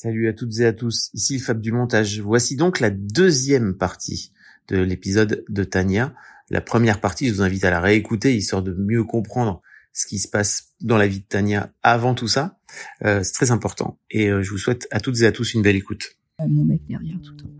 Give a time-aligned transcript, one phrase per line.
[0.00, 2.20] Salut à toutes et à tous, ici Fab du montage.
[2.20, 4.32] Voici donc la deuxième partie
[4.68, 6.14] de l'épisode de Tania.
[6.50, 9.60] La première partie, je vous invite à la réécouter histoire de mieux comprendre
[9.92, 12.60] ce qui se passe dans la vie de Tania avant tout ça.
[13.04, 15.62] Euh, c'est très important et euh, je vous souhaite à toutes et à tous une
[15.62, 16.16] belle écoute.
[16.40, 17.50] Euh, mon mec derrière tout le temps.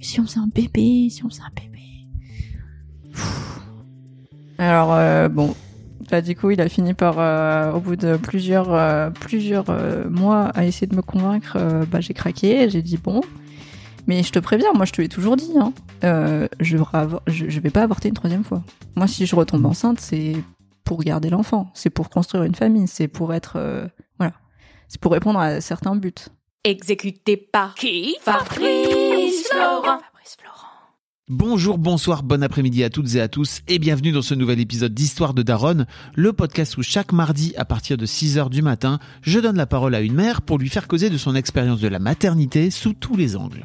[0.00, 1.84] Si on faisait un bébé, si on faisait un bébé.
[4.58, 5.54] Alors euh, bon,
[6.10, 10.08] bah, du coup, il a fini par, euh, au bout de plusieurs, euh, plusieurs euh,
[10.08, 11.56] mois, à essayer de me convaincre.
[11.56, 12.68] euh, bah, j'ai craqué.
[12.70, 13.20] J'ai dit bon,
[14.06, 15.52] mais je te préviens, moi, je te l'ai toujours dit.
[15.58, 15.72] Hein,
[16.04, 16.76] euh, je,
[17.26, 18.62] je, je vais pas avorter une troisième fois.
[18.94, 20.34] Moi, si je retombe enceinte, c'est
[20.84, 23.86] pour garder l'enfant, c'est pour construire une famille, c'est pour être, euh,
[24.18, 24.34] voilà,
[24.88, 26.12] c'est pour répondre à certains buts.
[26.62, 28.16] Exécuté par qui?
[28.20, 29.82] Fabrice Florent.
[29.82, 30.55] Fabrice Florent.
[31.28, 34.94] Bonjour, bonsoir, bon après-midi à toutes et à tous et bienvenue dans ce nouvel épisode
[34.94, 39.40] d'Histoire de Daronne, le podcast où chaque mardi à partir de 6h du matin, je
[39.40, 41.98] donne la parole à une mère pour lui faire causer de son expérience de la
[41.98, 43.64] maternité sous tous les angles.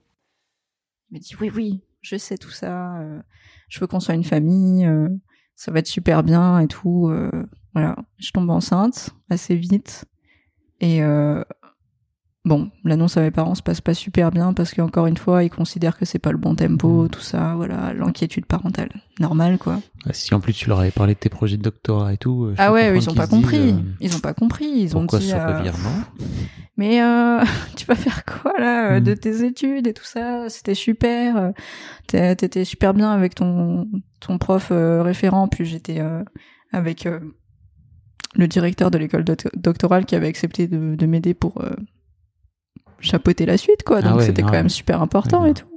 [1.11, 2.97] M'a dit oui, oui, je sais tout ça.
[3.01, 3.21] euh,
[3.69, 4.85] je veux qu'on soit une famille.
[4.85, 5.09] euh,
[5.55, 7.09] ça va être super bien et tout.
[7.09, 7.29] euh,
[7.73, 10.05] voilà, je tombe enceinte assez vite.
[10.79, 11.03] Et
[12.45, 15.49] bon, l'annonce à mes parents se passe pas super bien parce qu'encore une fois, ils
[15.49, 17.09] considèrent que c'est pas le bon tempo, Mhm.
[17.09, 17.53] tout ça.
[17.55, 19.79] Voilà, l'inquiétude parentale, normal quoi.
[20.11, 22.49] Si en plus tu leur avais parlé de tes projets de doctorat et tout.
[22.51, 23.69] je Ah ouais, comprendre ils ont pas disent, compris.
[23.69, 24.65] euh, Ils ont pas compris.
[24.67, 25.31] Ils ont dit.
[25.33, 25.63] euh,
[26.77, 27.39] Mais euh,
[27.75, 29.03] tu vas faire quoi là euh, Mm.
[29.03, 30.49] de tes études et tout ça?
[30.49, 31.37] C'était super.
[31.37, 31.51] euh,
[32.07, 33.87] T'étais super bien avec ton
[34.19, 35.47] ton prof euh, référent.
[35.47, 36.23] Puis j'étais euh,
[36.71, 37.19] avec euh,
[38.35, 41.69] le directeur de l'école doc- doctorale qui avait accepté de, de m'aider pour euh,
[43.01, 43.97] chapeauter la suite quoi.
[43.99, 45.67] Ah Donc ouais, c'était quand même super important Ouais, et tout.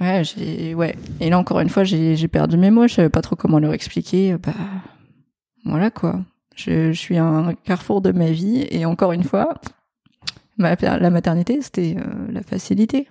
[0.00, 0.96] Ouais, j'ai ouais.
[1.20, 2.88] Et là encore une fois, j'ai j'ai perdu mes mots.
[2.88, 4.36] Je savais pas trop comment leur expliquer.
[4.38, 4.52] Bah
[5.64, 6.24] voilà quoi.
[6.56, 9.54] Je, je suis à un carrefour de ma vie et encore une fois,
[10.58, 13.08] ma- la maternité, c'était euh, la facilité.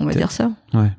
[0.00, 0.52] On va T'es- dire ça.
[0.74, 0.90] Ouais.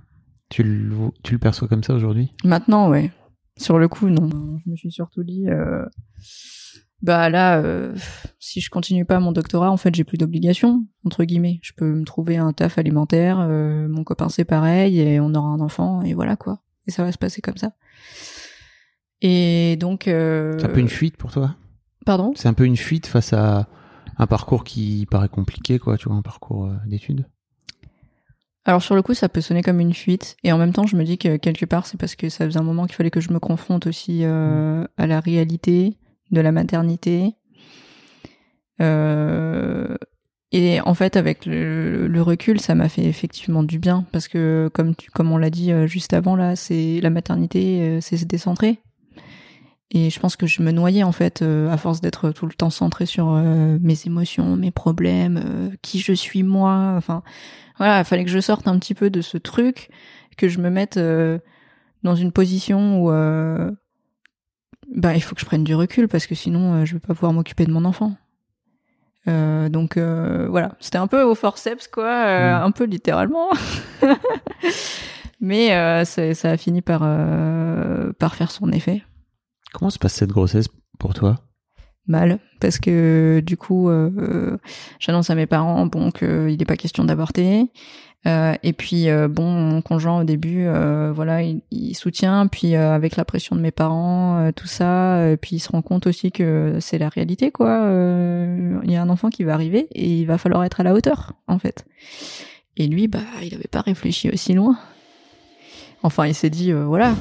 [0.49, 2.33] Tu le, tu le perçois comme ça aujourd'hui?
[2.43, 3.11] Maintenant, ouais.
[3.57, 4.29] Sur le coup, non.
[4.65, 5.85] Je me suis surtout dit, euh,
[7.01, 7.95] bah là, euh,
[8.39, 11.59] si je continue pas mon doctorat, en fait, j'ai plus d'obligations entre guillemets.
[11.61, 13.39] Je peux me trouver un taf alimentaire.
[13.39, 16.61] euh, mon copain c'est pareil et on aura un enfant et voilà quoi.
[16.87, 17.71] Et ça va se passer comme ça.
[19.21, 20.07] Et donc.
[20.07, 21.55] Euh, C'est un peu une fuite pour toi?
[22.05, 22.33] Pardon?
[22.35, 23.67] C'est un peu une fuite face à
[24.17, 27.25] un parcours qui paraît compliqué, quoi, tu vois, un parcours d'études?
[28.65, 30.97] Alors sur le coup, ça peut sonner comme une fuite, et en même temps, je
[30.97, 33.21] me dis que quelque part, c'est parce que ça faisait un moment qu'il fallait que
[33.21, 35.97] je me confronte aussi euh, à la réalité
[36.31, 37.35] de la maternité.
[38.81, 39.95] Euh,
[40.51, 44.93] et en fait, avec le, recul, ça m'a fait effectivement du bien, parce que comme
[45.13, 48.79] comme on l'a dit euh, juste avant là, c'est la maternité, euh, c'est se décentrer.
[49.91, 52.69] Et je pense que je me noyais en fait à force d'être tout le temps
[52.69, 56.93] centré sur mes émotions, mes problèmes, qui je suis moi.
[56.97, 57.23] Enfin,
[57.77, 59.89] voilà, il fallait que je sorte un petit peu de ce truc,
[60.35, 60.99] que je me mette
[62.03, 63.11] dans une position où
[64.95, 67.13] bah il faut que je prenne du recul parce que sinon euh, je vais pas
[67.13, 68.15] pouvoir m'occuper de mon enfant.
[69.27, 72.63] Euh, donc euh, voilà, c'était un peu au forceps quoi, euh, Mm.
[72.63, 73.49] un peu littéralement.
[75.39, 75.69] Mais
[76.05, 77.01] ça a fini par
[78.17, 79.03] par faire son effet.
[79.73, 80.67] Comment se passe cette grossesse
[80.97, 81.35] pour toi?
[82.07, 84.57] Mal parce que du coup euh,
[84.99, 87.67] j'annonce à mes parents bon qu'il n'est pas question d'avorter.
[88.25, 92.75] Euh, et puis euh, bon mon conjoint au début euh, voilà il, il soutient puis
[92.75, 95.83] euh, avec la pression de mes parents euh, tout ça euh, puis il se rend
[95.83, 97.83] compte aussi que c'est la réalité quoi.
[97.83, 100.83] Euh, il y a un enfant qui va arriver et il va falloir être à
[100.83, 101.85] la hauteur en fait.
[102.75, 104.77] Et lui bah il avait pas réfléchi aussi loin.
[106.01, 107.13] Enfin il s'est dit euh, voilà.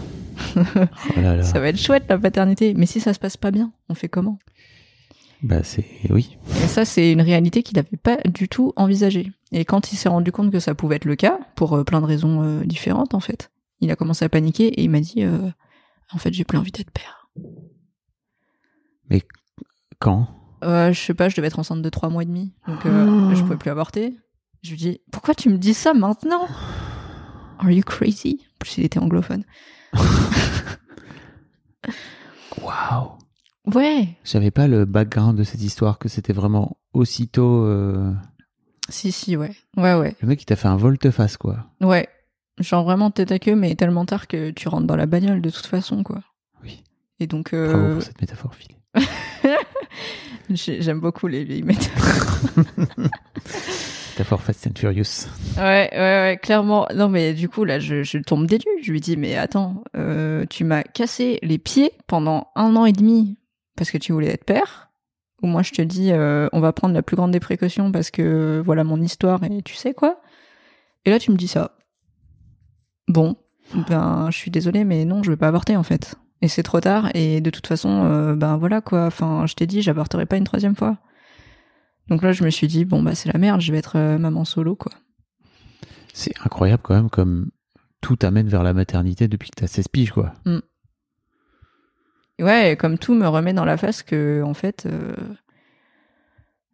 [0.57, 1.43] Oh là là.
[1.45, 2.73] ça va être chouette la paternité.
[2.75, 4.39] Mais si ça se passe pas bien on fait comment?
[5.43, 6.39] Bah c'est oui.
[6.63, 9.33] et ça, c'est une réalité qu'il n'avait pas du tout envisagée.
[9.53, 12.01] Et quand il s'est rendu compte que ça pouvait être le cas, pour euh, plein
[12.01, 13.51] de raisons euh, différentes, en fait,
[13.81, 15.51] il a commencé à paniquer et il m'a dit, euh,
[16.13, 17.29] en fait, j'ai plus envie d'être père.
[19.99, 20.29] Quand?
[20.63, 23.31] Euh, je sais pas, je devais être enceinte de trois mois et demi, donc euh,
[23.31, 23.35] Oh.
[23.35, 24.15] je pouvais plus avorter.
[24.63, 26.47] Je lui dis, pourquoi tu me dis ça maintenant?
[27.59, 28.41] Are you crazy?
[28.43, 29.45] En plus, il était anglophone.
[32.63, 33.16] Waouh.
[33.75, 37.65] Ouais, J'avais pas le background de cette histoire que c'était vraiment aussitôt.
[37.65, 38.13] euh,
[38.89, 39.51] si, si, ouais.
[39.77, 40.15] Ouais, ouais.
[40.21, 41.67] Le mec il t'a fait un volte-face quoi.
[41.81, 42.09] Ouais.
[42.59, 45.51] Genre vraiment tête à queue, mais tellement tard que tu rentres dans la bagnole de
[45.51, 46.23] toute façon, quoi.
[46.63, 46.83] Oui.
[47.21, 48.53] Et donc, euh, Bravo pour cette métaphore.
[50.51, 52.55] J'ai- J'aime beaucoup les vieilles métaphores.
[54.13, 55.27] Métaphore Fast and Furious.
[55.59, 56.87] ouais, ouais, ouais, clairement.
[56.95, 58.59] Non, mais du coup, là, je, je tombe nues.
[58.83, 62.93] Je lui dis, mais attends, euh, tu m'as cassé les pieds pendant un an et
[62.93, 63.37] demi
[63.77, 64.91] parce que tu voulais être père.
[65.43, 68.11] Ou moi, je te dis, euh, on va prendre la plus grande des précautions parce
[68.11, 70.21] que voilà mon histoire et tu sais quoi.
[71.05, 71.77] Et là, tu me dis ça.
[73.07, 73.37] Bon,
[73.89, 76.17] ben, je suis désolée, mais non, je veux pas avorter en fait.
[76.43, 77.11] Et c'est trop tard.
[77.15, 79.07] Et de toute façon, euh, ben voilà quoi.
[79.07, 80.99] Enfin, je t'ai dit, j'avorterai pas une troisième fois.
[82.09, 84.17] Donc là, je me suis dit, bon, bah, c'est la merde, je vais être euh,
[84.17, 84.93] maman solo, quoi.
[86.15, 87.51] C'est incroyable quand même comme
[88.01, 90.33] tout t'amène vers la maternité depuis que t'as 16 piges quoi.
[90.47, 90.61] Et
[92.39, 95.15] Ouais, comme tout me remet dans la face que, en fait, euh,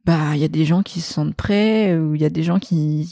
[0.05, 2.43] bah, il y a des gens qui se sentent prêts, ou il y a des
[2.43, 3.09] gens qui,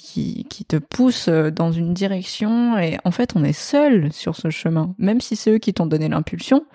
[0.48, 4.50] qui, te poussent euh, dans une direction, et en fait, on est seul sur ce
[4.50, 4.94] chemin.
[4.98, 6.66] Même si c'est eux qui t'ont donné l'impulsion,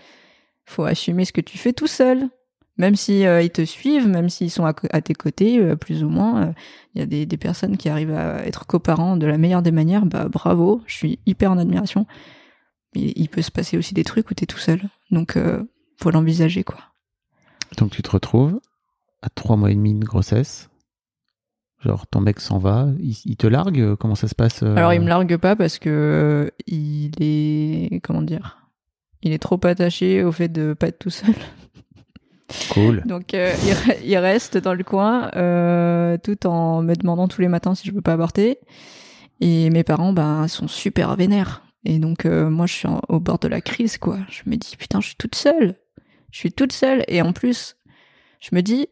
[0.65, 2.29] faut assumer ce que tu fais tout seul.
[2.77, 6.53] Même si euh, ils te suivent, même s'ils sont à, tes côtés, plus ou moins,
[6.93, 9.71] il y a des, des personnes qui arrivent à être coparents de la meilleure des
[9.71, 12.05] manières, bah bravo, je suis hyper en admiration.
[12.95, 14.81] Mais il peut se passer aussi des trucs où t'es tout seul.
[15.11, 15.63] Donc, euh,
[16.01, 16.77] faut l'envisager, quoi.
[17.77, 18.59] Donc tu te retrouves
[19.21, 20.69] à trois mois et demi de grossesse.
[21.83, 24.93] Genre ton mec s'en va, il, il te largue, comment ça se passe euh, Alors,
[24.93, 28.69] il me largue pas parce que euh, il est, comment dire,
[29.21, 31.35] il est trop attaché au fait de pas être tout seul.
[32.71, 33.03] Cool.
[33.05, 37.41] Donc, euh, il, re- il reste dans le coin, euh, tout en me demandant tous
[37.41, 38.59] les matins si je veux pas avorter.
[39.41, 41.61] Et mes parents, ben, sont super vénères.
[41.85, 44.17] Et donc, euh, moi, je suis en- au bord de la crise, quoi.
[44.29, 45.75] Je me dis, putain, je suis toute seule.
[46.31, 47.03] Je suis toute seule.
[47.07, 47.77] Et en plus,
[48.41, 48.87] je me dis,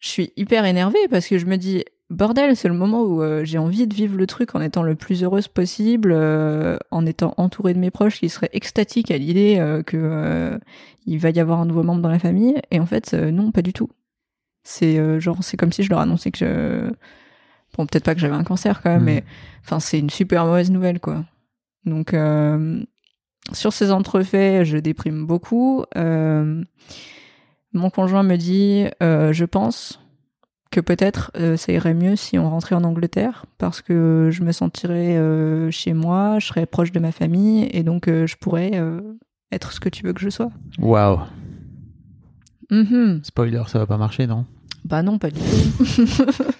[0.00, 3.44] je suis hyper énervée parce que je me dis, bordel, c'est le moment où euh,
[3.44, 7.34] j'ai envie de vivre le truc en étant le plus heureuse possible, euh, en étant
[7.36, 10.58] entourée de mes proches qui seraient extatiques à l'idée euh, que
[11.06, 12.56] il va y avoir un nouveau membre dans la famille.
[12.72, 13.90] Et en fait, non, pas du tout.
[14.64, 16.90] C'est genre, c'est comme si je leur annonçais que je...
[17.76, 19.04] Bon, peut-être pas que j'avais un cancer quand même, Mhm.
[19.06, 19.24] mais
[19.64, 21.24] enfin, c'est une super mauvaise nouvelle, quoi.
[21.86, 22.82] Donc, euh,
[23.52, 25.84] sur ces entrefaits, je déprime beaucoup.
[25.96, 26.64] Euh,
[27.72, 30.00] mon conjoint me dit, euh, je pense
[30.70, 35.16] que peut-être ça irait mieux si on rentrait en Angleterre parce que je me sentirais
[35.70, 38.72] chez moi, je serais proche de ma famille et donc je pourrais
[39.52, 40.50] être ce que tu veux que je sois.
[40.80, 41.20] Waouh.
[42.72, 43.20] Mhm.
[43.22, 44.46] Spoiler, ça va pas marcher, non?
[44.84, 46.04] Bah non, pas du tout.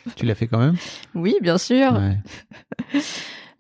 [0.16, 0.76] Tu l'as fait quand même?
[1.14, 1.92] Oui, bien sûr.
[1.92, 2.18] Ouais.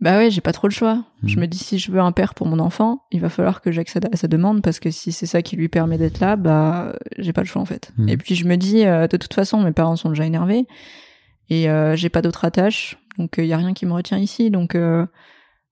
[0.00, 1.04] Bah ouais, j'ai pas trop le choix.
[1.24, 1.40] Je Mhm.
[1.42, 4.08] me dis si je veux un père pour mon enfant, il va falloir que j'accède
[4.12, 7.32] à sa demande parce que si c'est ça qui lui permet d'être là, bah j'ai
[7.32, 7.92] pas le choix en fait.
[7.96, 8.08] Mhm.
[8.08, 10.66] Et puis je me dis euh, de toute façon mes parents sont déjà énervés
[11.48, 14.50] et euh, j'ai pas d'autres attaches, donc il y a rien qui me retient ici,
[14.50, 15.06] donc euh,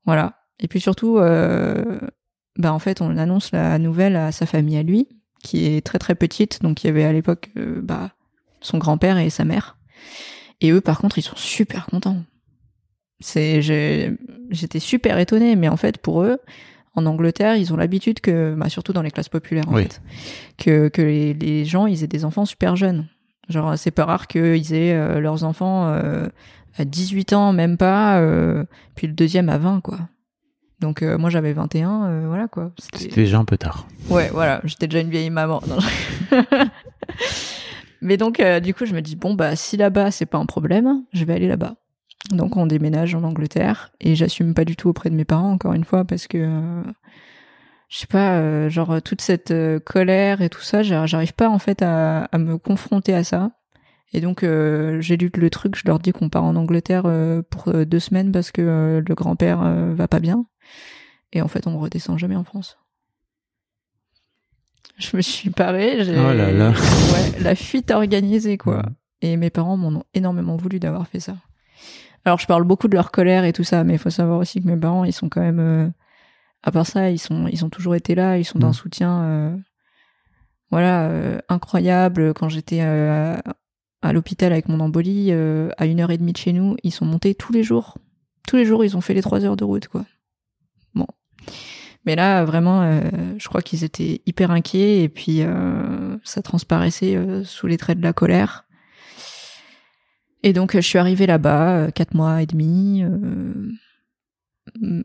[0.07, 0.38] voilà.
[0.61, 1.99] Et puis surtout, euh,
[2.57, 5.09] bah en fait on annonce la nouvelle à sa famille à lui,
[5.43, 8.12] qui est très très petite, donc il y avait à l'époque euh, bah
[8.61, 9.76] son grand-père et sa mère.
[10.61, 12.19] Et eux par contre ils sont super contents.
[13.23, 13.62] C'est,
[14.50, 16.38] j'étais super étonnée, mais en fait, pour eux,
[16.95, 19.85] en Angleterre, ils ont l'habitude que, bah, surtout dans les classes populaires, en Oui.
[19.85, 20.02] fait,
[20.59, 23.07] que, que les, les gens, ils aient des enfants super jeunes.
[23.49, 26.29] Genre, c'est pas rare qu'ils aient euh, leurs enfants euh,
[26.76, 28.64] à 18 ans, même pas, euh,
[28.95, 29.99] puis le deuxième à 20, quoi.
[30.81, 32.73] Donc, moi, j'avais 21, euh, voilà, quoi.
[32.76, 33.87] C'était- C'était déjà un peu tard.
[34.11, 35.62] Ouais, voilà, j'étais déjà une vieille maman.
[35.69, 36.37] Non, je-
[38.00, 40.47] Mais donc, euh, du coup, je me dis, bon, bah, si là-bas, c'est pas un
[40.47, 41.76] problème, je vais aller là-bas.
[42.31, 45.73] Donc, on déménage en Angleterre et j'assume pas du tout auprès de mes parents, encore
[45.75, 46.83] une fois, parce que euh,
[47.88, 51.49] je sais pas, euh, genre toute cette euh, colère et tout ça, j'a- j'arrive pas
[51.49, 53.50] en fait à, à me confronter à ça.
[54.14, 57.05] Et donc j'ai lu le truc, je leur dis qu'on part en Angleterre
[57.49, 60.45] pour deux semaines parce que le grand-père euh, va pas bien.
[61.33, 62.76] Et en fait, on redescend jamais en France.
[64.99, 66.71] Je me suis parée, j'ai Oh là là.
[66.73, 68.83] Ouais, la fuite organisée quoi.
[69.23, 71.37] Et mes parents m'en ont énormément voulu d'avoir fait ça.
[72.25, 74.61] Alors je parle beaucoup de leur colère et tout ça, mais il faut savoir aussi
[74.62, 75.88] que mes parents, ils sont quand même, euh,
[76.62, 78.75] à part ça, ils sont, ils ont toujours été là, ils sont d'un Mm.
[78.75, 79.57] soutien, euh,
[80.71, 82.33] voilà, euh, incroyable.
[82.35, 83.37] Quand j'étais euh,
[84.02, 86.93] à l'hôpital avec mon embolie, euh, à une heure et demie de chez nous, ils
[86.93, 87.99] sont montés tous les jours.
[88.47, 90.05] Tous les jours, ils ont fait les trois heures de route, quoi.
[90.95, 91.07] Bon.
[92.05, 93.00] Mais là, vraiment, euh,
[93.38, 97.99] je crois qu'ils étaient hyper inquiets et puis euh, ça transparaissait euh, sous les traits
[97.99, 98.64] de la colère.
[100.42, 103.70] Et donc, euh, je suis arrivée là-bas, euh, quatre mois et demi, euh,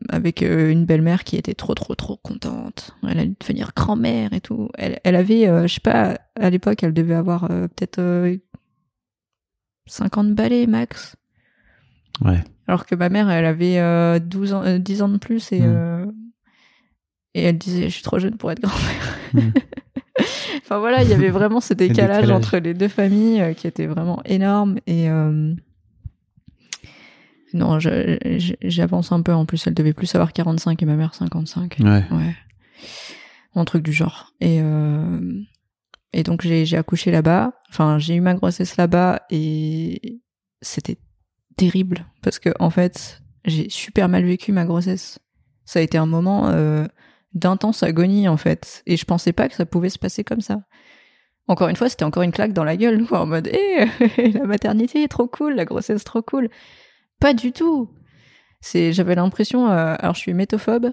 [0.08, 2.96] avec euh, une belle-mère qui était trop, trop, trop contente.
[3.02, 4.68] Elle allait devenir grand-mère et tout.
[4.76, 8.36] Elle, elle avait, euh, je sais pas, à l'époque, elle devait avoir euh, peut-être euh,
[9.86, 11.16] 50 balais max.
[12.24, 12.42] Ouais.
[12.66, 15.60] Alors que ma mère, elle avait euh, 12 ans, euh, 10 ans de plus et,
[15.60, 15.97] Mm.
[17.38, 19.18] Et elle disait Je suis trop jeune pour être grand-mère.
[19.34, 19.52] Mm.
[20.60, 22.30] enfin voilà, il y avait vraiment ce décalage, décalage.
[22.30, 24.78] entre les deux familles euh, qui était vraiment énorme.
[24.86, 25.54] Et euh,
[27.54, 29.32] non, j'avance un peu.
[29.32, 31.76] En plus, elle devait plus avoir 45 et ma mère 55.
[31.80, 31.86] Ouais.
[32.10, 32.36] Ouais.
[33.54, 34.32] Un truc du genre.
[34.40, 35.40] Et, euh,
[36.12, 37.52] et donc, j'ai j'ai accouché là-bas.
[37.70, 40.20] Enfin, j'ai eu ma grossesse là-bas et
[40.60, 40.98] c'était
[41.56, 45.18] terrible parce que, en fait, j'ai super mal vécu ma grossesse.
[45.64, 46.86] Ça a été un moment euh,
[47.34, 48.82] d'intense agonie, en fait.
[48.86, 50.60] Et je pensais pas que ça pouvait se passer comme ça.
[51.46, 53.86] Encore une fois, c'était encore une claque dans la gueule, quoi, en mode, eh,
[54.32, 56.48] la maternité est trop cool, la grossesse trop cool.
[57.20, 57.90] Pas du tout.
[58.60, 60.92] C'est, j'avais l'impression, euh, alors je suis métophobe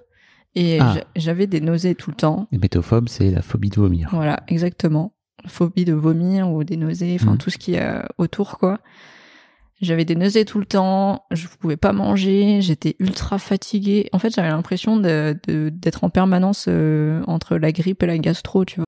[0.55, 0.93] et Ah.
[0.95, 2.47] j'a- j'avais des nausées tout le temps.
[2.51, 4.09] Les métophobe, c'est la phobie de vomir.
[4.13, 5.13] Voilà, exactement.
[5.47, 7.37] Phobie de vomir ou des nausées, enfin Mhm.
[7.37, 8.79] tout ce qui est euh, autour, quoi.
[9.81, 14.09] J'avais des nausées tout le temps, je pouvais pas manger, j'étais ultra fatiguée.
[14.13, 18.77] En fait, j'avais l'impression d'être en permanence euh, entre la grippe et la gastro, tu
[18.77, 18.85] vois.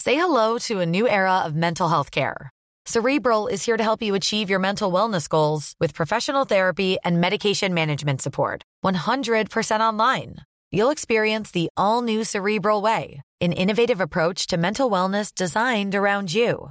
[0.00, 2.50] Say hello to a new era of mental health care.
[2.86, 7.20] Cerebral is here to help you achieve your mental wellness goals with professional therapy and
[7.20, 8.62] medication management support.
[8.84, 10.36] 100% online.
[10.72, 16.34] You'll experience the all new Cerebral Way, an innovative approach to mental wellness designed around
[16.34, 16.70] you.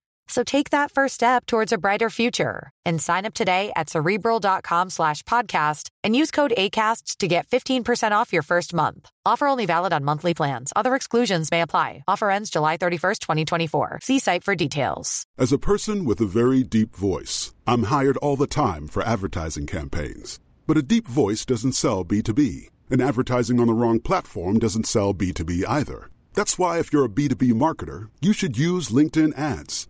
[0.27, 4.89] So take that first step towards a brighter future and sign up today at cerebral.com
[4.89, 9.09] slash podcast and use code ACAST to get 15% off your first month.
[9.25, 10.71] Offer only valid on monthly plans.
[10.75, 12.03] Other exclusions may apply.
[12.07, 13.99] Offer ends July 31st, 2024.
[14.01, 15.25] See site for details.
[15.37, 19.67] As a person with a very deep voice, I'm hired all the time for advertising
[19.67, 20.39] campaigns.
[20.65, 25.13] But a deep voice doesn't sell B2B, and advertising on the wrong platform doesn't sell
[25.13, 26.09] B2B either.
[26.33, 29.89] That's why, if you're a B2B marketer, you should use LinkedIn ads.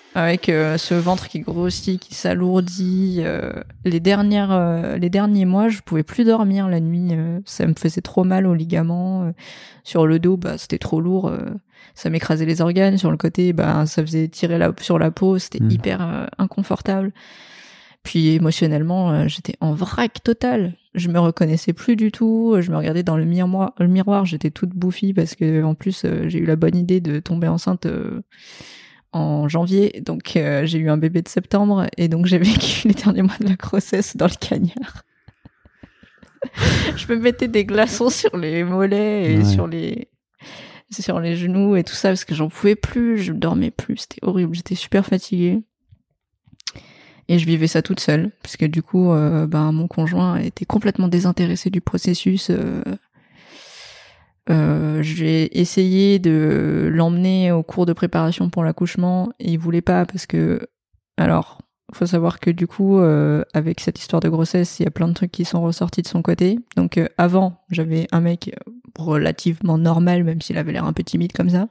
[0.13, 3.17] avec euh, ce ventre qui grossit, qui s'alourdit.
[3.19, 3.53] euh,
[3.85, 7.09] les dernières, euh, les derniers mois, je pouvais plus dormir la nuit.
[7.11, 9.23] euh, ça me faisait trop mal aux ligaments.
[9.23, 9.31] euh,
[9.83, 11.27] sur le dos, bah c'était trop lourd.
[11.29, 11.39] euh,
[11.95, 12.97] ça m'écrasait les organes.
[12.97, 15.37] Sur le côté, bah ça faisait tirer la, sur la peau.
[15.39, 15.71] C'était Mm.
[15.71, 17.11] hyper euh, inconfortable.
[18.03, 20.73] Puis émotionnellement, euh, j'étais en vrac total.
[20.93, 22.57] Je me reconnaissais plus du tout.
[22.59, 23.73] Je me regardais dans le miroir.
[23.79, 26.99] Le miroir, j'étais toute bouffie parce que en plus, euh, j'ai eu la bonne idée
[26.99, 27.85] de tomber enceinte.
[29.13, 32.93] En janvier, donc euh, j'ai eu un bébé de septembre et donc j'ai vécu les
[32.93, 35.03] derniers mois de la grossesse dans le cagnard.
[36.95, 39.45] je me mettais des glaçons sur les mollets et Ouais.
[39.45, 40.07] sur les
[40.89, 44.19] sur les genoux et tout ça parce que j'en pouvais plus, je dormais plus, c'était
[44.23, 45.61] horrible, j'étais super fatiguée.
[47.29, 50.65] Et je vivais ça toute seule, parce que du coup, euh, ben, mon conjoint était
[50.65, 52.49] complètement désintéressé du processus.
[52.49, 52.83] Euh,
[54.51, 60.05] euh, j'ai essayé de l'emmener au cours de préparation pour l'accouchement et il voulait pas
[60.05, 60.67] parce que,
[61.17, 61.59] alors,
[61.93, 65.07] faut savoir que du coup, euh, avec cette histoire de grossesse, il y a plein
[65.07, 66.59] de trucs qui sont ressortis de son côté.
[66.75, 68.55] Donc euh, avant, j'avais un mec
[68.97, 71.67] relativement normal, même s'il avait l'air un peu timide comme ça.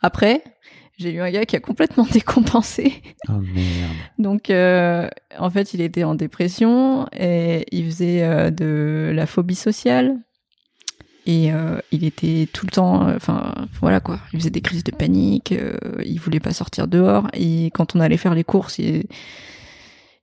[0.00, 0.42] Après,
[0.98, 3.02] j'ai eu un gars qui a complètement décompensé.
[3.28, 3.92] Oh merde.
[4.18, 9.54] Donc, euh, en fait, il était en dépression et il faisait euh, de la phobie
[9.54, 10.18] sociale.
[11.24, 14.82] Et euh, il était tout le temps, euh, enfin voilà quoi, il faisait des crises
[14.82, 17.28] de panique, euh, il voulait pas sortir dehors.
[17.32, 19.04] Et quand on allait faire les courses, il,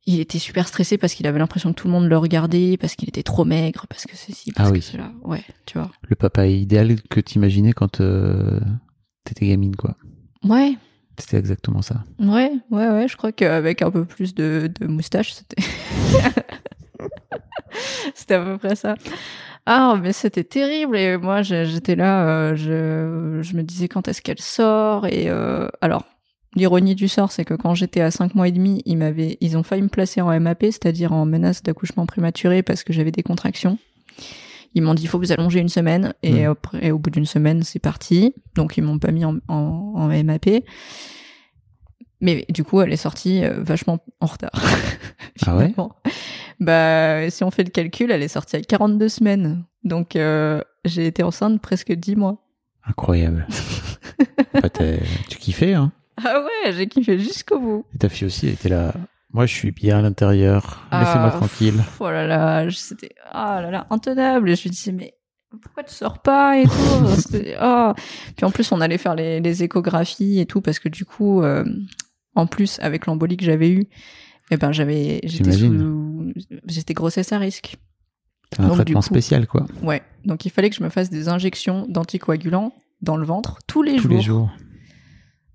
[0.06, 2.96] il était super stressé parce qu'il avait l'impression que tout le monde le regardait, parce
[2.96, 4.82] qu'il était trop maigre, parce que ceci, parce Ah que oui.
[4.82, 5.12] cela.
[5.24, 5.89] Ouais, tu vois.
[6.03, 8.60] Le papa idéal que t'imaginais quand euh,
[9.24, 9.96] t'étais gamine, quoi.
[10.44, 10.75] Ouais,
[11.18, 12.03] C'était exactement ça.
[12.20, 15.62] Ouais, ouais, ouais, je crois qu'avec un peu plus de, de moustache, c'était.
[18.15, 18.96] c'était à peu près ça.
[19.71, 20.97] Ah, mais c'était terrible.
[20.97, 25.05] Et moi, j'étais là, euh, je, je me disais quand est-ce qu'elle sort.
[25.05, 26.05] Et euh, alors,
[26.55, 29.57] l'ironie du sort, c'est que quand j'étais à 5 mois et demi, ils, m'avaient, ils
[29.57, 33.21] ont failli me placer en MAP, c'est-à-dire en menace d'accouchement prématuré parce que j'avais des
[33.21, 33.77] contractions.
[34.73, 36.13] Ils m'ont dit, il faut vous allonger une semaine.
[36.23, 36.51] Et, Mm.
[36.51, 38.33] après, et au bout d'une semaine, c'est parti.
[38.55, 40.49] Donc, ils m'ont pas mis en, en, en MAP.
[42.21, 44.51] Mais du coup, elle est sortie euh, vachement en retard.
[45.47, 45.73] Ah ouais.
[46.59, 49.63] Bah, si on fait le calcul, elle est sortie à 42 semaines.
[49.85, 52.43] Donc, euh, j'ai été enceinte presque 10 mois.
[52.85, 53.47] Incroyable.
[54.53, 57.85] Bah, tu kiffais, hein Ah ouais, j'ai kiffé jusqu'au bout.
[57.95, 58.93] Et ta fille aussi, elle était là.
[59.31, 60.85] Moi, je suis bien à l'intérieur.
[60.91, 61.75] Laissez-moi Ah, tranquille.
[61.77, 64.49] pff, Oh là là, c'était ah là là intenable.
[64.49, 65.13] Et je lui disais mais
[65.61, 66.71] pourquoi tu sors pas et tout.
[67.61, 67.93] Oh.
[68.35, 71.41] Puis en plus on allait faire les, les échographies et tout parce que du coup
[71.43, 71.63] euh,
[72.36, 73.88] en plus avec l'embolie que j'avais eue,
[74.51, 76.33] eh ben j'avais j'étais sous
[76.65, 77.75] j'étais grossesse à risque.
[78.57, 79.65] Un Donc, traitement coup- spécial, quoi.
[79.83, 83.83] Ouais, donc il fallait que je me fasse des injections d'anticoagulants dans le ventre tous
[83.83, 84.12] les Tous jours.
[84.12, 84.50] les jours.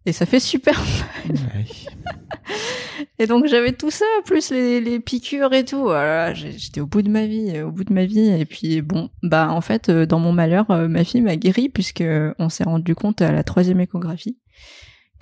[0.06, 0.80] Et ça fait super
[1.28, 1.64] Ouais.
[3.18, 5.88] Et donc j'avais tout ça, plus les, les piqûres et tout.
[6.34, 8.28] J'ai- j'étais au bout de ma vie, euh, au bout de ma vie.
[8.28, 11.68] Et puis bon, bah en fait, euh, dans mon malheur, euh, ma fille m'a guéri
[11.68, 12.04] puisque
[12.38, 14.38] on s'est rendu compte à la troisième échographie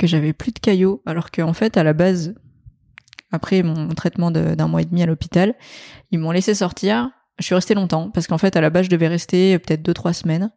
[0.06, 2.34] j'avais plus de caillots, alors qu'en fait, à la base,
[3.32, 5.54] après mon traitement d'un mois et demi à l'hôpital,
[6.10, 7.10] ils m'ont laissé sortir.
[7.38, 9.94] Je suis restée longtemps parce qu'en fait, à la base, je devais rester peut-être deux
[9.94, 10.52] trois semaines.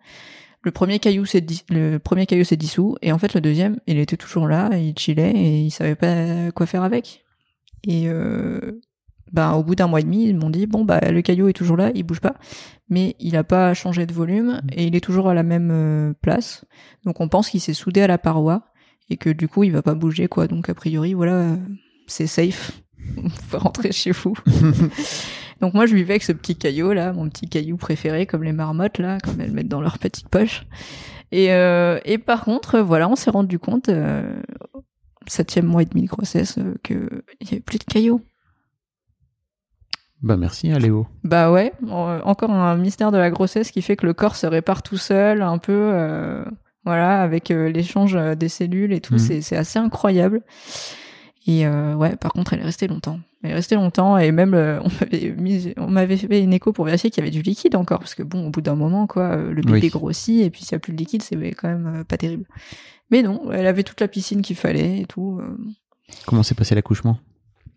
[0.65, 3.99] Le premier caillou s'est le premier caillou s'est dissous et en fait le deuxième il
[3.99, 7.23] était toujours là il chillait et il savait pas quoi faire avec
[7.83, 8.81] et euh,
[9.31, 11.53] ben au bout d'un mois et demi ils m'ont dit bon bah le caillou est
[11.53, 12.33] toujours là il bouge pas
[12.89, 16.13] mais il a pas changé de volume et il est toujours à la même euh,
[16.23, 16.65] place
[17.05, 18.73] donc on pense qu'il s'est soudé à la paroi
[19.09, 21.57] et que du coup il va pas bouger quoi donc a priori voilà
[22.07, 22.71] c'est safe
[23.15, 24.35] vous pouvez rentrer chez vous
[25.61, 28.51] donc moi je vivais avec ce petit caillou là, mon petit caillou préféré comme les
[28.51, 30.65] marmottes là, comme elles mettent dans leur petite poche.
[31.31, 34.41] Et, euh, et par contre, euh, voilà, on s'est rendu compte, euh,
[35.27, 38.21] septième mois et demi de grossesse, euh, que il y avait plus de cailloux.
[40.21, 41.07] Bah, merci, hein, Léo.
[41.23, 44.81] Bah ouais, encore un mystère de la grossesse qui fait que le corps se répare
[44.81, 45.91] tout seul, un peu,
[46.85, 49.41] voilà, avec euh, l'échange euh, des cellules et tout, Mhm.
[49.41, 50.41] c'est assez incroyable.
[51.47, 53.19] Et euh, ouais, par contre, elle est restée longtemps.
[53.43, 54.79] Elle est restée longtemps et même euh,
[55.77, 58.23] on m'avait fait une écho pour vérifier qu'il y avait du liquide encore, parce que
[58.23, 59.89] bon, au bout d'un moment, quoi, le bébé Oui.
[59.89, 62.45] grossit et puis s'il y a plus de liquide, c'est quand même pas terrible.
[63.11, 65.39] Mais non, elle avait toute la piscine qu'il fallait et tout.
[66.25, 67.19] Comment s'est passé l'accouchement?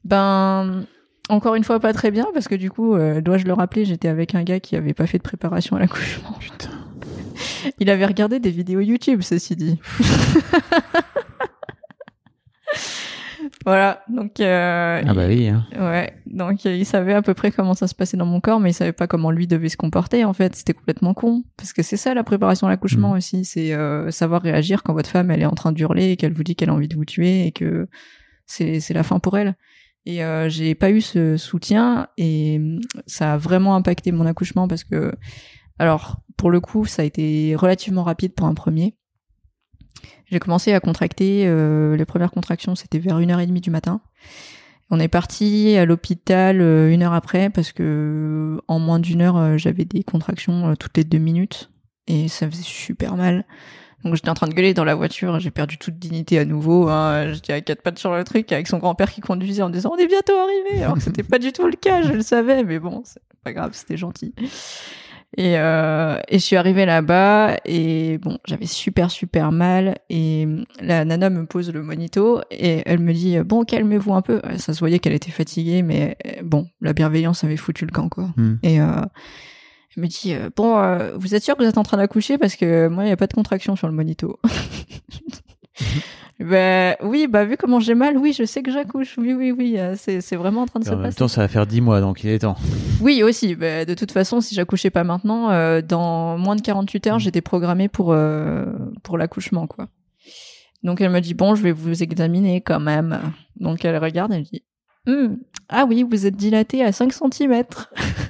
[0.05, 0.85] Ben,
[1.29, 4.09] encore une fois, pas très bien, parce que du coup, euh, dois-je le rappeler, j'étais
[4.09, 6.33] avec un gars qui avait pas fait de préparation à l'accouchement.
[6.40, 6.71] Putain.
[7.81, 9.79] Il avait regardé des vidéos YouTube, ceci dit.
[13.64, 15.64] voilà, donc euh, Ah bah oui, hein.
[15.79, 18.61] ouais, donc euh, il savait à peu près comment ça se passait dans mon corps,
[18.61, 20.24] mais il savait pas comment lui devait se comporter.
[20.24, 23.16] En fait, c'était complètement con, parce que c'est ça la préparation à l'accouchement Mhm.
[23.16, 26.33] aussi, c'est euh, savoir réagir quand votre femme elle est en train d'hurler et qu'elle
[26.33, 27.88] vous dit qu'elle a envie de vous tuer et que
[28.46, 29.55] c'est c'est la fin pour elle.
[30.07, 34.66] Et euh, j'ai pas eu ce soutien et hum, ça a vraiment impacté mon accouchement
[34.66, 35.12] parce que,
[35.78, 38.94] alors pour le coup, ça a été relativement rapide pour un premier.
[40.30, 43.70] J'ai commencé à contracter, euh, les premières contractions c'était vers une heure et demie du
[43.70, 44.00] matin.
[44.90, 47.82] On est parti à l'hôpital euh, une heure après parce que
[48.58, 51.70] euh, en moins d'une heure j'avais des contractions toutes les deux minutes
[52.06, 53.44] et ça faisait super mal.
[54.04, 56.88] Donc j'étais en train de gueuler dans la voiture, j'ai perdu toute dignité à nouveau.
[56.88, 57.32] Hein.
[57.32, 59.98] J'étais à quatre pattes sur le truc avec son grand-père qui conduisait en disant on
[59.98, 62.78] est bientôt arrivé, alors que c'était pas du tout le cas, je le savais, mais
[62.78, 64.34] bon, c'est pas grave, c'était gentil.
[65.36, 70.48] Et, euh, et je suis arrivée là-bas et bon, j'avais super super mal et
[70.80, 74.40] la nana me pose le monito et elle me dit bon calmez-vous un peu.
[74.56, 78.08] Ça se voyait qu'elle était fatiguée, mais euh, bon, la bienveillance avait foutu le camp
[78.08, 78.30] quoi.
[78.36, 78.56] Hmm.
[78.62, 79.02] Et euh,
[79.96, 82.38] elle me dit euh, bon, euh, vous êtes sûr que vous êtes en train d'accoucher?
[82.38, 84.40] Parce que moi il y a pas de contraction sur le monito.
[86.40, 89.16] Ben oui, bah vu comment j'ai mal, oui, je sais que j'accouche.
[89.18, 91.16] Oui, oui, oui, euh, c'est c'est vraiment en train de Et se en même passer.
[91.16, 92.54] temps, ça va faire 10 mois, donc il est temps.
[93.00, 93.56] Oui, aussi.
[93.56, 97.10] Bah, de toute façon, si j'accouchais pas maintenant, euh, dans moins de 48 Mm.
[97.10, 98.66] heures, j'étais programmée pour euh,
[99.02, 99.88] pour l'accouchement, quoi.
[100.84, 103.18] Donc elle me dit bon, je vais vous examiner quand même.
[103.58, 104.62] Donc elle regarde, elle dit
[105.08, 105.38] Hum,
[105.68, 107.64] ah oui, vous êtes dilatée à 5 cm.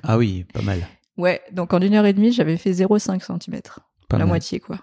[0.02, 0.78] Ah oui, pas mal.
[1.18, 3.60] Ouais, donc en une heure et demie, j'avais fait 0,5 cm,
[4.08, 4.28] Pas la mal.
[4.28, 4.78] moitié, quoi.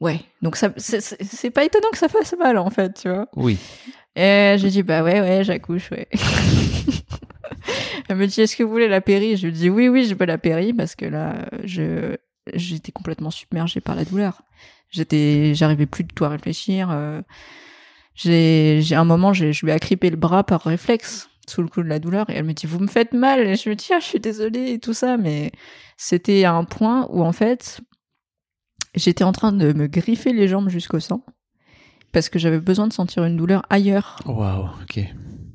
[0.00, 3.26] Ouais, donc ça, c'est- pas étonnant que ça fasse mal en fait, tu vois.
[3.34, 3.58] Oui.
[4.14, 6.08] Et j'ai dit, bah ouais, ouais, j'accouche, ouais.
[8.08, 9.36] Elle me dit, est-ce que vous voulez la péri?
[9.36, 12.16] Je lui dis, oui, oui, je veux la péri parce que là, je,
[12.54, 14.42] j'étais complètement submergée par la douleur.
[14.90, 16.88] J'étais, j'arrivais plus du tout à réfléchir.
[16.90, 17.20] euh,
[18.14, 21.68] j'ai, j'ai un moment, j'ai, je lui ai agrippé le bras par réflexe sous le
[21.68, 23.46] coup de la douleur et elle me dit, vous me faites mal.
[23.46, 25.52] Et je me dis, ah, je suis désolée et tout ça, mais
[25.96, 27.80] c'était à un point où en fait,
[28.98, 31.22] j'étais en train de me griffer les jambes jusqu'au sang
[32.12, 35.00] parce que j'avais besoin de sentir une douleur ailleurs Waouh, ok.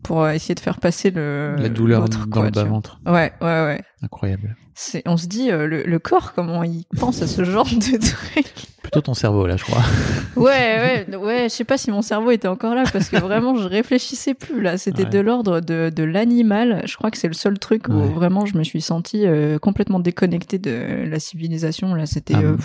[0.03, 2.63] pour euh, essayer de faire passer le La douleur dans quoi, le tu vois.
[2.63, 2.99] bas-ventre.
[3.05, 3.81] Ouais, ouais, ouais.
[4.03, 4.55] Incroyable.
[4.75, 7.97] C'est, on se dit euh, le, le corps comment il pense à ce genre de
[7.97, 8.45] truc.
[8.81, 9.83] Plutôt ton cerveau, là, je crois.
[10.35, 11.43] Ouais, ouais, ouais.
[11.43, 14.61] Je sais pas si mon cerveau était encore là parce que vraiment je réfléchissais plus
[14.61, 14.79] là.
[14.79, 15.09] C'était Ouais.
[15.09, 16.81] de l'ordre de, de l'animal.
[16.87, 18.07] Je crois que c'est le seul truc où Ouais.
[18.09, 21.93] vraiment je me suis sentie euh, complètement déconnectée de la civilisation.
[21.93, 22.33] Là, c'était.
[22.35, 22.57] Ah, euh,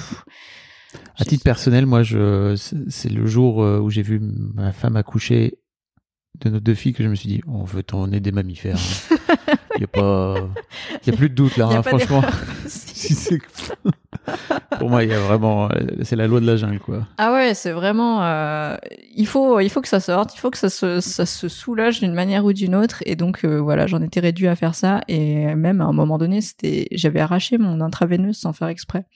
[1.19, 2.55] À titre personnel, moi, je,
[2.89, 5.59] c'est le jour euh, où j'ai vu ma femme accoucher
[6.41, 8.77] de nos deux filles que je me suis dit, on veut est des mammifères.
[8.77, 9.55] hein.
[9.77, 10.37] Il y a pas,
[11.05, 12.23] il y a plus de doute là, hein, franchement.
[12.69, 13.39] Si
[14.79, 15.69] Pour moi, il y a vraiment,
[16.03, 17.07] c'est la loi de la jungle, quoi.
[17.17, 18.23] Ah ouais, c'est vraiment.
[18.23, 18.77] euh,
[19.15, 22.01] il faut, il faut que ça sorte, il faut que ça se, ça se soulage
[22.01, 23.03] d'une manière ou d'une autre.
[23.07, 25.01] Et donc euh, voilà, j'en étais réduit à faire ça.
[25.09, 29.07] Et même à un moment donné, c'était, j'avais arraché mon intraveineuse sans faire exprès.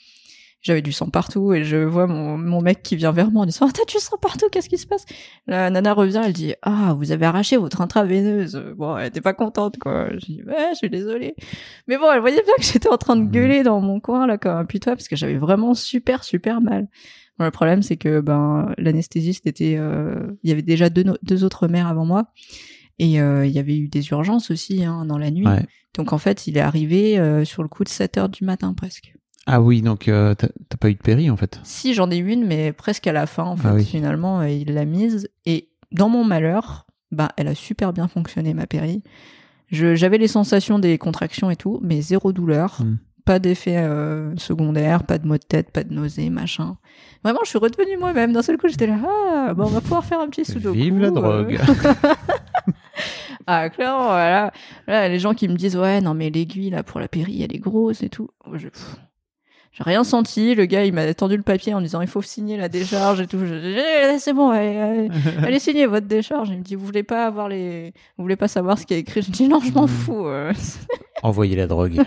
[0.63, 3.47] J'avais du sang partout et je vois mon, mon mec qui vient vers moi en
[3.47, 5.05] disant ah t'as du sang partout qu'est-ce qui se passe?
[5.49, 9.35] La nana revient elle dit ah vous avez arraché votre intraveineuse bon elle était pas
[9.35, 11.35] contente quoi je dis ouais je suis désolée
[11.89, 13.31] mais bon elle voyait bien que j'étais en train de Mhm.
[13.33, 16.87] gueuler dans mon coin là comme un putois parce que j'avais vraiment super super mal
[17.39, 21.17] Bon, le problème, c'est que ben l'anesthésiste était, euh, il y avait déjà deux, no-
[21.23, 22.27] deux autres mères avant moi,
[22.99, 25.47] et euh, il y avait eu des urgences aussi hein, dans la nuit.
[25.47, 25.65] Ouais.
[25.97, 28.75] Donc en fait, il est arrivé euh, sur le coup de 7 heures du matin
[28.75, 29.15] presque.
[29.47, 31.61] Ah oui, donc euh, t'as pas eu de péri en fait.
[31.65, 33.69] Si j'en ai eu une, mais presque à la fin en fait.
[33.69, 33.85] Ah oui.
[33.85, 38.55] Finalement, euh, il l'a mise et dans mon malheur, ben elle a super bien fonctionné
[38.55, 39.03] ma péri.
[39.71, 42.77] J'avais les sensations des contractions et tout, mais zéro douleur.
[42.81, 42.97] Hmm.
[43.25, 46.77] Pas d'effet euh, secondaire, pas de maux de tête, pas de nausées, machin.
[47.23, 48.33] Vraiment, je suis redevenue moi-même.
[48.33, 50.77] D'un seul coup, j'étais là, ah, bon, on va pouvoir faire un petit sudoku.
[50.77, 51.11] Vive la euh.
[51.11, 51.59] drogue.
[53.47, 54.53] Ah, clairement, voilà.
[54.87, 57.55] Là, les gens qui me disent, ouais, non, mais l'aiguille, là, pour la péri, elle
[57.55, 58.29] est grosse et tout.
[58.53, 58.69] Je-
[59.75, 60.55] J'ai rien senti.
[60.55, 63.27] Le gars, il m'a tendu le papier en disant, il faut signer la décharge et
[63.27, 63.39] tout.
[63.47, 65.09] Je- C'est bon, allez, allez,
[65.47, 66.51] allez signer votre décharge.
[66.51, 68.99] Il me dit, vous voulez pas avoir les, vous voulez pas savoir ce qui est
[68.99, 69.23] écrit?
[69.23, 69.89] Je dis, non, je m'en Mhm.
[69.89, 70.27] fous.
[71.23, 72.03] Envoyez la drogue.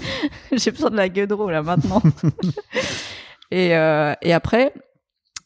[0.52, 2.00] J'ai besoin de la gueudreau, là, maintenant.
[3.50, 4.72] et, euh, et après,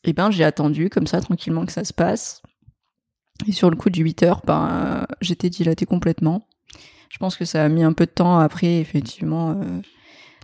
[0.04, 2.42] eh ben, j'ai attendu, comme ça, tranquillement, que ça se passe.
[3.48, 4.68] Et sur le coup de 8 heures, ben,
[5.10, 6.46] euh, j'étais dilatée complètement.
[7.10, 9.80] Je pense que ça a mis un peu de temps après, effectivement, euh,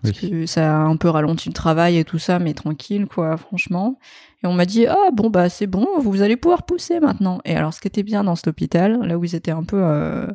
[0.02, 0.30] parce Oui.
[0.30, 3.98] que ça a un peu ralenti le travail et tout ça, mais tranquille, quoi, franchement.
[4.42, 7.40] Et on m'a dit, ah bon, bah c'est bon, vous allez pouvoir pousser maintenant.
[7.44, 9.76] Et alors, ce qui était bien dans cet hôpital, là où ils étaient un peu
[9.82, 10.26] euh,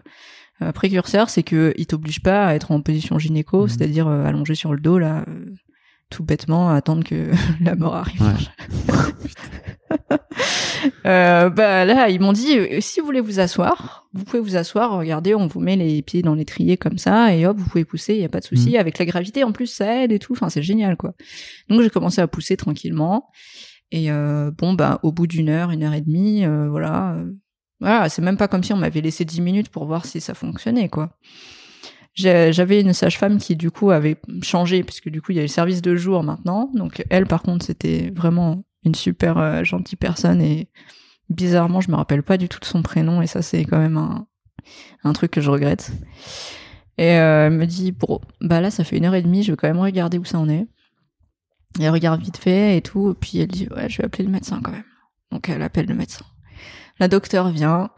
[0.62, 3.68] euh, précurseurs, c'est que ils t'obligent pas à être en position gynéco, Mhm.
[3.70, 5.46] c'est-à-dire euh, allongé sur le dos, là, euh,
[6.10, 8.22] tout bêtement, à attendre que la mort arrive.
[11.06, 14.56] Euh, bah là, ils m'ont dit euh, si vous voulez vous asseoir, vous pouvez vous
[14.56, 14.98] asseoir.
[14.98, 18.14] Regardez, on vous met les pieds dans l'étrier comme ça et hop, vous pouvez pousser.
[18.14, 18.78] Il y a pas de souci.
[18.78, 20.34] Avec la gravité, en plus, ça aide et tout.
[20.34, 21.14] Enfin, c'est génial, quoi.
[21.70, 23.30] Donc j'ai commencé à pousser tranquillement.
[23.92, 27.18] Et euh, bon, bah au bout d'une heure, une heure et demie, euh, voilà,
[27.80, 30.34] voilà, c'est même pas comme si on m'avait laissé dix minutes pour voir si ça
[30.34, 31.18] fonctionnait, quoi.
[32.16, 35.44] J'avais une sage-femme qui du coup avait changé parce que du coup il y a
[35.44, 36.72] le service de jour maintenant.
[36.74, 40.70] Donc elle par contre c'était vraiment une super euh, gentille personne et
[41.30, 43.98] bizarrement je me rappelle pas du tout de son prénom et ça c'est quand même
[45.04, 45.92] un, truc que je regrette.
[46.98, 49.52] Et euh, elle me dit bon bah là ça fait une heure et demie je
[49.52, 50.68] vais quand même regarder où ça en est.
[51.82, 54.32] Elle regarde vite fait et tout et puis elle dit ouais je vais appeler le
[54.32, 54.86] médecin quand même.
[55.32, 56.24] Donc elle appelle le médecin.
[56.98, 57.90] La docteure vient.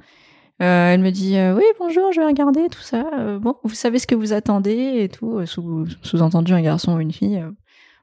[0.59, 3.05] Euh, elle me dit euh, oui bonjour, je vais regarder tout ça.
[3.19, 5.45] Euh, bon, vous savez ce que vous attendez et tout.
[5.45, 7.43] Sous, sous-entendu un garçon ou une fille.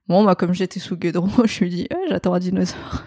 [0.06, 3.04] Bon, moi comme j'étais sous Guédron, je lui dis Eh, j'attends un dinosaure.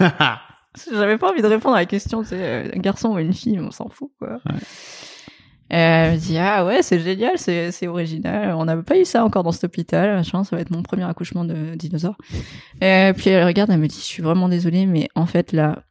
[0.92, 3.70] J'avais pas envie de répondre à la question, c'est un garçon ou une fille, on
[3.70, 4.40] s'en fout quoi.
[4.44, 4.60] Ouais.
[5.70, 8.54] Elle me dit ah ouais c'est génial, c'est original.
[8.54, 10.44] On n'avait pas eu ça encore dans cet hôpital, machin.
[10.44, 12.16] Ça va être mon premier accouchement de dinosaure.
[12.80, 15.82] Et puis elle regarde, elle me dit je suis vraiment désolée, mais en fait là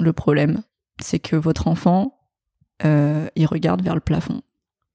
[0.00, 0.62] le problème
[1.00, 2.21] c'est que votre enfant
[2.84, 4.42] euh, il regarde vers le plafond.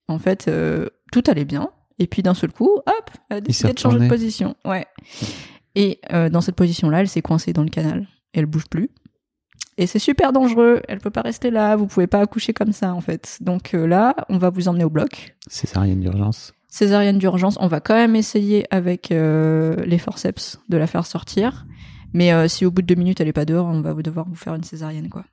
[0.07, 3.73] En fait euh, tout allait bien et puis d'un seul coup hop elle a décidé
[3.73, 4.55] de changer de position.
[4.65, 4.85] Ouais.
[5.75, 8.07] Et euh, dans cette position là elle s'est coincée dans le canal.
[8.33, 8.89] Elle bouge plus.
[9.77, 10.81] Et c'est super dangereux.
[10.87, 11.75] Elle peut pas rester là.
[11.75, 13.37] Vous pouvez pas accoucher comme ça, en fait.
[13.41, 15.35] Donc là, on va vous emmener au bloc.
[15.47, 16.53] Césarienne d'urgence.
[16.67, 17.57] Césarienne d'urgence.
[17.59, 21.67] On va quand même essayer avec les forceps de la faire sortir.
[22.13, 24.35] Mais si au bout de deux minutes elle est pas dehors, on va devoir vous
[24.35, 25.25] faire une césarienne, quoi.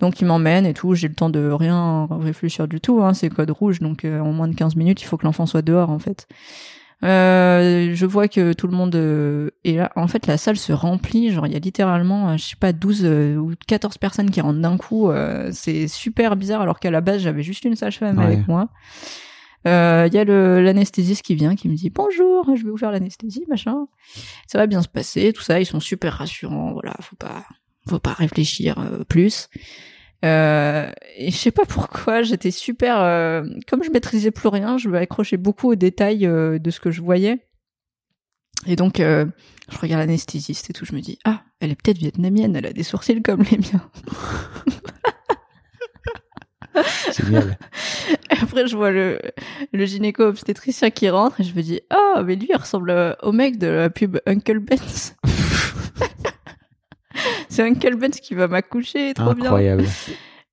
[0.00, 0.94] Donc il m'emmène et tout.
[0.94, 3.02] J'ai le temps de rien réfléchir du tout.
[3.02, 3.14] Hein.
[3.14, 5.62] C'est code rouge, donc euh, en moins de 15 minutes, il faut que l'enfant soit
[5.62, 6.26] dehors, en fait.
[7.04, 9.92] Euh, je vois que tout le monde euh, est là.
[9.94, 11.30] En fait, la salle se remplit.
[11.30, 14.58] Genre, il y a littéralement, je sais pas, 12 euh, ou 14 personnes qui rentrent
[14.60, 15.10] d'un coup.
[15.52, 18.24] C'est super bizarre, alors qu'à la base, j'avais juste une sage-femme Ouais.
[18.24, 18.68] avec moi.
[19.66, 22.92] Euh, Il y a l'anesthésiste qui vient, qui me dit bonjour, je vais vous faire
[22.92, 23.86] l'anesthésie, machin.
[24.46, 25.60] Ça va bien se passer, tout ça.
[25.60, 26.72] Ils sont super rassurants.
[26.72, 27.44] Voilà, faut pas,
[27.88, 29.48] faut pas réfléchir euh, plus.
[30.24, 33.00] Euh, et je sais pas pourquoi, j'étais super.
[33.00, 36.80] euh, comme je maîtrisais plus rien, je me accrochais beaucoup aux détails euh, de ce
[36.80, 37.38] que je voyais.
[38.66, 42.56] Et donc, je regarde l'anesthésiste et tout, je me dis ah, elle est peut-être vietnamienne,
[42.56, 43.88] elle a des sourcils comme les miens.
[47.16, 47.56] Génial.
[48.30, 49.20] Et après, je vois le,
[49.72, 53.58] le gynéco-obstétricien qui rentre et je me dis ah, mais lui, il ressemble au mec
[53.58, 55.14] de la pub Uncle Ben's.
[57.48, 59.46] C'est Uncle Ben's qui va m'accoucher, trop bien.
[59.46, 59.84] Incroyable.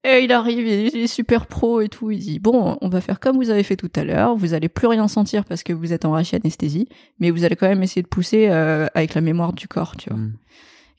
[0.06, 2.12] Et il arrive, il est super pro et tout.
[2.12, 4.36] Il dit bon, on va faire comme vous avez fait tout à l'heure.
[4.36, 6.88] Vous allez plus rien sentir parce que vous êtes en rachi-anesthésie,
[7.20, 10.10] mais vous allez quand même essayer de pousser euh, avec la mémoire du corps, tu
[10.12, 10.20] vois.
[10.20, 10.34] Mm.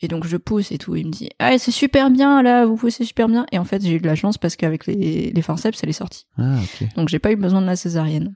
[0.03, 0.97] Et donc je pousse et tout.
[0.97, 3.47] Il me dit ah c'est super bien là, vous poussez super bien.
[3.53, 5.93] Et en fait j'ai eu de la chance parce qu'avec les, les forceps elle est
[5.93, 6.27] sortie.
[6.37, 6.89] Ah, ok.
[6.97, 8.35] Donc j'ai pas eu besoin de la césarienne.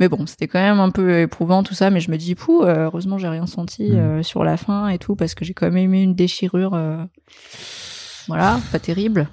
[0.00, 2.62] Mais bon, c'était quand même un peu éprouvant tout ça, mais je me dis, pouh,
[2.62, 3.96] euh, heureusement j'ai rien senti Mm.
[3.96, 6.74] euh, sur la fin et tout, parce que j'ai quand même eu une déchirure.
[6.74, 7.04] euh,
[8.26, 9.28] Voilà, pas terrible.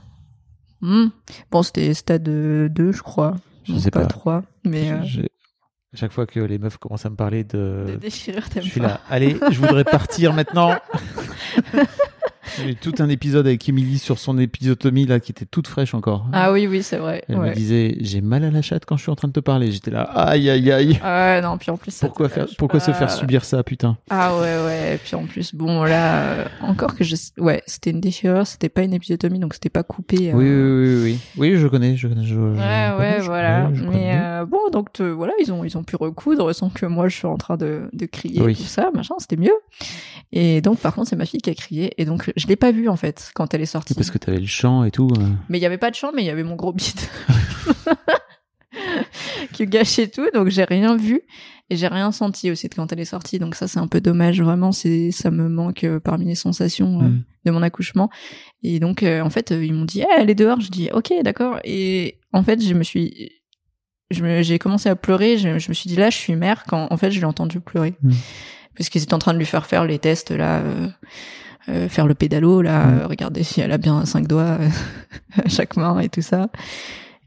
[0.81, 1.07] Hmm.
[1.51, 3.35] Bon, c'était stade 2, je crois.
[3.63, 4.05] Je sais pas.
[4.05, 7.83] 3, mais euh, Je- À chaque fois que les meufs commencent à me parler de.
[7.87, 8.87] des déchirures, Je t'aimes suis pas.
[8.87, 9.01] là.
[9.09, 10.73] Allez, je voudrais partir maintenant.
[12.57, 15.93] J'ai eu tout un épisode avec Émilie sur son épisotomie là qui était toute fraîche
[15.93, 16.25] encore.
[16.33, 17.23] Ah oui, oui, c'est vrai.
[17.27, 19.39] Elle me disait j'ai mal à la chatte quand je suis en train de te
[19.39, 19.71] parler.
[19.71, 20.99] J'étais là aïe aïe aïe.
[21.03, 23.97] Ah ouais, non, puis en plus, ça Pourquoi faire pourquoi se faire subir ça putain?
[24.09, 24.95] Ah ouais, ouais.
[24.95, 27.15] Et puis en plus, bon, là, euh, encore que je.
[27.37, 30.31] Ouais, c'était une déchirure, c'était pas une épisiotomie, donc c'était pas coupé.
[30.31, 33.15] euh, Oui, oui oui oui oui je connais je connais je, je Ouais, connais, ouais,
[33.19, 33.63] je voilà.
[33.63, 36.69] connais, je Mais euh, bon, donc te- voilà, ils ont ils ont pu recoudre sans
[36.69, 38.55] que moi je suis en train de, de crier Oui.
[38.55, 39.53] tout ça, machin, c'était mieux.
[40.33, 42.71] Et donc par contre, c'est ma fille qui a crié et donc je l'ai pas
[42.71, 43.93] vue en fait quand elle est sortie.
[43.93, 45.09] parce que t'avais le chant et tout.
[45.19, 45.23] euh.
[45.49, 46.99] Mais il y avait pas de chant, mais il y avait mon gros bide
[49.53, 51.21] qui gâchait tout, donc j'ai rien vu
[51.69, 53.39] et j'ai rien senti aussi de quand elle est sortie.
[53.39, 57.01] Donc ça c'est un peu dommage, vraiment, c'est ça me manque euh, parmi les sensations
[57.01, 57.23] euh, Mm.
[57.45, 58.09] de mon accouchement.
[58.63, 60.59] Et donc euh, en fait ils m'ont dit, Eh, elle est dehors.
[60.61, 61.59] Je dis ok, d'accord.
[61.63, 63.31] Et en fait je me suis
[64.11, 65.37] j'ai commencé à pleurer.
[65.37, 67.59] Je, je me suis dit là, je suis mère quand en fait je l'ai entendu
[67.61, 68.11] pleurer Mm.
[68.77, 70.63] parce qu'ils étaient en train de lui faire faire les tests là,
[71.69, 72.99] euh, faire le pédalo là, Mm.
[72.99, 74.69] euh, regarder si elle a bien cinq doigts euh,
[75.43, 76.49] à chaque main et tout ça.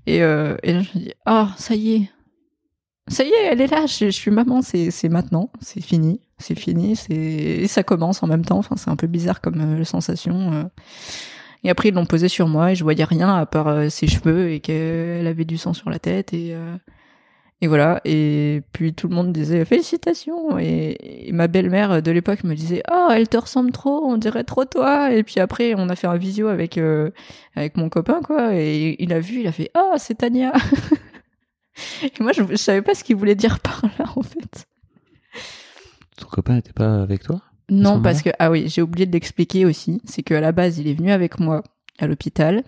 [0.07, 2.11] Et, euh, et là je me dis ah ça y est,
[3.09, 3.87] ça y est, elle est là.
[3.87, 8.23] Je, je suis maman, c'est c'est maintenant, c'est fini, c'est fini, c'est et ça commence
[8.23, 8.59] en même temps.
[8.59, 10.53] Enfin c'est un peu bizarre comme euh, sensation.
[10.53, 10.65] euh.
[11.65, 14.51] Et après ils l'ont posé sur moi et je voyais rien à part ses cheveux
[14.51, 16.77] et qu'elle avait du sang sur la tête et euh,
[17.61, 18.01] et voilà.
[18.05, 20.59] Et puis tout le monde disait félicitations.
[20.59, 24.45] Et, et ma belle-mère de l'époque me disait oh elle te ressemble trop, on dirait
[24.45, 25.13] trop toi.
[25.13, 27.11] Et puis après on a fait un visio avec euh,
[27.55, 28.55] avec mon copain quoi.
[28.55, 30.53] Et il a vu, il a fait oh c'est Tania.
[32.03, 34.67] et moi je, je savais pas ce qu'il voulait dire par là en fait.
[36.17, 37.41] Ton copain était pas avec toi?
[37.71, 40.01] Non, parce que, ah oui, j'ai oublié de l'expliquer aussi.
[40.05, 41.63] C'est qu'à la base, il est venu avec moi
[41.99, 42.63] à l'hôpital.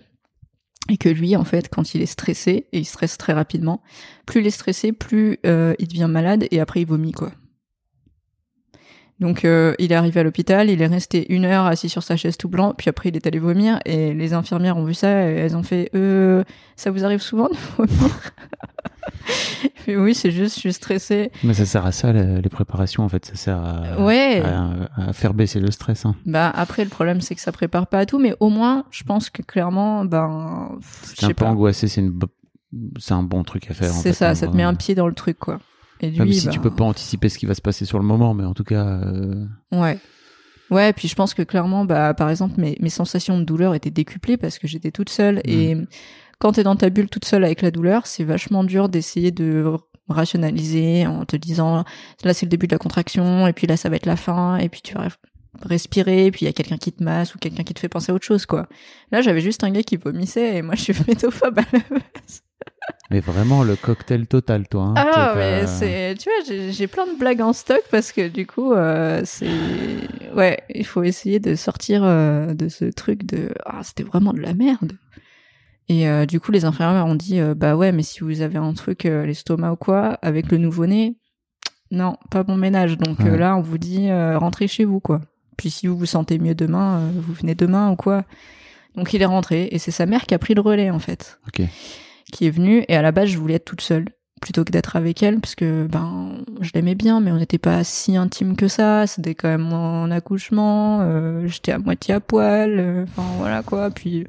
[0.88, 3.82] Et que lui, en fait, quand il est stressé, et il stresse très rapidement,
[4.24, 7.32] plus il est stressé, plus euh, il devient malade et après il vomit, quoi.
[9.18, 12.16] Donc euh, il est arrivé à l'hôpital, il est resté une heure assis sur sa
[12.16, 15.08] chaise tout blanc, puis après il est allé vomir et les infirmières ont vu ça
[15.30, 16.44] et elles ont fait euh,
[16.76, 18.20] ça vous arrive souvent de vomir?
[19.86, 21.30] Mais Oui, c'est juste je suis stressée.
[21.44, 23.24] Mais ça sert à ça, les préparations, en fait.
[23.24, 24.42] Ça sert à, Ouais.
[24.44, 26.04] à, à faire baisser le stress.
[26.04, 26.14] Hein.
[26.26, 29.02] Bah après le problème c'est que ça prépare pas à tout, mais au moins je
[29.04, 30.78] pense que clairement ben
[31.14, 31.46] C'est un peu pas.
[31.46, 32.18] angoissé, c'est une
[33.10, 33.90] un bon truc à faire.
[33.92, 35.60] C'est ça, hein, ça te met un pied dans le truc quoi.
[36.00, 37.98] Et lui, Même si ben, tu peux pas anticiper ce qui va se passer sur
[37.98, 39.98] le moment, mais en tout cas, euh, Ouais.
[40.70, 43.90] Ouais, puis je pense que clairement, bah, par exemple, mes, mes sensations de douleur étaient
[43.90, 45.40] décuplées parce que j'étais toute seule.
[45.44, 45.76] Et
[46.38, 49.76] quand t'es dans ta bulle toute seule avec la douleur, c'est vachement dur d'essayer de
[50.08, 51.84] rationaliser en te disant,
[52.24, 54.56] là, c'est le début de la contraction, et puis là, ça va être la fin,
[54.56, 55.08] et puis tu vas
[55.62, 57.88] respirer, et puis il y a quelqu'un qui te masse ou quelqu'un qui te fait
[57.88, 58.68] penser à autre chose, quoi.
[59.10, 62.42] Là, j'avais juste un gars qui vomissait, et moi, je suis métophobe à la base.
[63.10, 64.82] Mais vraiment le cocktail total, toi.
[64.82, 64.94] hein.
[64.96, 68.46] Ah, pas- mais c'est, tu vois, j'ai- plein de blagues en stock parce que du
[68.46, 69.48] coup, euh, c'est,
[70.34, 74.40] ouais, il faut essayer de sortir euh, de ce truc de, ah, c'était vraiment de
[74.40, 74.92] la merde.
[75.88, 78.72] Et euh, du coup, les infirmières ont dit, bah ouais, mais si vous avez un
[78.74, 81.16] truc, à l'estomac ou quoi, avec le nouveau-né,
[81.92, 82.98] non, pas bon ménage.
[82.98, 83.38] Donc Ouais.
[83.38, 85.20] là, on vous dit, rentrez chez vous, quoi.
[85.56, 88.24] Puis si vous vous sentez mieux demain, vous venez demain ou quoi.
[88.96, 91.38] Donc il est rentré et c'est sa mère qui a pris le relais en fait
[91.46, 91.62] Ok.
[92.32, 94.06] Qui est venue et à la base je voulais être toute seule
[94.42, 97.82] plutôt que d'être avec elle parce que ben je l'aimais bien mais on n'était pas
[97.84, 102.78] si intime que ça c'était quand même mon accouchement euh, j'étais à moitié à poil
[102.78, 104.26] euh, enfin voilà quoi puis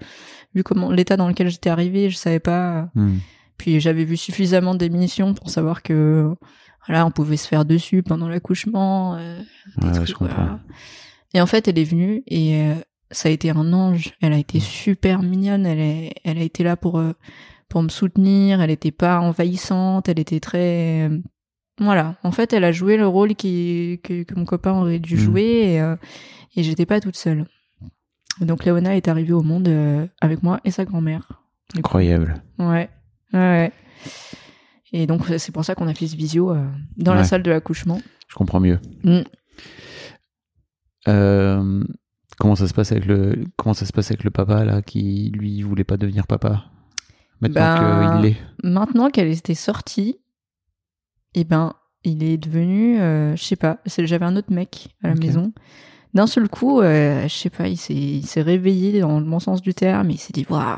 [0.55, 3.17] vu comment l'état dans lequel j'étais arrivée je savais pas Hmm.
[3.57, 6.33] puis j'avais vu suffisamment d'émissions pour savoir que
[6.87, 9.39] voilà on pouvait se faire dessus pendant l'accouchement euh,
[9.81, 10.35] Ouais, trucs, je comprends.
[10.35, 10.59] voilà.
[11.33, 12.75] et en fait elle est venue et euh,
[13.11, 16.63] ça a été un ange elle a été super mignonne elle est elle a été
[16.63, 17.01] là pour
[17.69, 21.19] pour me soutenir elle était pas envahissante elle était très euh,
[21.79, 25.15] voilà en fait elle a joué le rôle qui que, que mon copain aurait dû
[25.15, 25.19] Mhm.
[25.19, 25.95] jouer et, euh,
[26.55, 27.45] et j'étais pas toute seule
[28.41, 31.43] donc Léona est arrivée au monde euh, avec moi et sa grand-mère
[31.77, 32.41] Incroyable.
[32.59, 32.89] Ouais,
[33.33, 33.71] ouais.
[34.93, 37.49] Et donc c'est pour ça qu'on a fait ce visio euh, dans la salle de
[37.51, 37.99] l'accouchement.
[38.29, 38.79] Je comprends mieux.
[39.03, 39.19] Mm.
[41.07, 41.83] Euh,
[42.37, 45.31] comment ça se passe avec le comment ça se passe avec le papa là qui
[45.35, 46.65] lui voulait pas devenir papa?
[47.41, 48.37] Maintenant Ben, qu'il l'est.
[48.63, 50.17] Maintenant qu'elle était sortie,
[51.35, 51.73] eh ben
[52.03, 55.51] il est devenu, euh, je sais pas, c'est- j'avais un autre mec à la maison.
[56.13, 59.39] D'un seul coup, euh, je sais pas, il s'est il s'est réveillé dans le bon
[59.39, 60.09] sens du terme.
[60.09, 60.77] Il s'est dit waouh.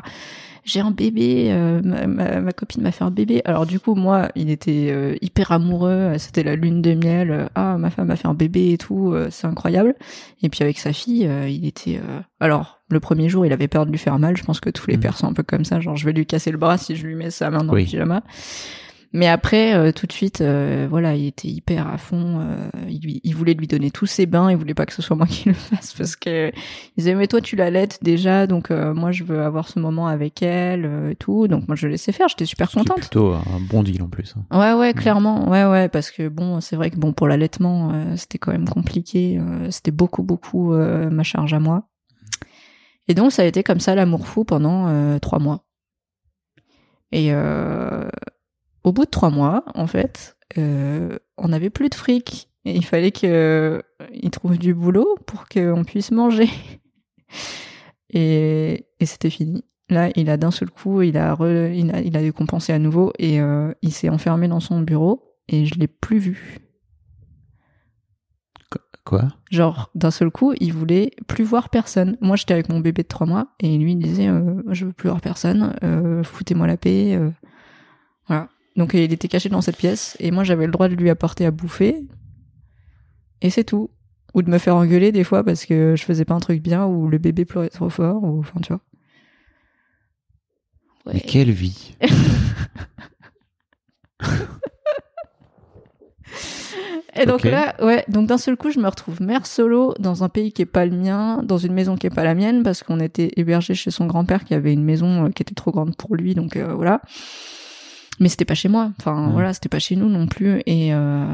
[0.72, 3.42] J'ai un bébé, euh, ma, ma- ma copine m'a fait un bébé.
[3.44, 7.32] Alors du coup, moi, il était euh, hyper amoureux, c'était la lune de miel.
[7.32, 9.96] euh, ah, ma femme a fait un bébé et tout, euh, c'est incroyable.
[10.44, 11.98] Et puis avec sa fille, euh, il était...
[11.98, 14.38] euh, Alors, le premier jour, il avait peur de lui faire mal.
[14.38, 15.02] Je pense que tous les Mhm.
[15.02, 17.08] pères sont un peu comme ça, genre je vais lui casser le bras si je
[17.08, 17.82] lui mets sa main dans Oui.
[17.82, 18.22] le pyjama.
[19.12, 22.42] Mais après, euh, tout de suite, euh, voilà, il était hyper à fond.
[22.42, 24.52] euh, il, lui- il voulait lui donner tous ses bains.
[24.52, 27.26] Il voulait pas que ce soit moi qui le fasse parce que il disait mais
[27.26, 31.10] toi tu l'allaites déjà, donc euh, moi je veux avoir ce moment avec elle euh,
[31.10, 31.48] et tout.
[31.48, 32.28] Donc moi je laissais faire.
[32.28, 33.00] J'étais super contente.
[33.00, 34.36] plutôt un bon deal en plus.
[34.52, 34.60] hein.
[34.60, 35.50] Ouais, ouais, clairement.
[35.50, 38.70] Ouais, ouais, parce que bon, c'est vrai que bon, pour l'allaitement, euh, c'était quand même
[38.70, 39.40] compliqué.
[39.40, 41.88] euh, c'était beaucoup, beaucoup euh, ma charge à moi.
[43.08, 45.66] Et donc, ça a été comme ça l'amour fou pendant euh, trois mois.
[47.12, 48.08] Et euh,
[48.84, 52.50] au bout de trois mois, en fait, euh, on n'avait plus de fric.
[52.66, 56.50] Et il fallait qu'il trouve du boulot pour qu'on puisse manger.
[58.12, 59.64] Et, et c'était fini.
[59.90, 63.14] Là, il a d'un seul coup, il a, re- il a, il a à nouveau
[63.20, 66.58] et euh, il s'est enfermé dans son bureau et je l'ai plus vu.
[69.04, 69.28] Quoi?
[69.50, 72.18] Genre, d'un seul coup, il voulait plus voir personne.
[72.22, 74.94] Moi, j'étais avec mon bébé de trois mois et lui, il disait euh, Je veux
[74.94, 77.20] plus voir personne, euh, foutez-moi la paix.
[78.80, 81.46] Donc, il était caché dans cette pièce et moi, j'avais le droit de lui apporter
[81.46, 82.08] à bouffer.
[83.42, 83.90] Et c'est tout.
[84.34, 86.86] Ou de me faire engueuler des fois parce que je faisais pas un truc bien
[86.86, 88.82] ou le bébé pleurait trop fort ou enfin, tu vois.
[91.12, 91.98] Mais quelle vie
[97.16, 100.30] Et donc là, ouais, donc d'un seul coup, je me retrouve mère solo dans un
[100.30, 102.82] pays qui est pas le mien, dans une maison qui est pas la mienne, parce
[102.82, 105.98] qu'on était hébergé chez son grand-père qui avait une maison euh, qui était trop grande
[105.98, 107.02] pour lui, donc euh, voilà.
[108.20, 109.32] Mais c'était pas chez moi, enfin Ouais.
[109.34, 111.26] voilà, c'était pas chez nous non plus, et euh,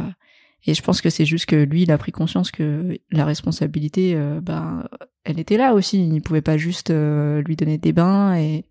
[0.67, 4.13] et je pense que c'est juste que lui, il a pris conscience que la responsabilité,
[4.15, 4.87] euh, ben,
[5.23, 6.07] elle était là aussi.
[6.07, 8.65] Il pouvait pas juste euh, lui donner des bains et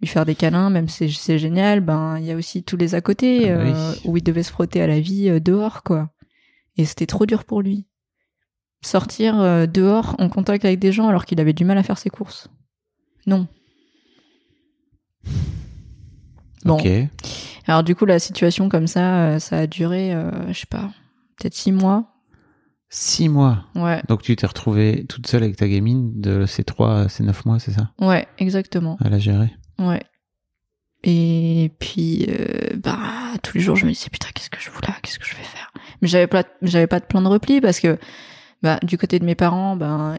[0.00, 1.80] lui faire des câlins, même si c'est- génial.
[1.80, 4.00] Ben, il y a aussi tous les à côté Ah bah oui.
[4.10, 6.10] où il devait se frotter à la vie dehors, quoi.
[6.76, 7.86] Et c'était trop dur pour lui.
[8.82, 9.36] Sortir
[9.68, 12.48] dehors en contact avec des gens alors qu'il avait du mal à faire ses courses.
[13.26, 13.46] Non.
[16.64, 16.76] Bon.
[17.66, 20.90] Alors du coup, la situation comme ça, euh, ça a duré, euh, je sais pas,
[21.38, 22.10] peut-être six mois.
[22.90, 23.64] Six mois.
[23.74, 27.44] Ouais, Donc tu t'es retrouvée toute seule avec ta gamine de ces trois, ces neuf
[27.44, 27.90] mois, c'est ça?
[28.00, 28.96] Ouais, exactement.
[29.04, 29.52] À la gérer.
[29.78, 30.02] Ouais.
[31.02, 32.98] Et puis, euh, bah,
[33.42, 35.34] tous les jours, je me disais, putain, qu'est-ce que je fous là Qu'est-ce que je
[35.34, 35.72] vais faire?
[36.00, 37.98] Mais j'avais pas, j'avais pas de plan de repli parce que,
[38.62, 40.16] bah, du côté de mes parents, ben,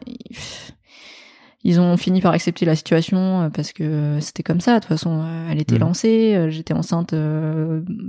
[1.68, 4.74] ils ont fini par accepter la situation euh, parce que c'était comme ça.
[4.74, 5.80] De toute façon, euh, elle était Mhm.
[5.80, 7.14] lancée, euh, j'étais enceinte,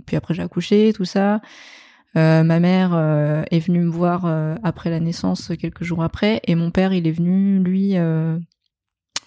[0.05, 1.41] puis après j'ai accouché, tout ça.
[2.15, 6.39] Euh, ma mère euh, est venue me voir euh, après la naissance, quelques jours après,
[6.47, 7.95] et mon père, il est venu, lui,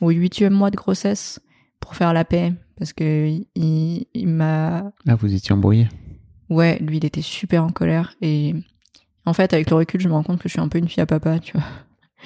[0.01, 1.41] au huitième mois de grossesse
[1.81, 5.89] pour faire la paix parce que il, il m'a Ah, vous étiez embrouillés.
[6.49, 8.55] ouais lui il était super en colère et
[9.27, 10.89] en fait avec le recul je me rends compte que je suis un peu une
[10.89, 11.67] fille à papa tu vois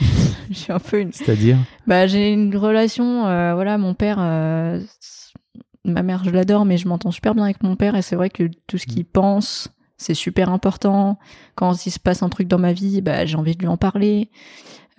[0.52, 4.80] suis un peu une C'est-à-dire bah j'ai une relation euh, voilà mon père euh,
[5.84, 8.30] ma mère je l'adore mais je m'entends super bien avec mon père et c'est vrai
[8.30, 11.18] que tout ce qu'il pense c'est super important.
[11.54, 13.76] Quand il se passe un truc dans ma vie bah j'ai envie de lui en
[13.76, 14.30] parler.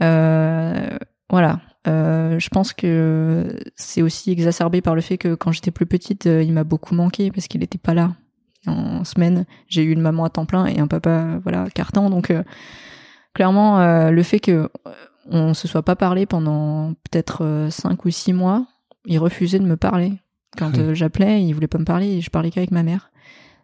[0.01, 0.97] Euh,
[1.29, 1.61] voilà.
[1.87, 6.25] Euh, je pense que c'est aussi exacerbé par le fait que quand j'étais plus petite
[6.25, 8.15] il m'a beaucoup manqué parce qu'il était pas là.
[8.67, 12.31] En semaine j'ai eu une maman à temps plein et un papa voilà carton donc
[12.31, 12.41] euh,
[13.35, 14.51] clairement euh, le fait que
[14.87, 14.91] euh,
[15.29, 18.65] on se soit pas parlé pendant peut-être euh, cinq ou six mois
[19.05, 20.13] il refusait de me parler
[20.57, 20.79] quand Oui.
[20.79, 23.11] euh, j'appelais il voulait pas me parler et je parlais qu'avec ma mère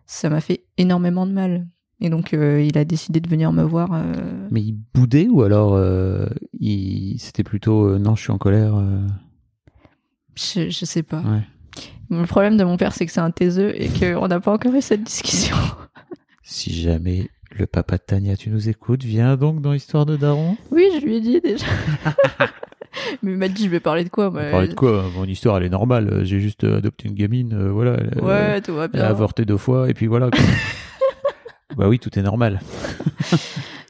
[0.05, 1.67] ça m'a fait énormément de mal
[1.99, 5.41] et donc euh, il a décidé de venir me voir euh, Mais il boudait ou
[5.43, 6.25] alors euh,
[6.59, 7.17] il...
[7.19, 8.75] c'était plutôt euh, non, je suis en colère.
[8.75, 8.99] euh,
[10.35, 11.43] je, je sais pas Ouais.
[12.09, 14.73] le problème de mon père c'est que c'est un taiseux et qu'on n'a pas encore
[14.73, 15.55] eu cette discussion
[16.43, 20.57] Si jamais le papa de Tania, tu nous écoutes, viens donc dans Histoire de Daron.
[20.71, 21.65] oui je lui ai dit déjà
[23.23, 25.05] mais il m'a dit je vais parler de quoi moi parlait de quoi?
[25.15, 26.21] Mon histoire, elle est normale.
[26.23, 27.97] J'ai juste adopté une gamine, euh, voilà.
[27.99, 30.29] elle- ouais tout va Elle a bien avorté deux fois et puis voilà.
[30.29, 30.39] quoi.
[31.77, 32.59] bah oui, tout est normal.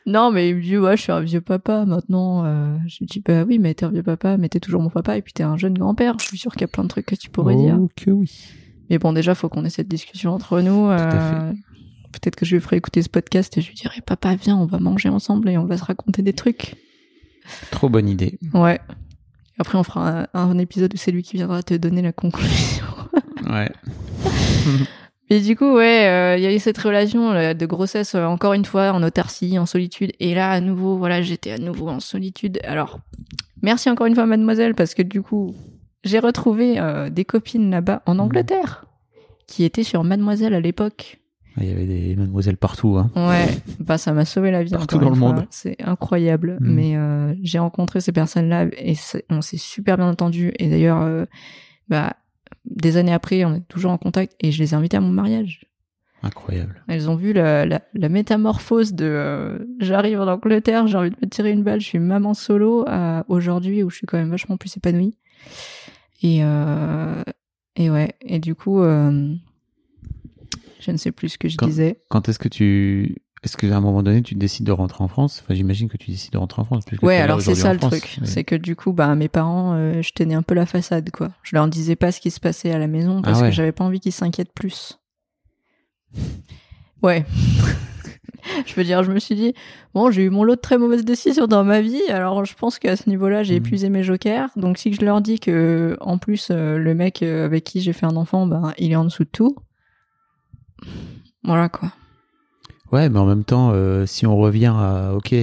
[0.07, 2.43] Non, mais il me dit, ouais, je suis un vieux papa maintenant.
[2.43, 4.89] Euh, je lui dis, bah oui, mais t'es un vieux papa, mais t'es toujours mon
[4.89, 6.15] papa, et puis t'es un jeune grand-père.
[6.19, 7.77] Je suis sûre qu'il y a plein de trucs que tu pourrais dire.
[7.79, 8.31] Oh que oui.
[8.89, 10.87] Mais bon, déjà, faut qu'on ait cette discussion entre nous.
[10.87, 11.53] à euh,
[12.11, 14.65] Peut-être que je lui ferai écouter ce podcast et je lui dirai, papa, viens, on
[14.65, 16.75] va manger ensemble et on va se raconter des trucs.
[17.71, 18.37] Trop bonne idée.
[18.53, 18.79] Ouais.
[19.59, 22.85] Après, on fera un, un épisode où c'est lui qui viendra te donner la conclusion.
[23.49, 23.71] Ouais.
[25.31, 28.25] Et du coup, ouais, euh, il y a eu cette relation là, de grossesse, euh,
[28.25, 30.11] encore une fois, en autarcie, en solitude.
[30.19, 32.59] Et là, à nouveau, voilà, j'étais à nouveau en solitude.
[32.65, 32.99] Alors,
[33.61, 35.55] merci encore une fois, mademoiselle, parce que du coup,
[36.03, 38.83] j'ai retrouvé euh, des copines là-bas en Angleterre,
[39.47, 41.20] qui étaient sur mademoiselle à l'époque.
[41.57, 42.97] Il y avait des mademoiselles partout.
[42.97, 43.11] Hein.
[43.15, 43.47] Ouais,
[43.79, 44.71] bah ça m'a sauvé la vie.
[44.71, 45.33] Partout dans le fois.
[45.33, 45.45] monde.
[45.49, 46.57] C'est incroyable.
[46.61, 46.73] Mm.
[46.73, 48.95] Mais euh, j'ai rencontré ces personnes-là et
[49.29, 50.53] on s'est super bien entendu.
[50.59, 51.25] Et d'ailleurs, euh,
[51.89, 52.13] bah,
[52.65, 55.11] des années après, on est toujours en contact et je les ai invitées à mon
[55.11, 55.65] mariage.
[56.23, 56.83] Incroyable.
[56.87, 61.17] Elles ont vu la, la, la métamorphose de euh, j'arrive en Angleterre, j'ai envie de
[61.21, 64.29] me tirer une balle, je suis maman solo à aujourd'hui où je suis quand même
[64.29, 65.17] vachement plus épanouie.
[66.21, 66.41] Et,
[67.75, 68.83] et ouais, et du coup,
[70.81, 72.01] je ne sais plus ce que je Quand- disais.
[72.09, 73.15] Quand est-ce que tu.
[73.43, 75.41] Est-ce qu'à un moment donné, tu décides de rentrer en France?
[75.43, 76.85] Enfin, j'imagine que tu décides de rentrer en France.
[76.85, 77.91] puisque Ouais, t'es là alors c'est ça le France.
[77.97, 78.17] truc.
[78.21, 81.09] Mais- C'est que du coup, bah, mes parents, euh, je tenais un peu la façade,
[81.09, 81.29] quoi.
[81.41, 83.49] Je leur disais pas ce qui se passait à la maison parce Ah ouais.
[83.49, 84.99] que j'avais pas envie qu'ils s'inquiètent plus.
[87.01, 87.25] Ouais.
[88.67, 89.53] je veux dire, je me suis dit,
[89.95, 92.77] bon, j'ai eu mon lot de très mauvaises décisions dans ma vie, alors je pense
[92.79, 93.65] qu'à ce niveau-là, j'ai Mhm.
[93.65, 94.49] épuisé mes jokers.
[94.55, 97.93] Donc si je leur dis que, en plus, euh, le mec euh, avec qui j'ai
[97.93, 99.55] fait un enfant, ben, il est en dessous de tout.
[101.43, 101.91] Voilà, quoi.
[102.91, 105.33] Ouais, mais en même temps, euh, si on revient à OK,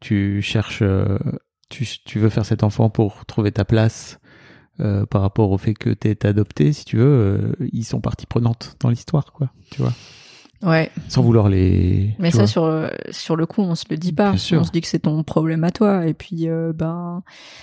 [0.00, 1.18] tu cherches, euh,
[1.68, 4.18] tu, veux faire cet enfant pour trouver ta place
[4.80, 8.76] euh, par rapport au fait que t'es adopté, si tu veux, ils sont partie prenante
[8.80, 9.50] dans l'histoire, quoi.
[9.70, 9.92] Tu vois,
[10.64, 10.90] Ouais.
[11.08, 12.14] sans vouloir les.
[12.18, 14.30] Mais ça, sur, le- sur le coup, on se le dit pas.
[14.30, 14.60] Bien sûr.
[14.60, 16.06] On se dit que c'est ton problème à toi.
[16.06, 17.22] Et puis, euh, ben,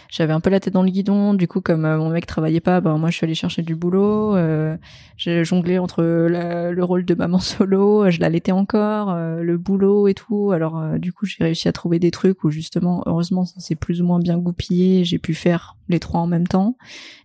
[0.09, 1.33] j'avais un peu la tête dans le guidon.
[1.33, 3.75] Du coup, comme euh, mon mec travaillait pas, ben, moi, je suis allée chercher du
[3.75, 4.35] boulot.
[4.35, 4.77] Euh,
[5.17, 10.07] j'ai jonglé entre la- le rôle de maman solo, je l'allaitais encore, euh, le boulot
[10.07, 10.51] et tout.
[10.51, 13.75] Alors, euh, du coup, j'ai réussi à trouver des trucs où, justement, heureusement, ça s'est
[13.75, 15.05] plus ou moins bien goupillé.
[15.05, 16.77] J'ai pu faire les trois en même temps.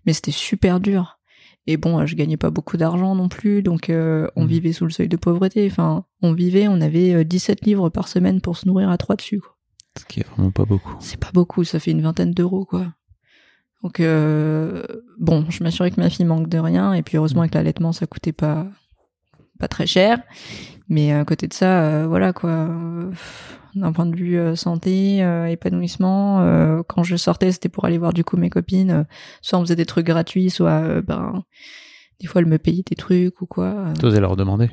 [0.07, 1.18] Mais c'était super dur.
[1.67, 4.49] Et bon, euh, je gagnais pas beaucoup d'argent non plus, donc euh, on Mhm.
[4.49, 5.67] vivait sous le seuil de pauvreté.
[5.71, 9.17] Enfin, on vivait, on avait euh, 17 livres par semaine pour se nourrir à trois
[9.17, 9.41] dessus.
[9.41, 9.57] Quoi.
[9.99, 10.95] Ce qui est vraiment pas beaucoup.
[11.01, 12.93] C'est pas beaucoup, ça fait une vingtaine d'euros, quoi.
[13.83, 14.83] Donc euh,
[15.19, 18.07] bon, je m'assurais que ma fille manque de rien, et puis heureusement avec l'allaitement, ça
[18.07, 18.67] coûtait pas
[19.59, 20.19] pas très cher.
[20.89, 22.51] Mais à côté de ça, euh, voilà quoi.
[22.51, 23.11] euh,
[23.75, 27.99] D'un point de vue euh, santé, euh, épanouissement, euh, quand je sortais, c'était pour aller
[27.99, 28.91] voir du coup mes copines.
[28.91, 29.05] euh,
[29.43, 31.43] soit on faisait des trucs gratuits, soit euh, ben
[32.21, 33.65] des fois elles me payaient des trucs ou quoi.
[33.67, 33.93] euh.
[33.95, 34.71] T'osais leur demander.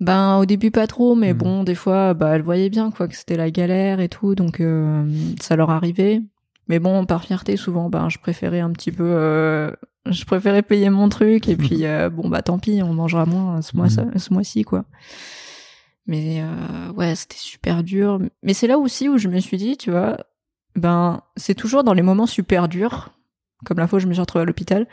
[0.00, 1.38] Ben au début pas trop, mais Mhm.
[1.38, 4.60] bon des fois bah elle voyait bien quoi que c'était la galère et tout, donc
[4.60, 5.04] euh,
[5.40, 6.20] ça leur arrivait.
[6.68, 9.70] Mais bon par fierté souvent ben je préférais un petit peu, euh,
[10.06, 13.62] je préférais payer mon truc et puis euh, bon bah tant pis on mangera moins
[13.62, 14.84] ce mois ce mois-ci quoi.
[16.06, 18.18] Mais euh, ouais c'était super dur.
[18.42, 20.16] Mais c'est là aussi où je me suis dit tu vois
[20.76, 23.10] ben c'est toujours dans les moments super durs,
[23.64, 24.86] comme la fois où je me suis retrouvée à l'hôpital,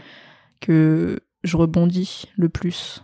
[0.62, 3.04] que je rebondis le plus.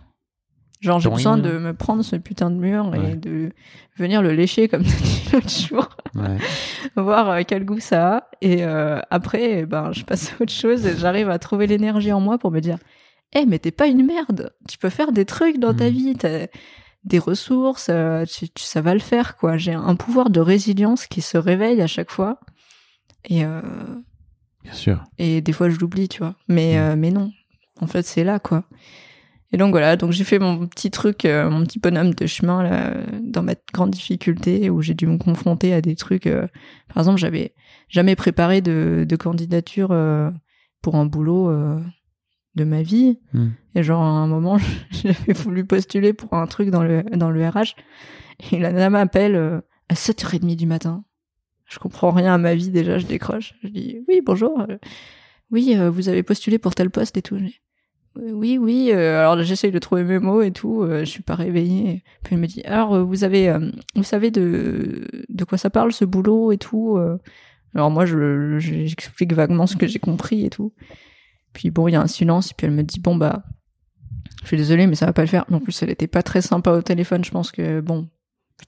[0.80, 3.12] Genre, j'ai besoin de me prendre ce putain de mur Ouais.
[3.12, 3.52] et de
[3.96, 4.82] venir le lécher comme
[5.32, 6.36] l'autre jour, Ouais.
[6.96, 8.28] voir euh, quel goût ça a.
[8.40, 12.12] Et euh, après, eh ben, je passe à autre chose et j'arrive à trouver l'énergie
[12.12, 12.78] en moi pour me dire
[13.34, 15.90] Eh, mais t'es pas une merde Tu peux faire des trucs dans ta Mhm.
[15.96, 16.46] vie, t'as
[17.04, 19.56] des ressources, euh, tu- tu- ça va le faire, quoi.
[19.56, 22.38] J'ai un pouvoir de résilience qui se réveille à chaque fois.
[23.28, 23.60] Et, euh,
[24.62, 25.02] Bien sûr.
[25.18, 26.34] et des fois, je l'oublie, tu vois.
[26.48, 26.78] Mais, Mm.
[26.78, 27.32] euh, mais non.
[27.80, 28.64] En fait, c'est là, quoi.
[29.52, 32.62] Et donc voilà, donc j'ai fait mon petit truc, euh, mon petit bonhomme de chemin
[32.62, 36.26] là, dans ma grande difficulté où j'ai dû me confronter à des trucs.
[36.26, 36.46] euh,
[36.88, 37.54] par exemple, j'avais
[37.88, 40.30] jamais préparé de, de candidature euh,
[40.80, 41.52] pour un boulot
[42.54, 43.18] de ma vie.
[43.34, 43.48] Mm.
[43.74, 44.58] Et genre à un moment,
[44.90, 47.74] j'avais voulu postuler pour un truc dans le dans le RH
[48.50, 49.36] et la nana m'appelle
[49.88, 51.04] à 7h30 du matin.
[51.66, 53.54] Je comprends rien à ma vie déjà, je décroche.
[53.62, 54.66] Je dis oui, bonjour.
[55.50, 57.38] Oui, vous avez postulé pour tel poste et tout.
[58.16, 58.90] Oui, oui.
[58.92, 60.82] euh, alors j'essaye de trouver mes mots et tout.
[60.82, 62.02] euh, je suis pas réveillée.
[62.22, 65.70] Puis elle me dit alors euh, vous avez, euh, vous savez de de quoi ça
[65.70, 66.98] parle ce boulot et tout.
[67.74, 70.72] Alors moi je je- j'explique vaguement ce que j'ai compris et tout.
[71.54, 73.44] Puis bon il y a un silence et puis elle me dit bon bah
[74.42, 75.46] je suis désolée mais ça va pas le faire.
[75.50, 77.24] En plus elle était pas très sympa au téléphone.
[77.24, 78.08] Je pense que bon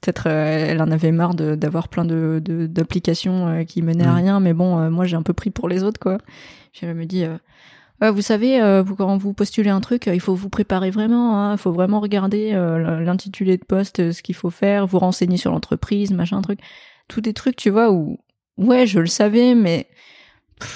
[0.01, 4.15] peut-être elle en avait marre de- d'avoir plein de d'applications qui menaient à Mm.
[4.15, 4.39] rien.
[4.39, 6.17] Mais bon moi j'ai un peu pris pour les autres quoi.
[6.73, 7.25] Puis elle me dit
[8.03, 10.89] euh, vous savez, euh, vous, quand vous postulez un truc, euh, il faut vous préparer
[10.91, 11.37] vraiment.
[11.39, 14.99] hein, Il faut vraiment regarder euh, l'intitulé de poste, euh, ce qu'il faut faire, vous
[14.99, 16.59] renseigner sur l'entreprise, machin truc.
[17.07, 18.19] Tous des trucs, tu vois, où
[18.57, 19.87] ouais, je le savais, mais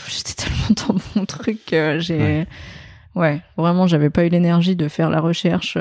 [0.08, 2.48] j'étais tellement dans mon truc que j'ai Ouais.
[3.16, 3.42] ouais.
[3.58, 5.78] vraiment, j'avais pas eu l'énergie de faire la recherche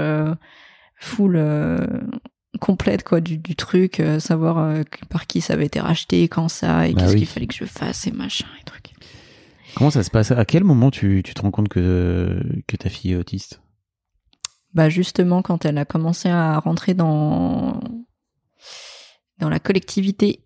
[0.97, 1.39] full
[2.61, 4.75] complète quoi du, du truc, savoir
[5.11, 7.19] par qui ça avait été racheté, quand ça, et Bah qu'est-ce oui.
[7.21, 8.91] qu'il fallait que je fasse et machin et trucs.
[9.75, 10.33] Comment ça se passe?
[10.33, 13.61] À quel moment tu, tu te rends compte que, que ta fille est autiste?
[14.75, 17.81] Bah justement quand elle a commencé à rentrer dans
[19.39, 20.45] dans la collectivité.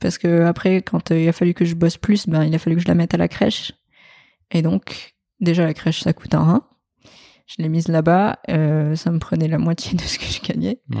[0.00, 2.58] Parce que après quand euh, il a fallu que je bosse plus ben il a
[2.58, 3.72] fallu que je la mette à la crèche.
[4.50, 6.62] Et donc déjà la crèche ça coûte un rein.
[7.46, 10.80] Je l'ai mise là-bas euh, ça me prenait la moitié de ce que je gagnais.
[10.90, 11.00] Ouais.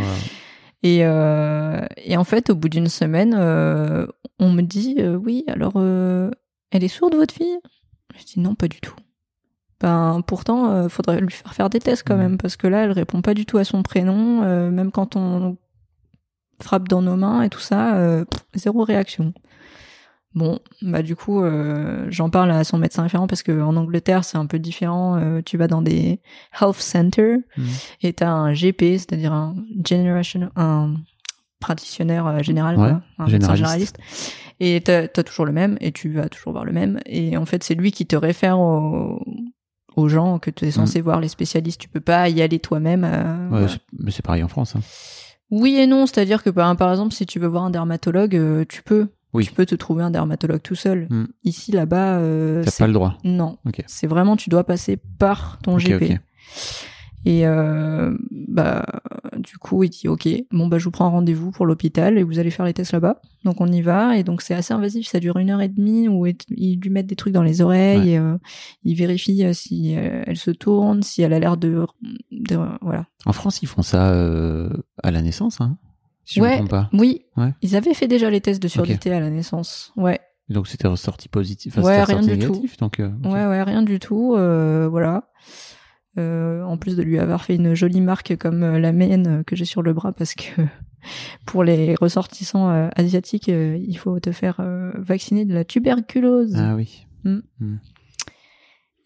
[0.82, 4.06] et euh, et en fait au bout d'une semaine euh,
[4.38, 5.74] on me dit euh, oui alors
[6.72, 7.58] elle est sourde votre fille?
[8.18, 8.94] Je dis non pas du tout.
[9.80, 12.92] Ben pourtant euh, faudrait lui faire faire des tests quand même parce que là elle
[12.92, 15.56] répond pas du tout à son prénom euh, même quand on
[16.60, 19.32] frappe dans nos mains et tout ça euh, pff, zéro réaction.
[20.34, 24.24] Bon bah du coup euh, j'en parle à son médecin référent parce que en Angleterre
[24.24, 26.20] c'est un peu différent euh, tu vas dans des
[26.60, 27.66] health centers Mhm.
[28.02, 30.94] et t'as un GP c'est-à-dire un generation un
[31.62, 33.96] praticien euh, général Ouais, quoi, un médecin généraliste.
[33.96, 33.98] généraliste
[34.60, 37.46] et t'as as toujours le même et tu vas toujours voir le même et en
[37.46, 39.20] fait c'est lui qui te réfère aux,
[39.96, 43.04] aux gens que tu es censé voir les spécialistes tu peux pas y aller toi-même
[43.04, 43.68] euh, Ouais, voilà.
[43.68, 44.76] c'est- Mais c'est pareil en France.
[44.76, 44.80] hein.
[45.50, 48.64] oui et non c'est-à-dire que par, par exemple si tu veux voir un dermatologue euh,
[48.68, 49.44] tu peux Oui.
[49.46, 51.24] tu peux te trouver un dermatologue tout seul Hmm.
[51.44, 53.16] ici là-bas euh, T'as pas le droit.
[53.24, 53.56] non
[53.86, 56.18] c'est vraiment tu dois passer par ton GP.
[57.24, 58.16] Et euh,
[58.48, 58.84] bah
[59.38, 62.38] du coup il dit ok bon bah je vous prends rendez-vous pour l'hôpital et vous
[62.38, 65.20] allez faire les tests là-bas donc on y va et donc c'est assez invasif ça
[65.20, 68.08] dure une heure et demie où ils lui mettent des trucs dans les oreilles Ouais.
[68.10, 68.36] et euh,
[68.82, 71.86] ils vérifient euh, si elle se tourne si elle a l'air de,
[72.32, 74.70] de voilà En France, ils font ça euh,
[75.02, 75.78] à la naissance, hein,
[76.24, 76.50] si je Ouais.
[76.52, 76.90] me trompe pas.
[76.92, 77.52] oui Ouais.
[77.62, 81.28] ils avaient fait déjà les tests de surdité à la naissance ouais Donc c'était ressorti
[81.28, 81.78] positif.
[81.78, 82.52] Enfin, Ouais, rien ressorti du tout.
[82.52, 82.76] négatif.
[82.78, 83.10] Donc, euh.
[83.24, 84.34] Ouais, ouais, rien du tout.
[84.36, 85.28] euh, voilà.
[86.18, 89.42] Euh, en plus de lui avoir fait une jolie marque comme euh, la mienne euh,
[89.44, 90.60] que j'ai sur le bras, parce que
[91.46, 94.60] pour les ressortissants euh, asiatiques, euh, il faut te faire
[94.96, 96.54] vacciner de la tuberculose.
[96.56, 97.06] Ah oui.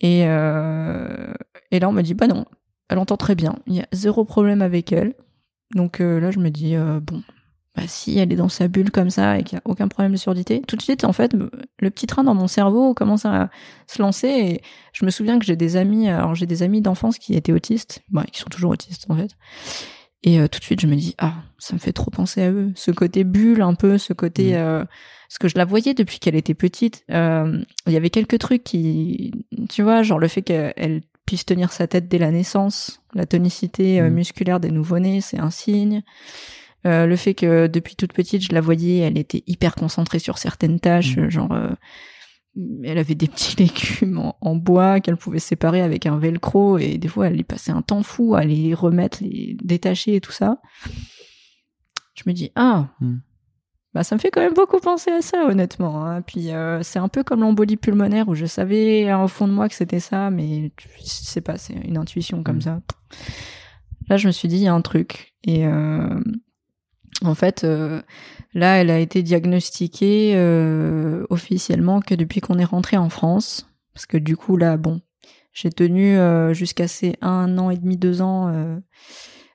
[0.01, 1.33] Et, euh,
[1.71, 2.45] et là, on me dit, bah non,
[2.89, 3.57] elle entend très bien.
[3.67, 5.15] Il y a zéro problème avec elle.
[5.75, 7.23] Donc là, je me dis, bon,
[7.77, 10.13] bah si elle est dans sa bulle comme ça et qu'il n'y a aucun problème
[10.13, 13.51] de surdité, tout de suite, en fait, le petit train dans mon cerveau commence à
[13.87, 14.29] se lancer.
[14.29, 14.63] Et
[14.93, 18.03] je me souviens que j'ai des amis, alors j'ai des amis d'enfance qui étaient autistes,
[18.11, 19.31] bah, qui sont toujours autistes en fait.
[20.23, 22.51] Et euh, tout de suite, je me dis, ah, ça me fait trop penser à
[22.51, 22.73] eux.
[22.75, 24.53] Ce côté bulle, un peu, ce côté...
[24.53, 24.57] Mm.
[24.57, 24.85] Euh,
[25.29, 27.05] parce que je la voyais depuis qu'elle était petite.
[27.11, 29.33] Euh, Il y avait quelques trucs qui...
[29.69, 33.03] Tu vois, genre le fait qu'elle puisse tenir sa tête dès la naissance.
[33.15, 34.15] La tonicité Mhm.
[34.15, 36.03] musculaire des nouveau-nés, c'est un signe.
[36.85, 40.39] Euh, le fait que depuis toute petite, je la voyais, elle était hyper concentrée sur
[40.39, 41.31] certaines tâches, Mhm.
[41.31, 41.71] genre euh,
[42.85, 43.57] elle avait des petits
[44.05, 47.45] légumes en, en bois qu'elle pouvait séparer avec un velcro et des fois elle y
[47.45, 50.61] passait un temps fou à les remettre, les détacher et tout ça.
[52.15, 53.21] Je me dis ah Mhm.
[53.93, 56.07] bah ça me fait quand même beaucoup penser à ça honnêtement.
[56.07, 56.23] hein.
[56.23, 59.69] Puis euh, c'est un peu comme l'embolie pulmonaire où je savais au fond de moi
[59.69, 62.63] que c'était ça, mais je sais pas, c'est une intuition comme Mhm.
[62.63, 62.81] ça.
[64.09, 66.21] Là je me suis dit il y a un truc et euh,
[67.25, 68.03] en fait euh,
[68.55, 74.07] là elle a été diagnostiquée euh, officiellement que depuis qu'on est rentré en France, parce
[74.07, 75.01] que du coup là bon
[75.53, 78.79] j'ai tenu euh, jusqu'à ces un an et demi deux ans euh,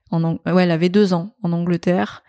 [0.09, 2.23] en Ang- ouais elle avait deux ans en Angleterre.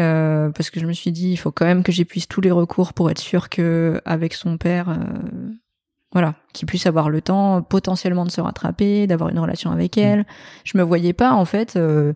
[0.00, 2.50] Euh, parce que je me suis dit il faut quand même que j'épuise tous les
[2.50, 4.96] recours pour être sûr que avec son père euh,
[6.10, 10.26] voilà qu'il puisse avoir le temps potentiellement de se rattraper d'avoir une relation avec elle.
[10.64, 12.12] Je me voyais pas en fait euh,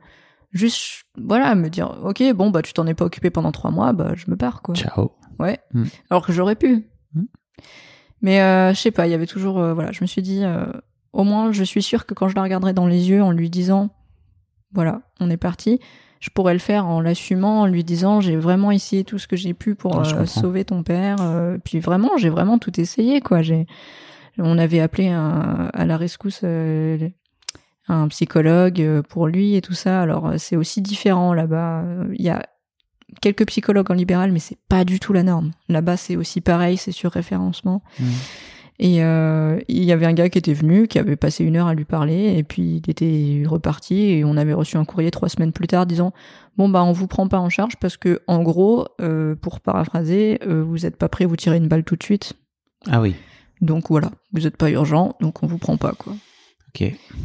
[0.52, 3.92] juste voilà me dire ok bon bah tu t'en es pas occupé pendant trois mois
[3.92, 5.12] bah je me pars quoi Ciao.
[5.38, 5.84] ouais Mm.
[6.10, 7.22] alors que j'aurais pu Mm.
[8.22, 10.44] mais euh, je sais pas il y avait toujours euh, voilà je me suis dit
[10.44, 10.66] euh,
[11.12, 13.50] au moins je suis sûre que quand je la regarderai dans les yeux en lui
[13.50, 13.90] disant
[14.72, 15.80] voilà on est parti
[16.20, 19.36] je pourrais le faire en l'assumant en lui disant j'ai vraiment essayé tout ce que
[19.36, 23.40] j'ai pu pour euh, sauver ton père euh, puis vraiment j'ai vraiment tout essayé quoi
[23.42, 23.66] j'ai
[24.38, 27.08] on avait appelé un, à la rescousse euh,
[27.88, 31.84] un psychologue euh, pour lui et tout ça alors euh, c'est aussi différent là-bas
[32.14, 32.44] il y a
[33.22, 36.76] quelques psychologues en libéral mais c'est pas du tout la norme là-bas c'est aussi pareil
[36.76, 38.06] c'est sur référencement Mhm.
[38.80, 41.66] et euh, il y avait un gars qui était venu, qui avait passé une heure
[41.66, 45.28] à lui parler, et puis il était reparti, et on avait reçu un courrier trois
[45.28, 46.12] semaines plus tard disant
[46.56, 50.38] bon bah on vous prend pas en charge parce que en gros, euh, pour paraphraser,
[50.46, 52.34] euh, vous êtes pas prêt à vous tirer une balle tout de suite,
[52.88, 53.16] Ah oui.
[53.60, 56.12] donc voilà, vous êtes pas urgent, donc on vous prend pas quoi.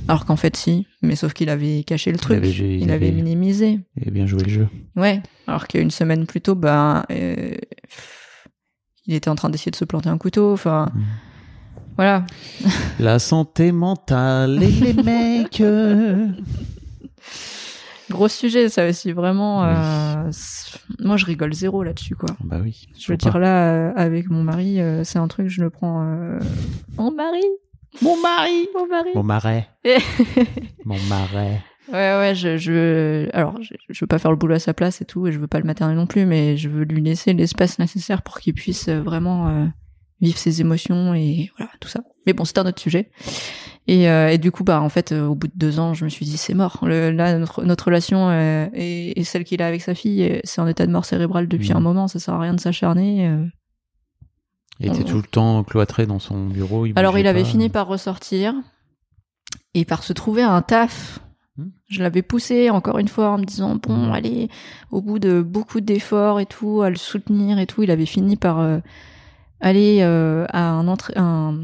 [0.08, 3.08] Alors qu'en fait si, mais sauf qu'il avait caché le truc, avait- il, il avait
[3.08, 3.80] avait- minimisé.
[4.02, 4.68] Et bien joué le jeu.
[4.96, 7.54] Ouais, alors qu'une semaine plus tôt, bah euh,
[9.06, 11.04] il était en train d'essayer de se planter un couteau, enfin Mhm.
[11.98, 12.26] voilà.
[13.00, 15.62] La santé mentale et les mecs.
[15.62, 16.30] euh.
[18.10, 19.64] Gros sujet, ça aussi, vraiment.
[19.66, 20.30] Euh,
[21.00, 22.30] moi, je rigole zéro là-dessus, quoi.
[22.44, 22.88] Bah oui.
[23.00, 23.30] Je veux pas.
[23.30, 26.04] dire, là, euh, avec mon mari, c'est un truc, je le prends.
[26.98, 27.42] Mon mari
[28.02, 29.68] Mon mari Mon mari Mon marais.
[30.86, 31.62] Mon marais.
[31.92, 33.30] Ouais, ouais, je, je.
[33.34, 35.40] Alors, je, je veux pas faire le boulot à sa place et tout, et je
[35.40, 38.54] veux pas le materner non plus, mais je veux lui laisser l'espace nécessaire pour qu'il
[38.54, 39.66] puisse euh, vraiment euh,
[40.22, 42.02] vivre ses émotions et voilà, tout ça.
[42.26, 43.12] Mais bon, c'est un autre sujet.
[43.88, 46.06] Et, euh, et du coup, bah, en fait, euh, au bout de deux ans, je
[46.06, 46.80] me suis dit, c'est mort.
[46.84, 50.62] Le, là, notre, notre relation euh, et, et celle qu'il a avec sa fille, c'est
[50.62, 51.78] en état de mort cérébrale depuis Mhm.
[51.78, 53.30] un moment, ça sert à rien de s'acharner.
[54.82, 54.86] Euh.
[54.86, 56.86] Il était On- tout le temps cloîtré dans son bureau.
[56.86, 57.50] Il Alors, il avait pas.
[57.50, 58.54] fini par ressortir
[59.74, 61.20] et par se trouver un taf.
[61.58, 61.68] Hmm.
[61.88, 64.12] Je l'avais poussé encore une fois en me disant bon Hmm.
[64.12, 64.50] allez
[64.92, 68.38] au bout de beaucoup d'efforts et tout à le soutenir et tout il avait fini
[68.38, 68.80] par euh,
[69.62, 71.56] aller euh, à un, un,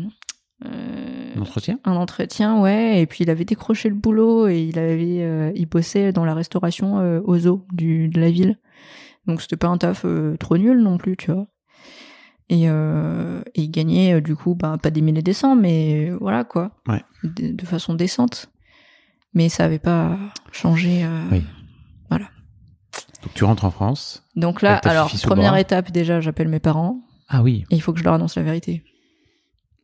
[0.66, 1.80] euh, Un entretien?
[1.86, 5.66] un entretien ouais et puis il avait décroché le boulot et il avait euh, il
[5.66, 8.60] bossait dans la restauration euh, aux eaux du de la ville
[9.26, 11.48] donc c'était pas un taf euh, trop nul non plus tu vois
[12.50, 13.70] et, euh, et
[14.14, 17.02] euh, du coup bah, pas des milliers des cents mais euh, voilà quoi Ouais.
[17.24, 18.50] de, de façon décente
[19.34, 20.18] mais ça avait pas
[20.52, 21.44] changé euh, Oui.
[23.22, 24.24] Donc tu rentres en France.
[24.38, 27.66] donc là alors première étape déjà j'appelle mes parents Ah oui.
[27.70, 28.82] et il faut que je leur annonce la vérité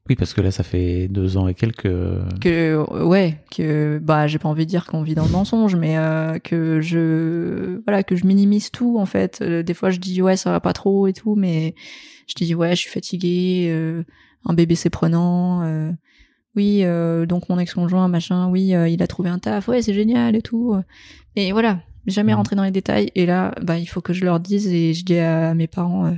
[0.09, 1.83] Oui, parce que là, ça fait deux ans et quelques.
[2.39, 5.97] que ouais que bah j'ai pas envie de dire qu'on vit dans le mensonge mais
[5.97, 10.37] euh, que je voilà que je minimise tout en fait des fois je dis ouais
[10.37, 11.75] ça va pas trop et tout mais
[12.27, 14.03] je dis ouais je suis fatiguée euh,
[14.45, 15.91] un bébé c'est prenant euh,
[16.55, 19.93] oui euh, donc mon ex-conjoint machin oui euh, il a trouvé un taf ouais c'est
[19.93, 20.75] génial et tout
[21.35, 22.37] et voilà jamais Mhm.
[22.37, 25.03] rentrer dans les détails et là bah il faut que je leur dise et je
[25.05, 26.11] dis à mes parents euh,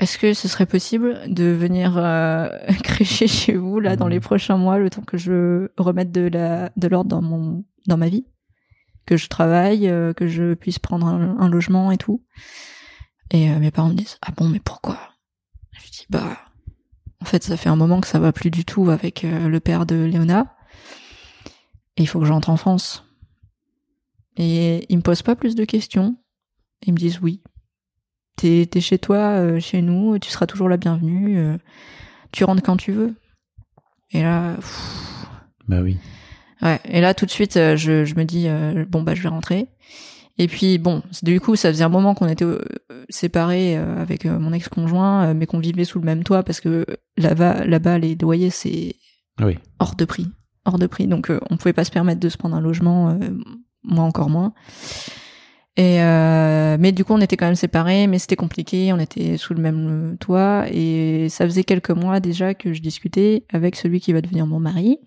[0.00, 2.48] est-ce que ce serait possible de venir euh,
[2.82, 4.10] crécher chez vous là dans Mhm.
[4.12, 7.96] les prochains mois, le temps que je remette de la de l'ordre dans mon dans
[7.96, 8.26] ma vie,
[9.06, 12.22] que je travaille, euh, que je puisse prendre un, un logement et tout.
[13.30, 14.98] Et euh, mes parents me disent ah bon mais pourquoi?
[15.72, 16.38] Je dis bah
[17.20, 19.60] en fait ça fait un moment que ça va plus du tout avec euh, le
[19.60, 20.54] père de Léona
[21.96, 23.04] et il faut que j'entre en France.
[24.36, 26.16] Et ils me posent pas plus de questions.
[26.82, 27.42] Ils me disent oui.
[28.36, 31.56] T'es es chez toi, euh, chez nous, tu seras toujours la bienvenue.
[32.32, 33.14] tu rentres quand tu veux.
[34.10, 35.26] Et là, pff,
[35.68, 35.96] Bah oui.
[36.60, 36.78] ouais.
[36.84, 38.46] Et là, tout de suite, je, je me dis
[38.90, 39.68] bon bah je vais rentrer.
[40.38, 42.60] Et puis bon, du coup, ça faisait un moment qu'on était euh,
[43.08, 46.84] séparés euh, avec euh, mon ex-conjoint, mais qu'on vivait sous le même toit parce que
[47.16, 48.96] là-bas, là-bas, les loyers c'est
[49.40, 49.56] Oui.
[49.78, 50.28] hors de prix,
[50.66, 51.06] hors de prix.
[51.06, 53.18] Donc on pouvait pas se permettre de se prendre un logement,
[53.82, 54.52] moi encore moins.
[55.78, 58.92] Et euh, mais du coup on était quand même séparés, mais c'était compliqué.
[58.92, 63.44] On était sous le même toit et ça faisait quelques mois déjà que je discutais
[63.52, 64.98] avec celui qui va devenir mon mari.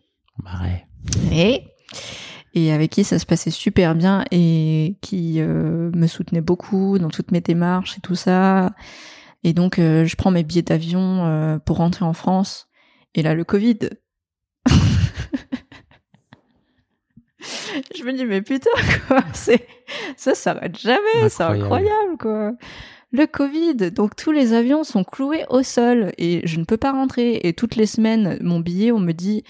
[0.44, 0.86] Ouais.
[1.32, 1.64] Et
[2.60, 7.10] et avec qui ça se passait super bien et qui euh, me soutenait beaucoup dans
[7.10, 8.72] toutes mes démarches et tout ça.
[9.44, 12.68] Et donc euh, je prends mes billets d'avion euh, pour rentrer en France.
[13.16, 13.80] Et là le Covid.
[17.98, 18.70] je me dis mais putain
[19.08, 19.66] quoi, c'est
[20.18, 22.18] ça s'arrête jamais, c'est Incroyable.
[22.20, 22.52] quoi.
[23.12, 26.92] Le Covid, donc tous les avions sont cloués au sol et je ne peux pas
[26.92, 27.40] rentrer.
[27.44, 29.44] Et toutes les semaines, mon billet, on me dit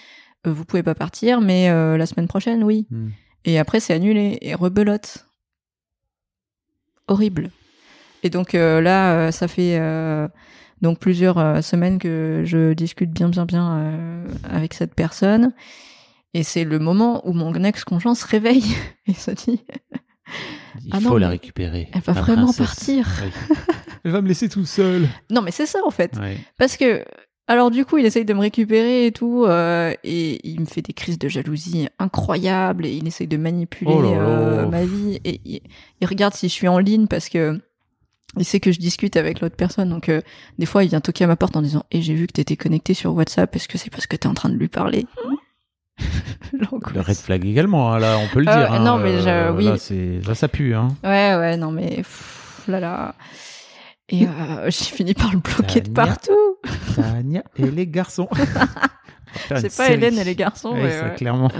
[0.45, 2.87] vous pouvez pas partir, mais euh, la semaine prochaine, oui.
[2.89, 3.09] Hmm.
[3.45, 5.25] Et après, c'est annulé et rebelote.
[7.07, 7.49] Horrible.
[8.23, 10.27] Et donc euh, là, euh, ça fait euh,
[10.81, 15.53] donc plusieurs euh, semaines que je discute bien, bien, bien euh, avec cette personne.
[16.33, 18.75] Et c'est le moment où mon ex-conjoint se réveille
[19.07, 19.63] et se dit
[20.83, 21.89] Il Ah faut non, la récupérer.
[21.93, 22.65] elle va la vraiment princesse.
[22.67, 23.07] partir.
[23.23, 23.55] Oui.
[24.05, 25.09] Elle va me laisser tout seul.
[25.29, 26.15] Non, mais c'est ça en fait.
[26.17, 26.37] Ouais.
[26.57, 27.03] Parce que,
[27.49, 30.81] alors du coup, il essaye de me récupérer et tout, euh, et il me fait
[30.83, 34.17] des crises de jalousie incroyables, et il essaye de manipuler Oh là là.
[34.17, 35.61] euh, ma vie, et il,
[35.99, 37.59] il regarde si je suis en ligne parce que
[38.37, 40.21] il sait que je discute avec l'autre personne, donc euh,
[40.59, 42.55] des fois il vient toquer à ma porte en disant «Et j'ai vu que t'étais
[42.55, 45.07] connecté sur WhatsApp, est-ce que c'est parce que t'es en train de lui parler?»
[46.53, 46.93] L'angoisse.
[46.93, 48.53] Le red flag également, hein, là, on peut le dire.
[48.53, 49.65] Ah, hein, non, mais euh, oui.
[50.25, 50.75] Là, ça pue.
[50.75, 50.89] Hein.
[51.03, 51.97] Ouais, ouais, non mais...
[51.97, 53.15] pff, là là...
[54.09, 54.29] Et euh,
[54.65, 56.57] j'ai fini par le bloquer de partout.
[56.95, 58.27] Tania et les garçons.
[59.47, 59.91] C'est pas.
[59.91, 60.71] Hélène et les garçons.
[60.73, 61.15] Oui, mais ouais.
[61.15, 61.51] clairement.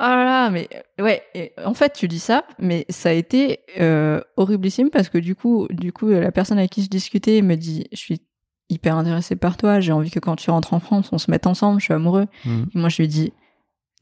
[0.00, 0.68] Ah là là, mais
[1.00, 1.24] ouais.
[1.34, 5.34] et en fait, tu dis ça, mais ça a été euh, horriblissime parce que du
[5.34, 8.20] coup, du coup, la personne avec qui je discutais me dit, je suis
[8.68, 9.80] hyper intéressée par toi.
[9.80, 11.80] J'ai envie que quand tu rentres en France, on se mette ensemble.
[11.80, 12.26] Je suis amoureux.
[12.44, 12.62] Mm.
[12.74, 13.32] Et moi, je lui dis,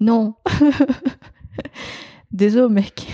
[0.00, 0.34] non.
[2.30, 3.06] Désolé, mec.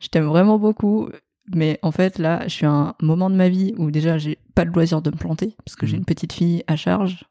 [0.00, 1.10] Je t'aime vraiment beaucoup.
[1.54, 4.38] Mais en fait, là, je suis à un moment de ma vie où déjà, j'ai
[4.54, 6.00] pas le loisir de me planter parce que j'ai Mhm.
[6.00, 7.24] une petite fille à charge,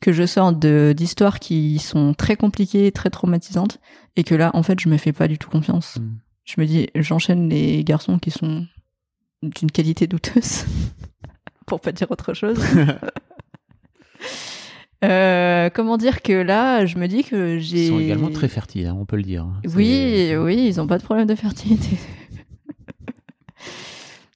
[0.00, 3.78] que je sors de d'histoires qui sont très compliquées, très traumatisantes,
[4.16, 5.96] et que là, en fait, je me fais pas du tout confiance.
[5.98, 6.18] Mhm.
[6.44, 8.66] Je me dis, j'enchaîne les garçons qui sont
[9.42, 10.64] d'une qualité douteuse,
[11.66, 12.58] pour pas dire autre chose.
[15.04, 17.84] Euh, comment dire que là, je me dis que j'ai.
[17.86, 19.44] Ils sont également très fertiles, hein, on peut le dire.
[19.44, 19.60] hein.
[19.76, 21.96] Oui, oui, ils ont pas de problème de fertilité.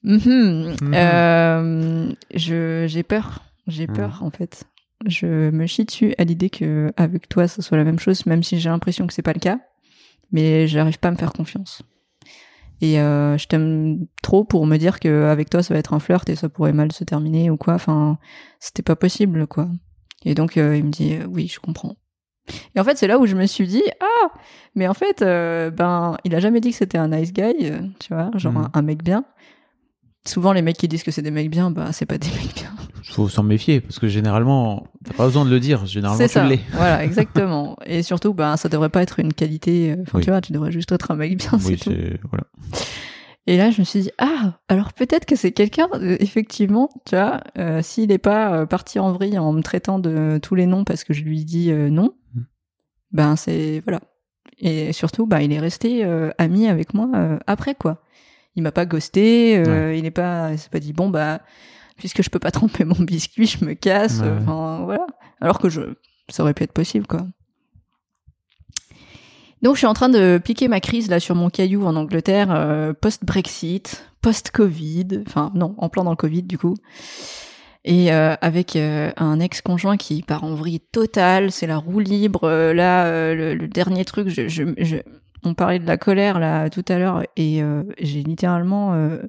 [0.05, 0.77] Mhm.
[0.81, 0.95] Mhm.
[0.95, 3.95] Euh, je j'ai peur, j'ai Mhm.
[3.95, 4.65] peur en fait.
[5.07, 8.43] Je me chie dessus à l'idée que avec toi, ça soit la même chose, même
[8.43, 9.59] si j'ai l'impression que c'est pas le cas.
[10.31, 11.83] Mais j'arrive pas à me faire confiance.
[12.81, 15.99] Et euh, je t'aime trop pour me dire que avec toi, ça va être un
[16.01, 17.75] flirt et ça pourrait mal se terminer ou quoi.
[17.75, 18.19] Enfin,
[18.61, 19.69] c'était pas possible, quoi.
[20.25, 21.95] Et donc, euh, il me dit, oui, je comprends.
[22.75, 24.29] Et en fait, c'est là où je me suis dit, ah,
[24.75, 28.31] mais en fait, ben, il a jamais dit que c'était un nice guy, tu vois,
[28.37, 29.25] genre un, un mec bien.
[30.27, 32.55] Souvent, les mecs qui disent que c'est des mecs bien, bah, c'est pas des mecs
[32.55, 32.71] bien.
[33.11, 35.85] faut s'en méfier parce que généralement, t'as pas besoin de le dire.
[35.87, 36.47] Généralement, C'est tu ça.
[36.47, 36.61] l'es.
[36.73, 37.77] Voilà, exactement.
[37.85, 39.93] Et surtout, ben, ça devrait pas être une qualité.
[39.93, 40.25] euh, Enfin, Oui.
[40.25, 42.45] tu vois, tu devrais juste être un mec bien, Oui, c'est voilà.
[43.49, 47.17] Et là, je me suis dit, ah, alors peut-être que c'est quelqu'un, euh, effectivement, tu
[47.17, 50.85] vois, euh, s'il n'est pas parti en vrille en me traitant de tous les noms
[50.85, 52.41] parce que je lui dis euh, non, Mm.
[53.11, 54.01] ben c'est, voilà.
[54.59, 57.09] Et surtout, ben, il est resté euh, ami avec moi
[57.49, 58.02] après, quoi.
[58.57, 61.41] Il m'a pas ghosté, euh, il n'est pas, s'est pas dit, bon, bah,
[61.97, 64.29] puisque je peux pas tremper mon biscuit, je me casse, Ouais.
[64.41, 65.07] enfin, voilà.
[65.41, 65.81] Alors que je,
[66.29, 67.27] ça aurait pu être possible, quoi.
[69.63, 72.49] Donc je suis en train de piquer ma crise là sur mon caillou en Angleterre,
[72.51, 76.75] euh, post-Brexit, post-Covid, enfin non, en plein dans le Covid du coup.
[77.85, 82.49] Et euh, avec un ex-conjoint qui part en vrille totale, c'est la roue libre.
[82.73, 84.97] Là, le, le dernier truc, je, je, je-
[85.45, 89.23] on parlait de la colère là tout à l'heure et euh, j'ai littéralement euh,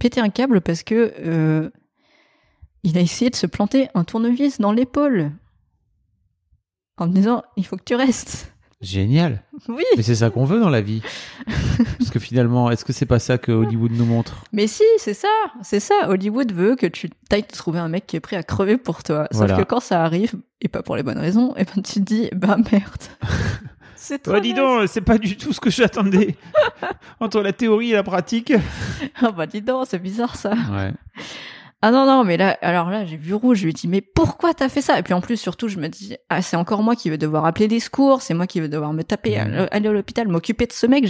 [0.00, 1.70] pété un câble parce que euh,
[2.82, 5.32] il a essayé de se planter un tournevis dans l'épaule
[6.96, 8.52] en me disant il faut que tu restes.
[8.80, 9.42] Génial.
[9.68, 9.84] Oui.
[9.98, 11.02] Mais c'est ça qu'on veut dans la vie.
[11.98, 14.42] Parce que finalement, est-ce que c'est pas ça que Hollywood nous montre?
[14.52, 15.28] Mais si, c'est ça,
[15.62, 16.08] c'est ça.
[16.08, 19.02] Hollywood veut que tu t'ailles te trouver un mec qui est prêt à crever pour
[19.02, 19.28] toi.
[19.32, 19.54] Voilà.
[19.54, 21.98] Sauf que quand ça arrive, et pas pour les bonnes raisons, et ben tu te
[21.98, 23.02] dis, bah merde.
[24.02, 26.34] c'est trop Oh, dis donc, c'est pas du tout ce que j'attendais.
[27.20, 28.52] Entre la théorie et la pratique.
[29.22, 30.50] Ah bah dis donc, c'est bizarre ça.
[30.72, 30.92] Ouais.
[31.82, 34.02] Ah non, non, mais là, alors là, j'ai vu rouge, je lui ai dit, mais
[34.02, 34.98] pourquoi t'as fait ça?
[34.98, 37.46] Et puis en plus, surtout, je me dis, ah, c'est encore moi qui vais devoir
[37.46, 39.54] appeler les secours, c'est moi qui vais devoir me taper, Mhm.
[39.70, 41.06] aller- à l'hôpital, m'occuper de ce mec,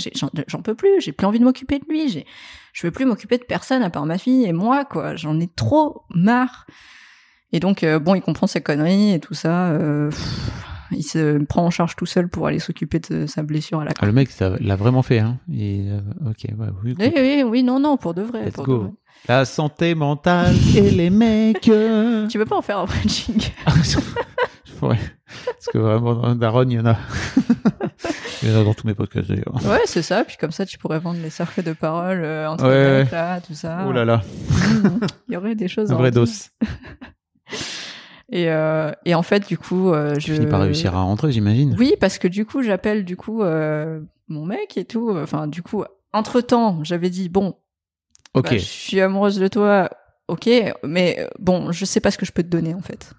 [0.47, 2.25] j'en peux plus, j'ai plus envie de m'occuper de lui, j'ai,
[2.73, 5.49] je veux plus m'occuper de personne à part ma fille et moi, quoi, j'en ai
[5.49, 6.67] trop marre.
[7.53, 10.63] Et donc, euh, bon, il comprend ses conneries et tout ça, euh, pff,
[10.93, 13.93] il se prend en charge tout seul pour aller s'occuper de sa blessure à la
[14.01, 15.19] Ah, le mec, ça l'a vraiment fait.
[15.21, 15.39] Hein.
[15.53, 18.45] Et, euh, ok, ouais, oui, Oui, oui, oui, non, non, pour de vrai.
[18.47, 18.73] Let's pour go.
[18.75, 18.91] de vrai.
[19.29, 21.61] La santé mentale et les mecs.
[22.31, 23.45] Tu peux pas en faire un vrai jingle
[24.83, 24.99] ouais.
[25.45, 26.97] Parce que vraiment, dans Daron, il y en a.
[28.43, 29.55] il y en a dans tous mes podcasts d'ailleurs.
[29.67, 30.25] Ouais, c'est ça.
[30.25, 33.03] Puis comme ça, tu pourrais vendre les cercles de parole euh, entre Ouais, les ouais.
[33.05, 33.85] mecs, là, tout ça.
[33.87, 34.23] Oh là là.
[35.29, 35.93] Il y aurait des choses.
[35.93, 36.25] un vrai dos.
[38.33, 41.75] Et, euh, et en fait, du coup, euh, je finis par réussir à rentrer, j'imagine.
[41.79, 45.11] Oui, parce que du coup, j'appelle du coup euh, mon mec et tout.
[45.21, 47.57] Enfin, du coup, entre temps, j'avais dit bon,
[48.35, 48.45] Ok.
[48.45, 49.91] bah, je suis amoureuse de toi,
[50.29, 50.49] ok,
[50.85, 53.13] mais bon, je sais pas ce que je peux te donner en fait.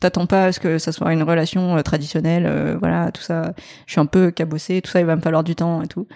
[0.00, 3.54] T'attends pas à ce que ça soit une relation traditionnelle, euh, voilà, tout ça.
[3.86, 6.06] Je suis un peu cabossée, tout ça, il va me falloir du temps et tout.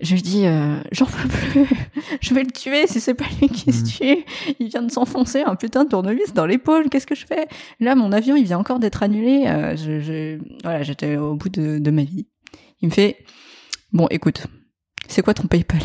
[0.00, 1.66] Je lui dis, euh, j'en peux plus,
[2.20, 3.86] je vais le tuer si c'est pas lui qui se Mhm.
[4.16, 4.24] tue.
[4.58, 7.46] Il vient de s'enfoncer un putain de tournevis dans l'épaule, qu'est-ce que je fais?
[7.80, 9.44] Là, mon avion, il vient encore d'être annulé.
[9.46, 12.26] euh, je, je- voilà, j'étais au bout de, de ma vie.
[12.82, 13.18] Il me fait,
[13.92, 14.46] bon, écoute,
[15.08, 15.80] c'est quoi ton PayPal?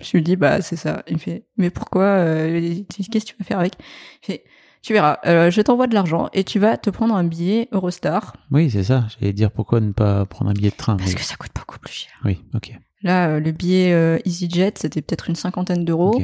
[0.00, 1.02] Je lui dis, bah, c'est ça.
[1.08, 2.60] Il me fait, mais pourquoi euh,
[2.94, 3.74] Qu'est-ce que tu vas faire avec?
[4.22, 4.44] Il fait,
[4.82, 8.34] tu verras, euh, je t'envoie de l'argent et tu vas te prendre un billet Eurostar
[8.50, 9.06] Oui, c'est ça.
[9.18, 10.96] J'allais dire pourquoi ne pas prendre un billet de train?
[10.96, 12.12] parce mais- que ça coûte beaucoup plus cher.
[12.24, 12.72] Oui, ok.
[13.02, 16.20] Là, euh, le billet euh, EasyJet, c'était peut-être une cinquantaine d'euros.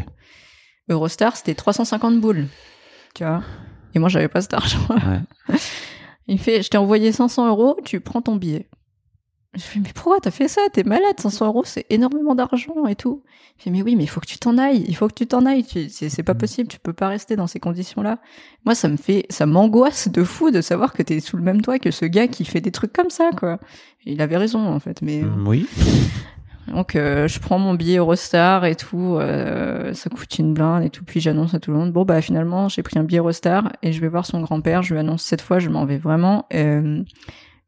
[0.89, 2.47] Eurostar, c'était 350 boules.
[3.15, 3.43] Tu vois
[3.95, 4.81] Et moi, j'avais pas cet argent.
[4.91, 5.57] Ouais.
[6.27, 8.67] Il fait, je t'ai envoyé 500 euros, tu prends ton billet.
[9.55, 10.63] Je fais, mais pourquoi t'as fait ça?
[10.73, 13.23] T'es malade, 500 euros, c'est énormément d'argent et tout.
[13.59, 15.29] Il fait, mais oui, mais il faut que tu t'en ailles, il faut que tu
[15.29, 15.65] t'en ailles.
[15.91, 18.19] C'est pas possible, tu peux pas rester dans ces conditions-là.
[18.65, 21.63] Moi, ça me fait, ça m'angoisse de fou de savoir que t'es sous le même
[21.63, 23.61] toit que ce gars qui fait des trucs comme ça, quoi.
[24.05, 25.23] Il avait raison, en fait, mais.
[25.23, 25.69] Mm, Oui.
[26.69, 30.91] Donc euh, je prends mon billet Eurostar et tout, euh, ça coûte une blinde et
[30.91, 33.73] tout, puis j'annonce à tout le monde, bon bah finalement j'ai pris un billet Eurostar
[33.83, 36.47] et je vais voir son grand-père, je lui annonce cette fois, je m'en vais vraiment.
[36.55, 37.03] Euh,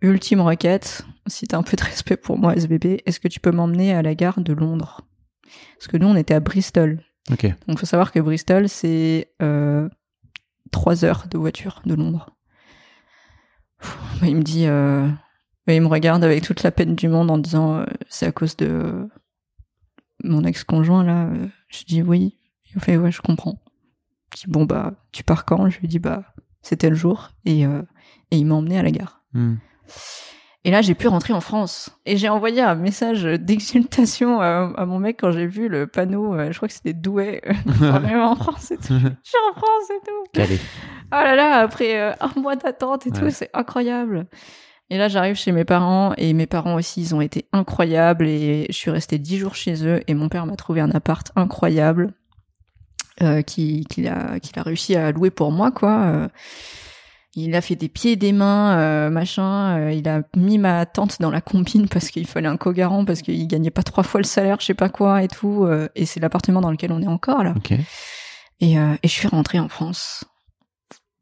[0.03, 3.51] ultime requête, si t'as un peu de respect pour moi SBB, est-ce que tu peux
[3.51, 5.03] m'emmener à la gare de Londres?
[5.79, 7.47] Parce que nous on était à Bristol, Ok.
[7.69, 9.31] donc faut savoir que Bristol c'est
[10.71, 12.31] trois heures de voiture de Londres.
[13.81, 14.67] Pff, bah, il me dit,
[15.75, 18.57] il me regarde avec toute la peine du monde en disant, euh, c'est à cause
[18.57, 19.07] de euh,
[20.23, 21.29] mon ex-conjoint là.
[21.69, 22.39] Je dis oui.
[22.71, 23.59] Il me fait ouais, je comprends.
[24.35, 25.69] Je dis bon bah tu pars quand?
[25.71, 26.23] Je lui dis bah
[26.63, 27.83] c'était le jour et euh,
[28.31, 29.23] et il m'a emmené à la gare.
[29.33, 29.55] Mm.
[30.65, 31.91] Et là, j'ai pu rentrer en France.
[32.07, 36.35] Et j'ai envoyé un message d'exultation à, à mon mec quand j'ai vu le panneau,
[36.35, 38.95] euh, je crois que c'était Douai, euh, vraiment en France et tout.
[38.99, 40.43] Je suis en France et tout.
[41.13, 43.21] Oh là là, après euh, un mois d'attente et Ouais.
[43.21, 44.27] tout, c'est incroyable.
[44.89, 48.67] Et là, j'arrive chez mes parents et mes parents aussi, ils ont été incroyables et
[48.69, 52.15] je suis restée dix jours chez eux et mon père m'a trouvé un appart incroyable
[53.23, 56.03] euh, qui- qu'il a, réussi à louer pour moi, quoi.
[56.03, 56.29] Euh,
[57.35, 59.79] il a fait des pieds et des mains, euh, machin.
[59.79, 63.23] euh, il a mis ma tante dans la combine parce qu'il fallait un co-garant parce
[63.23, 65.67] qu'il gagnait pas trois fois le salaire, je sais pas quoi et tout.
[65.97, 67.55] et c'est l'appartement dans lequel on est encore là.
[68.61, 70.25] Et, et je suis rentrée en France.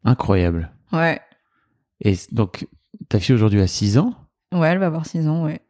[0.05, 0.71] Incroyable.
[0.93, 1.21] Ouais,
[2.03, 2.67] Et donc,
[3.09, 4.15] ta fille aujourd'hui a 6 ans.
[4.53, 5.61] ouais, elle va avoir six ans, ouais.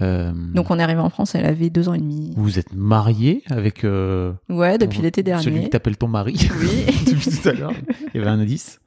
[0.00, 2.32] Euh, Donc on est arrivé en France, elle avait deux ans et demi.
[2.36, 5.64] vous êtes marié avec euh, Ouais, depuis ton- l'été celui dernier.
[5.64, 6.86] qui t'appelle ton mari Oui.
[7.06, 7.72] depuis tout à l'heure.
[8.12, 8.80] Il y avait un indice.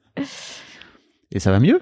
[1.31, 1.81] Et ça va mieux?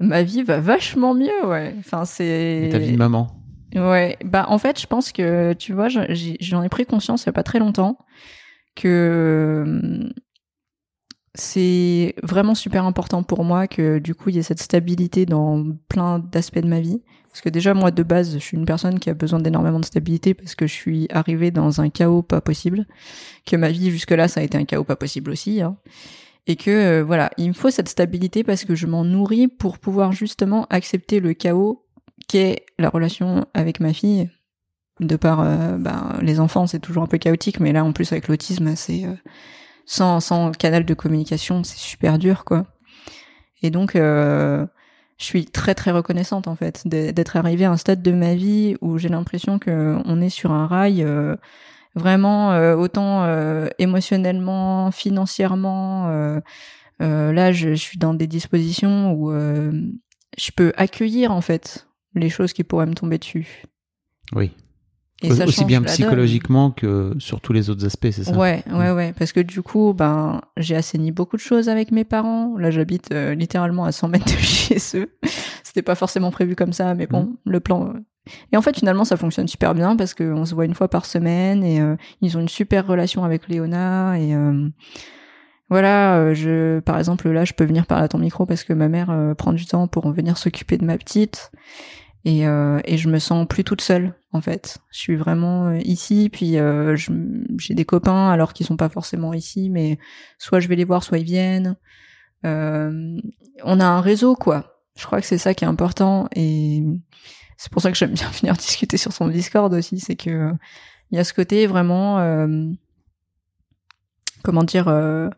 [0.00, 1.74] Ma vie va vachement mieux, ouais.
[1.78, 2.68] Enfin, Et c'est.
[2.72, 3.28] ta vie de maman?
[3.74, 4.18] Ouais.
[4.24, 7.32] Bah, en fait, je pense que, tu vois, j'en ai pris conscience il y a
[7.32, 7.96] pas très longtemps
[8.76, 10.10] que
[11.34, 15.64] c'est vraiment super important pour moi que, du coup, il y ait cette stabilité dans
[15.88, 17.02] plein d'aspects de ma vie.
[17.28, 19.84] Parce que déjà, moi, de base, je suis une personne qui a besoin d'énormément de
[19.84, 22.86] stabilité parce que je suis arrivée dans un chaos pas possible.
[23.44, 25.60] Que ma vie, jusque-là, ça a été un chaos pas possible aussi.
[25.60, 25.76] Hein.
[26.46, 29.78] et que euh, voilà, il me faut cette stabilité parce que je m'en nourris pour
[29.78, 31.84] pouvoir justement accepter le chaos
[32.28, 34.30] qu'est la relation avec ma fille.
[35.00, 38.12] De par euh, ben, les enfants, c'est toujours un peu chaotique, mais là en plus
[38.12, 39.14] avec l'autisme, c'est euh,
[39.86, 42.66] sans sans canal de communication, c'est super dur quoi.
[43.62, 44.66] Et donc euh,
[45.18, 48.76] je suis très très reconnaissante en fait d'être arrivée à un stade de ma vie
[48.80, 51.36] où j'ai l'impression que on est sur un rail euh,
[51.94, 56.08] vraiment euh, autant euh, émotionnellement, financièrement.
[56.08, 56.40] euh,
[57.02, 59.72] euh, là, je, je suis dans des dispositions où euh,
[60.36, 63.62] je peux accueillir en fait les choses qui pourraient me tomber dessus.
[64.32, 64.52] Oui.
[65.24, 68.90] Et Aussi change bien psychologiquement que sur tous les autres aspects, c'est ça Ouais, ouais,
[68.90, 69.14] ouais.
[69.18, 72.56] Parce que du coup, ben, j'ai assaini beaucoup de choses avec mes parents.
[72.58, 75.10] Là, j'habite euh, littéralement à 100 mètres de chez eux.
[75.62, 77.88] C'était pas forcément prévu comme ça, mais bon, le plan.
[77.88, 77.98] euh.
[78.52, 81.04] Et en fait, finalement, ça fonctionne super bien parce qu'on se voit une fois par
[81.06, 84.34] semaine et euh, ils ont une super relation avec Léona et
[85.70, 88.88] voilà, je, par exemple, là, je peux venir parler à ton micro parce que ma
[88.88, 91.50] mère prend du temps pour venir s'occuper de ma petite.
[92.24, 94.78] Et, euh, et je me sens plus toute seule, en fait.
[94.90, 96.96] Je suis vraiment euh, ici, puis euh,
[97.58, 99.98] j'ai des copains, alors qu'ils sont pas forcément ici, mais
[100.38, 101.76] soit je vais les voir, soit ils viennent.
[102.46, 103.18] Euh,
[103.62, 104.80] on a un réseau, quoi.
[104.96, 106.82] Je crois que c'est ça qui est important, et
[107.58, 110.50] c'est pour ça que j'aime bien venir discuter sur son Discord aussi, c'est que
[111.10, 112.66] il y a ce côté vraiment, euh,
[114.42, 115.28] comment dire, euh,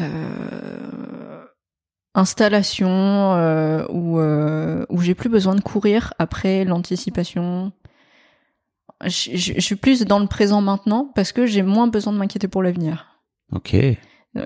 [0.00, 1.45] euh,
[2.16, 2.88] installation
[3.34, 7.70] euh, où, euh, où j'ai plus besoin de courir après l'anticipation.
[9.04, 12.18] Je, je- je suis plus dans le présent maintenant parce que j'ai moins besoin de
[12.18, 13.20] m'inquiéter pour l'avenir.
[13.52, 13.74] Ok.
[13.74, 13.96] Euh,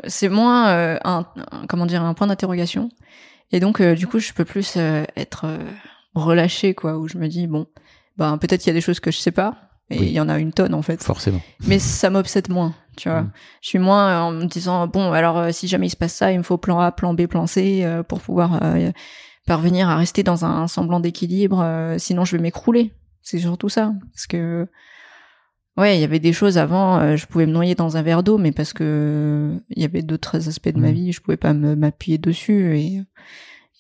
[0.07, 2.89] C'est moins euh, un, un- comment dire un point d'interrogation
[3.53, 4.77] et donc du coup je peux plus
[5.17, 5.47] être
[6.15, 7.67] relâché quoi où je me dis bon
[8.17, 10.11] ben peut-être qu'il y a des choses que je sais pas et il Oui.
[10.13, 11.41] y en a une tonne en fait Forcément.
[11.67, 13.23] mais ça m'obsède moins, tu vois.
[13.23, 13.33] Mm.
[13.63, 16.15] Je suis moins euh, en me disant bon alors euh, si jamais il se passe
[16.15, 18.91] ça, il me faut plan A, plan B, plan C euh, pour pouvoir euh,
[19.47, 21.61] parvenir à rester dans un semblant d'équilibre.
[21.61, 22.93] euh, sinon je vais m'écrouler.
[23.23, 24.67] C'est surtout ça, parce que
[25.77, 27.17] ouais, il y avait des choses avant.
[27.17, 30.49] je pouvais me noyer dans un verre d'eau, mais parce que il y avait d'autres
[30.49, 30.95] aspects de ma Mm.
[30.95, 33.03] vie, je pouvais pas m'appuyer dessus et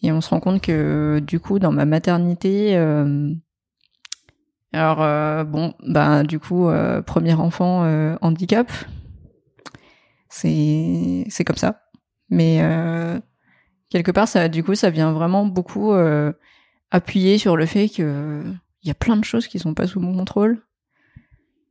[0.02, 2.76] et on se rend compte que du coup dans ma maternité.
[2.76, 3.32] euh,
[4.72, 8.70] alors euh, bon, bah du coup euh, premier enfant euh, handicap,
[10.28, 11.82] c'est c'est comme ça.
[12.28, 13.18] Mais euh,
[13.90, 16.32] quelque part ça, du coup ça vient vraiment beaucoup euh,
[16.90, 18.42] appuyer sur le fait que
[18.82, 20.62] il y a plein de choses qui sont pas sous mon contrôle.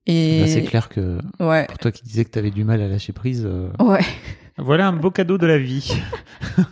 [0.06, 2.82] Et Là, c'est clair que ouais, pour toi qui disais que tu avais du mal
[2.82, 4.04] à lâcher prise, euh, ouais.
[4.58, 5.94] voilà un beau cadeau de la vie.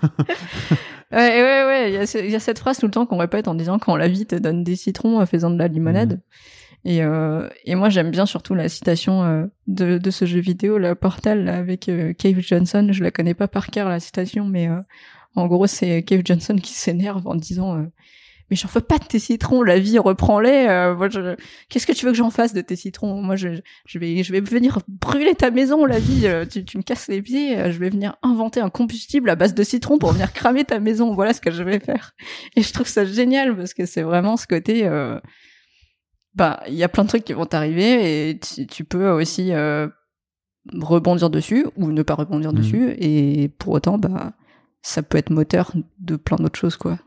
[1.12, 3.06] Ouais, ouais, ouais, il y, a ce- il y a cette phrase tout le temps
[3.06, 5.68] qu'on répète en disant quand la vie te donne des citrons, euh, fais-en de la
[5.70, 6.22] limonade.
[6.86, 10.78] Et, euh, et moi, j'aime bien surtout la citation euh, de, de ce jeu vidéo,
[10.78, 12.90] la Portal, là, avec euh, Cave Johnson.
[12.92, 14.80] Je la connais pas par cœur, la citation, mais euh,
[15.36, 17.84] en gros, c'est Cave Johnson qui s'énerve en disant euh,
[18.50, 20.68] Mais j'en veux pas de tes citrons, la vie, reprends-les.
[20.70, 21.36] euh, moi, je...
[21.70, 23.22] Qu'est-ce que tu veux que j'en fasse de tes citrons?
[23.22, 23.50] Moi, je,
[23.86, 26.28] je, vais, je vais venir brûler ta maison, la vie.
[26.28, 27.58] euh, tu, tu me casses les pieds.
[27.60, 30.80] euh, je vais venir inventer un combustible à base de citron pour venir cramer ta
[30.80, 31.14] maison.
[31.14, 32.14] Voilà ce que je vais faire.
[32.56, 34.86] Et je trouve ça génial parce que c'est vraiment ce côté.
[34.88, 35.20] Euh,
[36.34, 39.52] bah, il y a plein de trucs qui vont t'arriver et tu, tu peux aussi
[39.54, 39.88] euh,
[40.74, 42.58] rebondir dessus ou ne pas rebondir Mhm.
[42.60, 42.96] dessus.
[43.00, 44.34] Et pour autant, bah,
[44.82, 46.98] ça peut être moteur de plein d'autres choses, quoi.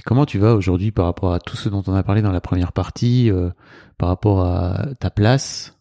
[0.00, 2.32] Et comment tu vas aujourd'hui par rapport à tout ce dont on a parlé dans
[2.32, 3.50] la première partie, euh,
[3.98, 5.78] par rapport à ta place,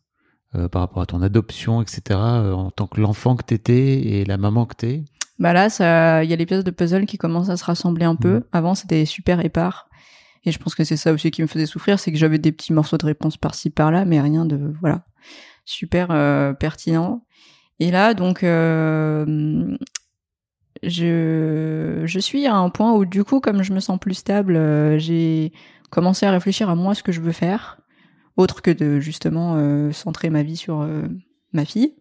[0.56, 4.26] euh, par rapport à ton adoption, etc., euh, en tant que l'enfant que t'étais et
[4.26, 5.06] la maman que t'es?
[5.40, 5.68] Bah là,
[6.22, 8.34] il y a les pièces de puzzle qui commencent à se rassembler un peu.
[8.34, 8.44] Mhm.
[8.52, 9.88] Avant, c'était super épars.
[10.44, 12.52] Et je pense que c'est ça aussi qui me faisait souffrir, c'est que j'avais des
[12.52, 15.06] petits morceaux de réponse par-ci par-là, mais rien de voilà
[15.64, 16.10] super
[16.58, 17.24] pertinent.
[17.80, 19.78] Et là, donc, euh,
[20.84, 24.56] je je suis à un point où du coup, comme je me sens plus stable,
[24.56, 25.52] euh, j'ai
[25.90, 27.80] commencé à réfléchir à moi ce que je veux faire,
[28.38, 31.08] autre que de justement euh, centrer ma vie sur euh,
[31.54, 31.96] ma fille.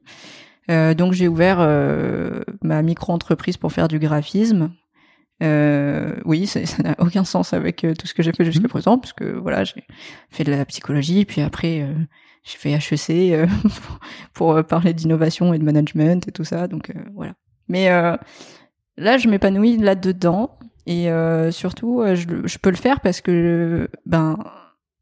[0.68, 1.60] Donc j'ai ouvert
[2.60, 4.70] ma micro-entreprise pour faire du graphisme.
[5.40, 8.68] Oui, ça n'a aucun sens avec tout ce que j'ai fait jusqu'à Mhm.
[8.68, 9.86] présent, puisque voilà, j'ai
[10.28, 11.88] fait de la psychologie, puis après
[12.44, 13.48] j'ai fait HEC
[14.34, 16.68] pour, pour, parler d'innovation et de management et tout ça.
[16.68, 17.32] Donc voilà.
[17.68, 17.88] Mais
[18.98, 24.38] là, je m'épanouis là-dedans et euh, surtout, euh, je, peux le faire parce que ben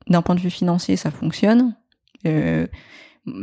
[0.08, 1.74] d'un point de vue financier, ça fonctionne.
[2.26, 2.66] Euh,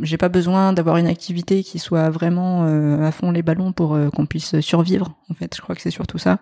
[0.01, 3.95] j'ai pas besoin d'avoir une activité qui soit vraiment euh, à fond les ballons pour
[3.95, 5.15] euh, qu'on puisse survivre.
[5.29, 6.39] En fait, je crois que c'est surtout ça.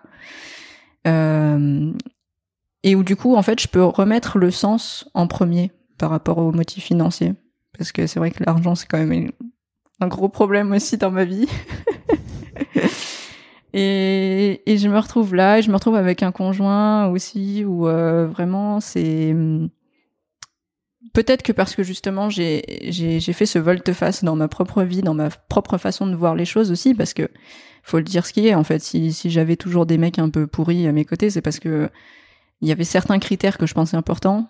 [2.84, 6.38] Et où du coup, en fait, je peux remettre le sens en premier par rapport
[6.38, 7.34] au motif financier,
[7.78, 9.30] parce que c'est vrai que l'argent c'est quand même
[10.00, 11.46] un gros problème aussi dans ma vie.
[13.72, 17.88] et, et je me retrouve là, et je me retrouve avec un conjoint aussi où
[17.88, 19.70] euh, vraiment c'est hum,
[21.14, 25.02] peut-être que parce que justement j'ai j'ai j'ai fait ce volte-face dans ma propre vie,
[25.02, 27.28] dans ma propre façon de voir les choses aussi, parce que
[27.82, 28.80] faut le dire ce qui est en fait.
[28.80, 31.88] Si si j'avais toujours des mecs un peu pourris à mes côtés, c'est parce que
[32.60, 34.48] il y avait certains critères que je pensais importants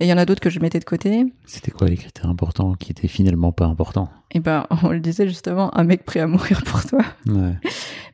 [0.00, 1.24] et il y en a d'autres que je mettais de côté.
[1.46, 4.08] C'était quoi les critères importants qui étaient finalement pas importants?
[4.32, 7.04] Et ben on le disait justement, un mec prêt à mourir pour toi.
[7.26, 7.54] Ouais.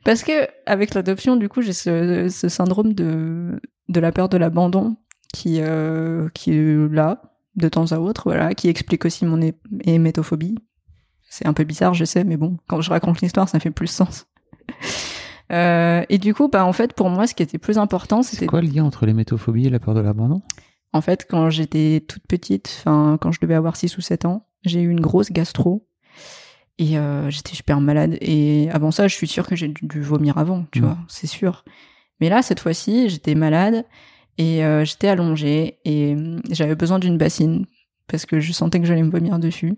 [0.03, 4.37] Parce que avec l'adoption, du coup, j'ai ce, ce syndrome de de la peur de
[4.37, 4.97] l'abandon
[5.33, 7.21] qui euh, qui est là
[7.55, 9.39] de temps à autre, voilà, qui explique aussi mon
[9.81, 10.57] hémétophobie.
[11.29, 13.87] C'est un peu bizarre, je sais, mais bon, quand je raconte l'histoire, ça fait plus
[13.87, 14.27] sens.
[15.51, 18.35] Euh, et du coup, bah en fait, pour moi, ce qui était plus important, C'est
[18.35, 20.41] c'était quoi le lien entre l'hémétophobie et la peur de l'abandon?
[20.93, 24.47] En fait quand j'étais toute petite, enfin quand je devais avoir 6 ou 7 ans,
[24.63, 25.87] j'ai eu une grosse gastro
[26.81, 28.17] Et euh, j'étais super malade.
[28.21, 30.85] Et avant ça, je suis sûre que j'ai dû, dû vomir avant, tu Mm.
[30.85, 31.63] vois, c'est sûr.
[32.19, 33.85] Mais là, cette fois-ci, j'étais malade
[34.39, 37.65] et euh, j'étais allongée et hum, j'avais besoin d'une bassine
[38.07, 39.75] parce que je sentais que j'allais me vomir dessus.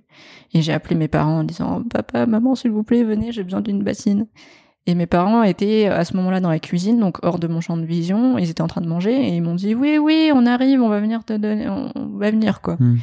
[0.54, 3.60] Et j'ai appelé mes parents en disant Papa, maman, s'il vous plaît, venez, j'ai besoin
[3.62, 4.28] d'une bassine.
[4.86, 7.76] Et mes parents étaient à ce moment-là dans la cuisine, donc hors de mon champ
[7.78, 8.38] de vision.
[8.38, 10.90] Ils étaient en train de manger et ils m'ont dit Oui, oui, on arrive, on
[10.90, 12.76] va venir te donner, on va venir quoi.
[12.80, 12.98] Hmm.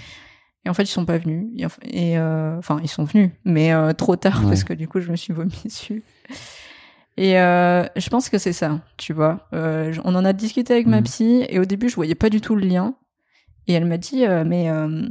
[0.65, 1.47] Et en fait, ils sont pas venus.
[1.85, 4.49] Et, euh, enfin, ils sont venus, mais euh, trop tard Ouais.
[4.49, 6.03] parce que du coup, je me suis vomi dessus.
[7.17, 9.47] Et euh, je pense que c'est ça, tu vois.
[9.53, 11.05] Euh, on en a discuté avec ma Mhm.
[11.05, 12.95] psy et au début, je voyais pas du tout le lien.
[13.67, 15.07] Et elle m'a dit, euh, mais euh,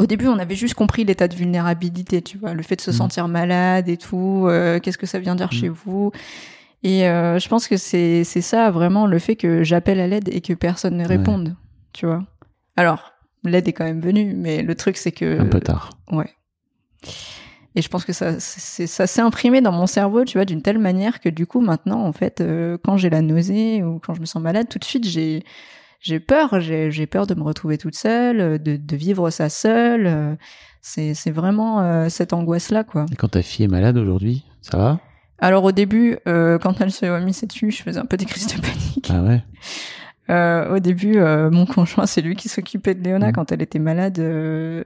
[0.00, 2.90] au début, on avait juste compris l'état de vulnérabilité, tu vois, le fait de se
[2.90, 2.96] Mhm.
[2.96, 4.46] sentir malade et tout.
[4.48, 5.58] euh, Qu'est-ce que ça vient dire Mhm.
[5.58, 6.10] chez vous?
[6.82, 10.28] Et euh, je pense que c'est c'est ça vraiment le fait que j'appelle à l'aide
[10.28, 11.16] et que personne ne Ouais.
[11.16, 11.56] réponde,
[11.92, 12.22] tu vois.
[12.76, 13.13] Alors
[13.44, 15.90] l'aide est quand même venue, mais le truc c'est que Un peu tard.
[16.10, 16.30] Ouais.
[17.76, 20.62] Et je pense que ça, c'est, ça s'est imprimé dans mon cerveau, tu vois, d'une
[20.62, 24.14] telle manière que du coup, maintenant, en fait, euh, quand j'ai la nausée ou quand
[24.14, 25.42] je me sens malade, tout de suite, j'ai,
[26.00, 26.60] j'ai peur.
[26.60, 30.06] J'ai, j'ai peur de me retrouver toute seule, euh, de, de vivre ça seule.
[30.06, 30.36] euh,
[30.82, 33.06] C'est, c'est vraiment euh, cette angoisse-là, quoi.
[33.10, 35.00] Et quand ta fille est malade aujourd'hui, ça va?
[35.40, 38.46] Alors au début, euh, quand elle se vomissait dessus, je faisais un peu des crises
[38.54, 39.10] de panique.
[39.12, 39.42] Ah ouais?
[40.30, 43.32] Euh, au début, euh, mon conjoint, c'est lui qui s'occupait de Léona Mhm.
[43.34, 44.18] quand elle était malade.
[44.18, 44.84] euh,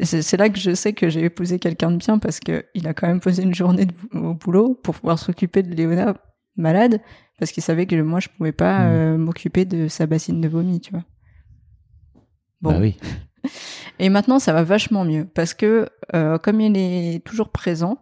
[0.00, 2.94] c'est là que je sais que j'ai épousé quelqu'un de bien parce que il a
[2.94, 6.14] quand même posé une journée de- au boulot pour pouvoir s'occuper de Léona
[6.56, 7.00] malade
[7.38, 8.92] parce qu'il savait que moi je pouvais pas Mhm.
[8.92, 11.02] euh, m'occuper de sa bassine de vomi, tu vois.
[12.60, 12.72] Bon.
[12.72, 12.96] Bah oui.
[13.98, 17.98] Et maintenant, ça va vachement mieux parce que euh, comme il est toujours présent,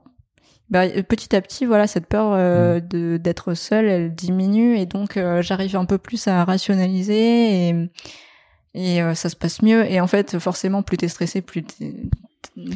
[0.71, 5.17] bah, petit à petit, voilà, cette peur euh, de d'être seule, elle diminue et donc
[5.17, 7.91] euh, j'arrive un peu plus à rationaliser et
[8.75, 9.91] et euh, ça se passe mieux.
[9.91, 11.65] Et en fait, forcément, plus t'es stressé, plus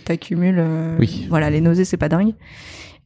[0.05, 0.59] t'accumules.
[0.59, 1.27] euh, Oui.
[1.29, 2.35] Voilà, les nausées, c'est pas dingue.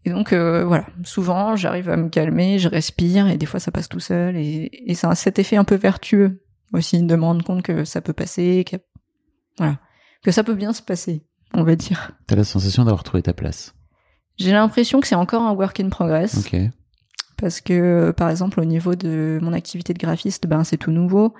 [0.07, 3.70] Et donc euh, voilà, souvent j'arrive à me calmer, je respire et des fois ça
[3.70, 6.43] passe tout seul et, et c'est cet effet un peu vertueux
[6.74, 8.76] aussi de me rendre compte que ça peut passer, que
[9.57, 9.78] voilà,
[10.22, 11.22] que ça peut bien se passer,
[11.55, 12.12] on va dire.
[12.26, 13.74] T'as la sensation d'avoir trouvé ta place.
[14.37, 16.45] J'ai l'impression que c'est encore un work in progress
[17.37, 21.35] parce que par exemple au niveau de mon activité de graphiste, ben c'est tout nouveau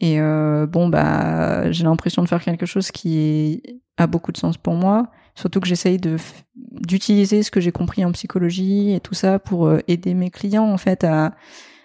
[0.00, 3.62] et euh, bon bah j'ai l'impression de faire quelque chose qui
[3.96, 5.10] a beaucoup de sens pour moi.
[5.34, 6.16] Surtout que j'essaye de
[6.56, 10.70] d'utiliser ce que j'ai compris en psychologie et tout ça pour euh, aider mes clients
[10.70, 11.34] en fait à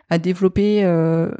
[0.09, 1.31] à développer euh,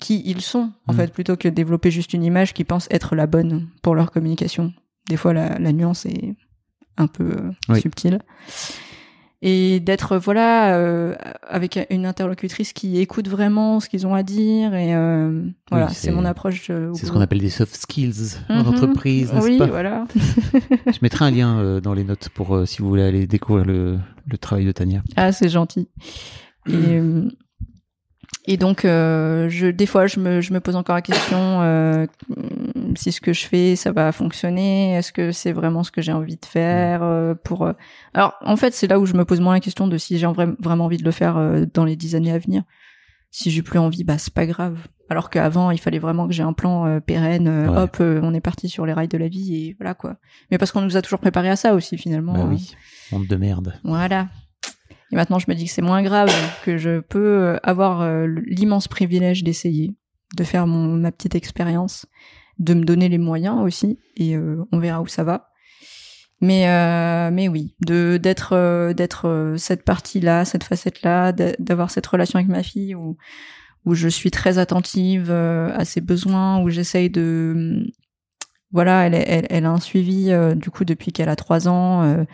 [0.00, 0.98] qui ils sont en Mhm.
[0.98, 4.10] fait plutôt que de développer juste une image qui pense être la bonne pour leur
[4.10, 4.72] communication.
[5.08, 6.34] Des fois la, la nuance est
[6.98, 7.80] un peu euh, Oui.
[7.80, 8.18] subtile
[9.42, 11.14] et d'être voilà euh,
[11.46, 15.92] avec une interlocutrice qui écoute vraiment ce qu'ils ont à dire et euh, voilà Oui,
[15.94, 18.66] c'est mon approche euh, C'est ce qu'on appelle des soft skills en Mhm.
[18.68, 20.06] entreprise, n'est-ce oui pas voilà
[20.86, 23.66] Je mettrai un lien euh, dans les notes pour euh, si vous voulez aller découvrir
[23.66, 25.02] le, le travail de Tania.
[25.16, 25.88] ah c'est gentil
[26.68, 27.00] et
[28.46, 32.06] et donc euh, je des fois je me je me pose encore la question euh,
[32.96, 34.94] si ce que je fais ça va fonctionner?
[34.94, 37.72] Est-ce que c'est vraiment ce que j'ai envie de faire euh, pour euh,
[38.14, 40.26] alors en fait c'est là où je me pose moins la question de si j'ai
[40.26, 42.62] vra- vraiment envie de le faire euh, dans les dix années à venir
[43.30, 44.78] si j'ai plus envie bah c'est pas grave
[45.10, 47.78] alors qu'avant il fallait vraiment que j'ai un plan euh, pérenne Ouais.
[47.78, 50.16] hop on est parti sur les rails de la vie et voilà quoi
[50.50, 52.48] mais parce qu'on nous a toujours préparé à ça aussi finalement Bah hein.
[52.50, 52.74] oui,
[53.12, 53.74] monde de merde.
[53.84, 54.28] Voilà.
[55.12, 56.30] Et maintenant, je me dis que c'est moins grave,
[56.64, 59.94] que je peux euh, avoir euh, l'immense privilège d'essayer,
[60.36, 62.06] de faire mon, ma petite expérience,
[62.58, 65.50] de me donner les moyens aussi, et euh, on verra où ça va.
[66.42, 72.38] Mais euh, mais oui, de d'être d'être cette partie-là, cette facette-là, d'a- d'avoir cette relation
[72.38, 73.16] avec ma fille où
[73.86, 77.86] où je suis très attentive à ses besoins, où j'essaye de
[78.72, 82.02] voilà, elle, elle, elle a un suivi du coup depuis qu'elle a trois ans.
[82.02, 82.24] euh,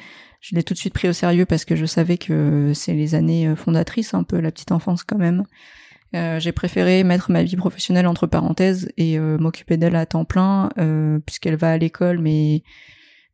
[0.43, 3.14] je l'ai tout de suite pris au sérieux parce que je savais que c'est les
[3.14, 5.45] années euh, fondatrices, un peu la petite enfance quand même.
[6.14, 10.26] Euh, j'ai préféré mettre ma vie professionnelle entre parenthèses et euh, m'occuper d'elle à temps
[10.26, 12.64] plein, euh, puisqu'elle va à l'école, mais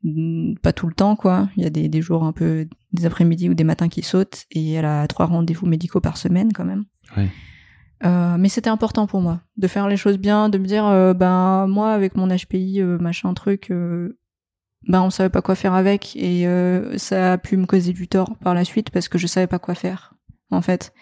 [0.04, 1.48] mm, pas tout le temps, quoi.
[1.56, 4.44] Il y a des, des jours un peu, des après-midi ou des matins qui sautent,
[4.52, 6.84] et elle a trois rendez-vous médicaux par semaine quand même.
[7.16, 7.28] Ouais.
[8.04, 10.84] Euh, mais c'était important pour moi de faire les choses bien, de me dire,
[11.16, 13.72] ben moi avec mon HPI, euh, machin truc,
[14.86, 18.06] ben on savait pas quoi faire avec et euh, ça a pu me causer du
[18.08, 20.14] tort par la suite parce que je savais pas quoi faire
[20.50, 20.92] en fait.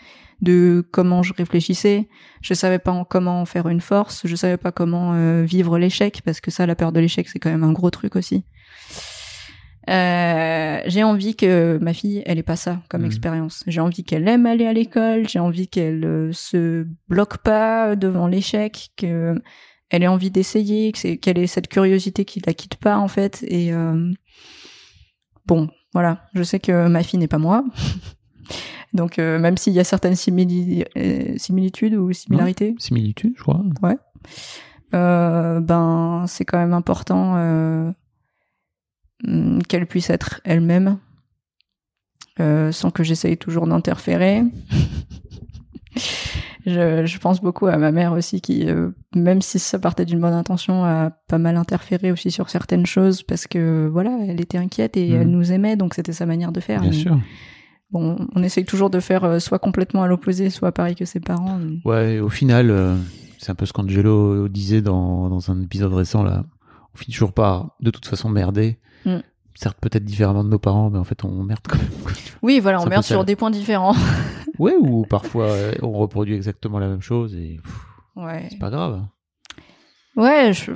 [0.43, 2.09] De comment je réfléchissais
[2.43, 5.79] je savais pas en- comment en faire une force je savais pas comment euh, vivre
[5.79, 8.45] l'échec parce que ça la peur de l'échec c'est quand même un gros truc aussi.
[9.89, 13.07] Euh, j'ai envie que ma fille elle ait pas ça comme Mhm.
[13.07, 13.63] expérience.
[13.69, 18.27] J'ai envie qu'elle aime aller à l'école j'ai envie qu'elle euh, se bloque pas devant
[18.27, 19.35] l'échec que
[19.91, 23.45] elle ait envie d'essayer, qu'elle ait cette curiosité qui la quitte pas en fait.
[23.49, 24.13] Et euh,
[25.47, 27.65] bon, Voilà, je sais que ma fille n'est pas moi.
[28.93, 33.63] Donc euh, même s'il y a certaines simili- euh, similitudes ou similarités, Similitude, je crois.
[34.95, 37.91] euh, ben c'est quand même important euh,
[39.27, 40.99] hum, qu'elle puisse être elle-même
[42.39, 44.43] sans que j'essaye toujours d'interférer.
[46.67, 50.21] je, je pense beaucoup à ma mère aussi qui, euh, même si ça partait d'une
[50.21, 54.59] bonne intention, a pas mal interféré aussi sur certaines choses parce que voilà, elle était
[54.59, 55.21] inquiète et Mhm.
[55.23, 56.81] elle nous aimait, donc c'était sa manière de faire.
[56.81, 57.19] Bien Mais sûr.
[57.93, 61.21] Bon, on essaye toujours de faire euh, soit complètement à l'opposé, soit pareil que ses
[61.21, 61.59] parents.
[61.59, 62.97] mais- Ouais, au final, euh,
[63.39, 66.45] c'est un peu ce qu'Angelo disait dans, dans un épisode récent, là.
[66.95, 68.79] On finit toujours par, de toute façon, merder.
[69.05, 69.19] Mm.
[69.55, 71.87] Certes, peut-être différemment de nos parents, mais en fait, on merde quand même.
[72.43, 73.95] Oui, voilà, on merde sur des points différents.
[74.59, 77.59] ouais, ou parfois, euh, on reproduit exactement la même chose et
[78.17, 78.47] Ouais.
[78.51, 79.05] c'est pas grave.
[80.17, 80.73] Ouais, je...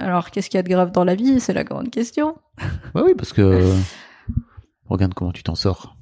[0.00, 1.38] alors qu'est-ce qu'il y a de grave dans la vie?
[1.40, 2.36] C'est la grande question.
[2.94, 3.74] Ouais, oui, parce que, euh,
[4.86, 5.96] regarde comment tu t'en sors.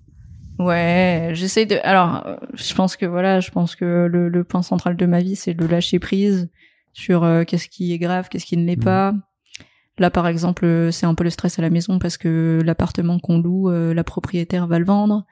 [0.59, 1.77] Ouais, j'essaie de.
[1.82, 2.24] Alors,
[2.55, 5.52] je pense que voilà, je pense que le, le point central de ma vie, c'est
[5.52, 6.48] le lâcher prise
[6.94, 8.85] sur euh, qu'est-ce qui est grave, qu'est-ce qui ne l'est Mhm.
[8.85, 9.12] pas.
[9.98, 13.39] Là, par exemple, c'est un peu le stress à la maison parce que l'appartement qu'on
[13.39, 15.27] loue, euh, la propriétaire va le vendre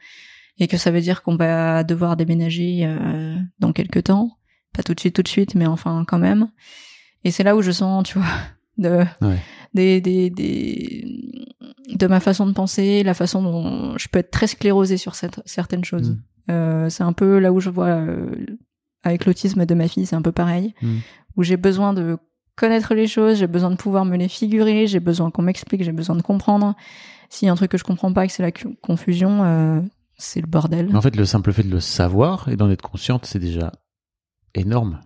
[0.58, 4.30] et que ça veut dire qu'on va devoir déménager euh, dans quelques temps.
[4.72, 6.48] Pas tout de suite, tout de suite, mais enfin quand même.
[7.24, 8.26] Et c'est là où je sens, tu vois,
[8.78, 9.38] de Ouais.
[9.72, 11.46] des, des, des
[11.94, 15.40] de ma façon de penser, la façon dont je peux être très sclérosée sur cette-
[15.44, 16.10] certaines choses.
[16.10, 16.22] Mm.
[16.50, 18.26] Euh, c'est un peu là où je vois euh,
[19.02, 20.96] avec l'autisme de ma fille, c'est un peu pareil, Mm.
[21.36, 22.16] où j'ai besoin de
[22.56, 25.92] connaître les choses, j'ai besoin de pouvoir me les figurer, j'ai besoin qu'on m'explique, j'ai
[25.92, 26.74] besoin de comprendre.
[27.28, 29.80] S'il y a un truc que je comprends pas et que c'est la confusion, euh,
[30.16, 30.88] c'est le bordel.
[30.90, 33.72] Mais en fait, le simple fait de le savoir et d'en être consciente, c'est déjà
[34.54, 35.00] énorme.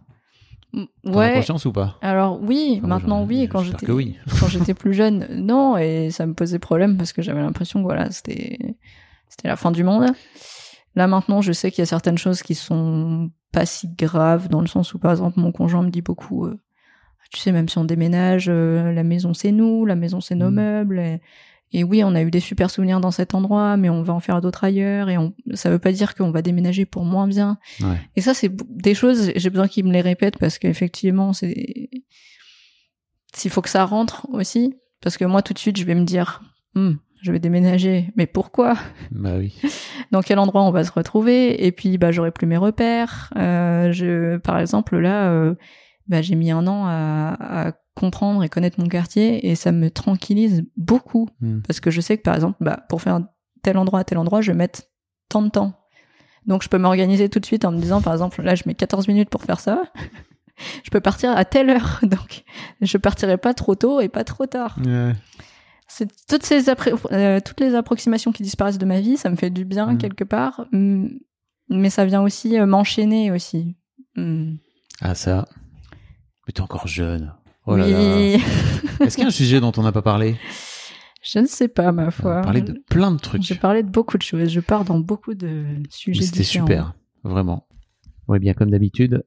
[1.05, 1.33] Ouais.
[1.35, 1.97] conscience ou pas?
[2.03, 4.17] Alors oui, Enfin, maintenant oui, et quand j'étais que oui.
[4.41, 7.85] quand j'étais plus jeune, non, et ça me posait problème parce que j'avais l'impression que
[7.85, 8.59] voilà, c'était
[9.31, 10.07] c'était la fin du monde.
[10.95, 14.61] Là maintenant, je sais qu'il y a certaines choses qui sont pas si graves dans
[14.61, 16.59] le sens où par exemple mon conjoint me dit beaucoup euh,
[17.31, 20.51] tu sais même si on déménage, euh, la maison c'est nous, la maison c'est nos
[20.51, 20.55] Mm.
[20.55, 21.21] meubles et,
[21.73, 24.21] et oui, on a eu des super souvenirs dans cet endroit, mais on va en
[24.21, 27.59] faire d'autres ailleurs et on, ça veut pas dire qu'on va déménager pour moins bien.
[27.81, 28.01] Ouais.
[28.17, 31.91] Et ça, c'est des choses, j'ai besoin qu'ils me les répètent parce qu'effectivement, c'est.
[33.35, 36.05] S'il faut que ça rentre aussi, parce que moi, tout de suite, je vais me
[36.05, 36.41] dire,
[36.75, 38.77] Hmm, je vais déménager, mais pourquoi?
[39.11, 39.61] Bah oui.
[40.13, 41.67] Dans quel endroit on va se retrouver?
[41.67, 43.33] Et puis, bah, j'aurai plus mes repères.
[43.37, 45.55] Euh, je, par exemple, là, euh,
[46.09, 49.91] bah, j'ai mis un an à, à comprendre et connaître mon quartier, et ça me
[49.91, 51.61] tranquillise beaucoup Mm.
[51.67, 53.21] parce que je sais que, par exemple, bah, pour faire
[53.63, 54.83] tel endroit à tel endroit, je vais mettre
[55.29, 55.73] tant de temps.
[56.47, 58.75] Donc je peux m'organiser tout de suite en me disant, par exemple, là je mets
[58.75, 59.83] 14 minutes pour faire ça.
[60.85, 61.99] je peux partir à telle heure.
[62.05, 62.45] Donc
[62.81, 64.79] je partirai pas trop tôt et pas trop tard.
[64.85, 65.13] Ouais.
[65.89, 66.69] C'est toutes ces
[67.13, 69.99] euh, toutes les approximations qui disparaissent de ma vie, ça me fait du bien Mm.
[69.99, 70.67] quelque part.
[70.73, 71.09] Mm,
[71.71, 73.77] Mais ça vient aussi euh, m'enchaîner aussi.
[75.03, 75.47] Ah ça.
[76.49, 77.35] Mais t'es encore jeune.
[77.67, 77.93] Oh là oui.
[77.93, 78.45] là.
[79.05, 80.37] Est-ce qu'il y a un sujet dont on n'a pas parlé?
[81.23, 82.39] Je ne sais pas, ma On foi.
[82.39, 83.43] a parlé de plein de trucs.
[83.43, 84.49] J'ai parlé de beaucoup de choses.
[84.49, 87.67] Je pars dans beaucoup de sujets C'était super, vraiment.
[88.29, 89.25] Ouais, bien comme d'habitude,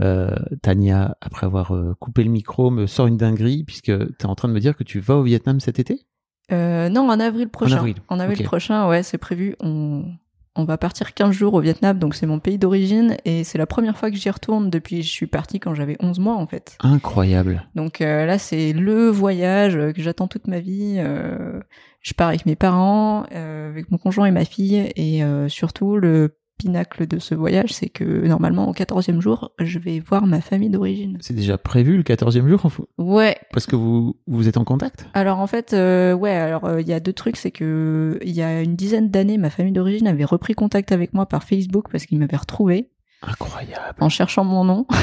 [0.00, 0.30] euh,
[0.62, 4.36] Tania, après avoir euh, coupé le micro, me sort une dinguerie puisque tu es en
[4.36, 6.06] train de me dire que tu vas au Vietnam cet été?
[6.52, 7.78] Euh, non, en avril prochain.
[7.78, 9.56] avril, En avril prochain, ouais, c'est prévu.
[9.60, 10.04] On,
[10.54, 13.66] on va partir 15 jours au Vietnam, donc c'est mon pays d'origine, et c'est la
[13.66, 16.46] première fois que j'y retourne depuis que je suis partie quand j'avais 11 mois, en
[16.46, 16.76] fait.
[16.80, 17.66] Incroyable.
[17.74, 20.96] Donc euh, là, c'est le voyage euh, que j'attends toute ma vie.
[20.98, 21.60] Euh,
[22.00, 25.96] je pars avec mes parents, euh, avec mon conjoint et ma fille, et euh, surtout,
[25.96, 30.40] le pinacle de ce voyage, c'est que normalement, au 14e jour, je vais voir ma
[30.40, 31.18] famille d'origine.
[31.20, 32.62] C'est déjà prévu le 14e jour
[32.98, 35.06] Ouais, Parce que vous, vous êtes en contact?
[35.14, 38.32] Alors en fait, euh, ouais, alors euh, il y a deux trucs, c'est que il
[38.32, 41.86] y a une dizaine d'années, ma famille d'origine avait repris contact avec moi par Facebook
[41.90, 42.90] parce qu'ils m'avaient retrouvé
[43.22, 43.96] Incroyable.
[44.00, 44.86] en cherchant mon nom.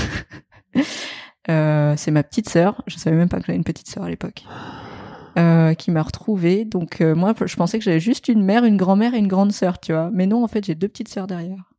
[1.50, 4.10] Euh, c'est ma petite sœur, je savais même pas que j'avais une petite sœur à
[4.10, 4.44] l'époque,
[5.38, 6.66] euh, qui m'a retrouvée.
[6.66, 9.52] Donc euh, moi, je pensais que j'avais juste une mère, une grand-mère et une grande
[9.52, 10.10] sœur, tu vois.
[10.14, 11.72] Mais non, en fait, j'ai deux petites sœurs derrière.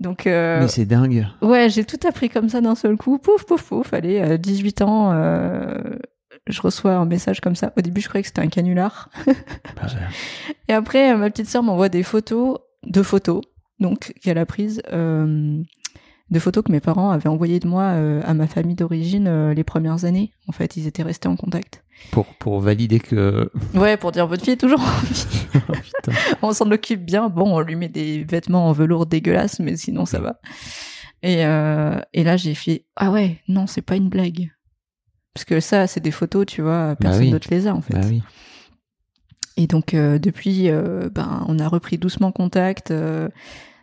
[0.00, 1.26] Donc euh, Mais c'est dingue.
[1.40, 3.18] Ouais, j'ai tout appris comme ça d'un seul coup.
[3.18, 3.92] Pouf, pouf, pouf.
[3.94, 5.12] Allez, euh, 18 ans,
[6.48, 7.72] je reçois un message comme ça.
[7.76, 9.10] Au début, je croyais que c'était un canular.
[9.76, 9.88] Bah.
[10.68, 13.42] Et après, ma petite sœur m'envoie des photos, deux photos,
[13.80, 14.80] donc, qu'elle a prises,
[16.32, 19.54] de photos que mes parents avaient envoyées de moi euh, à ma famille d'origine euh,
[19.54, 20.32] les premières années.
[20.48, 21.81] En fait, ils étaient restés en contact.
[22.10, 23.50] Pour, pour valider que.
[23.74, 25.26] Ouais, pour dire votre fille est toujours en vie.
[26.42, 27.28] Oh, on s'en occupe bien.
[27.28, 30.40] Bon, on lui met des vêtements en velours dégueulasses, mais sinon ça va.
[31.22, 34.50] Et, euh, et là, j'ai fait ah ouais, non, c'est pas une blague.
[35.34, 37.30] Parce que ça, c'est des photos, tu vois, personne oui.
[37.30, 37.94] d'autre les a en fait.
[37.94, 38.22] Bah oui.
[39.56, 42.92] Et donc euh, depuis, euh, ben on a repris doucement contact.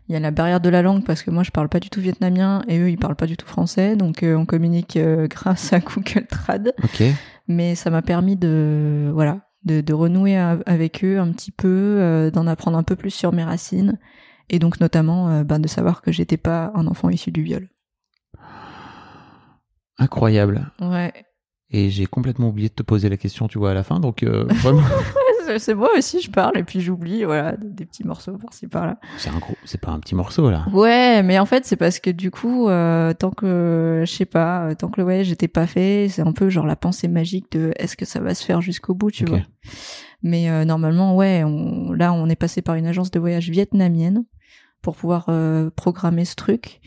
[0.09, 1.91] Il y a la barrière de la langue parce que moi je parle pas du
[1.91, 5.27] tout vietnamien et eux ils parlent pas du tout français, donc euh, on communique euh,
[5.29, 6.73] grâce à Google Trad.
[6.83, 7.03] Ok.
[7.49, 12.31] Mais ça m'a permis de voilà de, de renouer avec eux un petit peu, euh,
[12.31, 13.97] d'en apprendre un peu plus sur mes racines
[14.49, 17.67] et donc notamment euh, ben, de savoir que j'étais pas un enfant issu du viol.
[19.97, 20.71] Incroyable.
[20.79, 21.13] Ouais.
[21.71, 23.99] Et j'ai complètement oublié de te poser la question, tu vois, à la fin.
[23.99, 24.81] Donc, euh, vraiment,
[25.49, 28.97] C'est- C'est moi aussi, je parle et puis j'oublie, voilà, des, petits morceaux par-ci par-là.
[29.17, 30.65] c'est un gros, c'est pas un petit morceau, là.
[30.73, 34.65] Ouais, mais en fait, c'est parce que du coup, euh, tant que, je sais pas,
[34.69, 37.51] euh, tant que le voyage n'était pas fait, c'est un peu genre la pensée magique
[37.51, 39.39] de est-ce que ça va se faire jusqu'au bout, tu vois.
[40.21, 44.25] Mais euh, normalement, ouais, on, là, on est passé par une agence de voyage vietnamienne
[44.81, 46.79] pour pouvoir euh, programmer ce truc.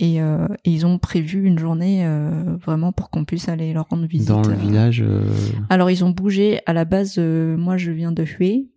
[0.00, 2.30] Et, euh, et ils ont prévu une journée euh,
[2.64, 4.28] vraiment pour qu'on puisse aller leur rendre visite.
[4.28, 5.02] Dans le euh, village.
[5.04, 5.22] euh,
[5.70, 6.60] alors ils ont bougé.
[6.66, 8.68] À la base, moi je viens de Hue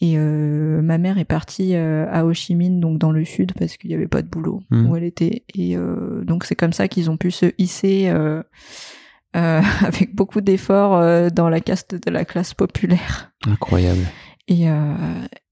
[0.00, 3.88] et ma mère est partie à Ho Chi Minh, donc dans le sud, parce qu'il
[3.90, 4.86] n'y avait pas de boulot Mhm.
[4.88, 5.44] où elle était.
[5.56, 5.76] Et
[6.22, 8.08] donc c'est comme ça qu'ils ont pu se hisser
[9.32, 13.32] avec beaucoup d'efforts dans la caste de la classe populaire.
[13.46, 14.02] Incroyable.
[14.46, 14.94] Et, euh,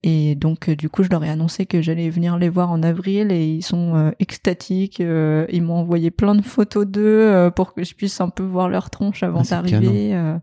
[0.03, 2.83] et donc euh, du coup je leur ai annoncé que j'allais venir les voir en
[2.83, 5.01] avril et ils sont euh, extatiques.
[5.01, 7.01] euh, ils m'ont envoyé plein de photos d'eux
[7.33, 10.15] euh, pour que je puisse un peu voir leur tronche avant Ah, d'arriver.
[10.15, 10.37] euh.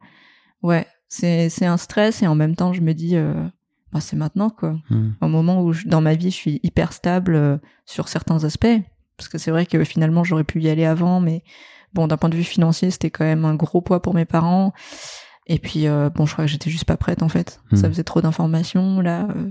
[0.64, 3.34] ouais, c'est c'est un stress et en même temps je me dis euh,
[3.94, 4.76] bah, c'est maintenant quoi.
[4.90, 5.12] Hmm.
[5.22, 8.68] Au moment où je- dans ma vie je suis hyper stable euh, sur certains aspects
[9.16, 11.44] parce que c'est vrai que finalement j'aurais pu y aller avant mais
[11.94, 14.74] bon d'un point de vue financier c'était quand même un gros poids pour mes parents.
[15.50, 17.60] Et puis euh, bon, je crois que j'étais juste pas prête en fait.
[17.72, 17.76] Hmm.
[17.76, 19.28] Ça faisait trop d'informations là.
[19.36, 19.50] euh,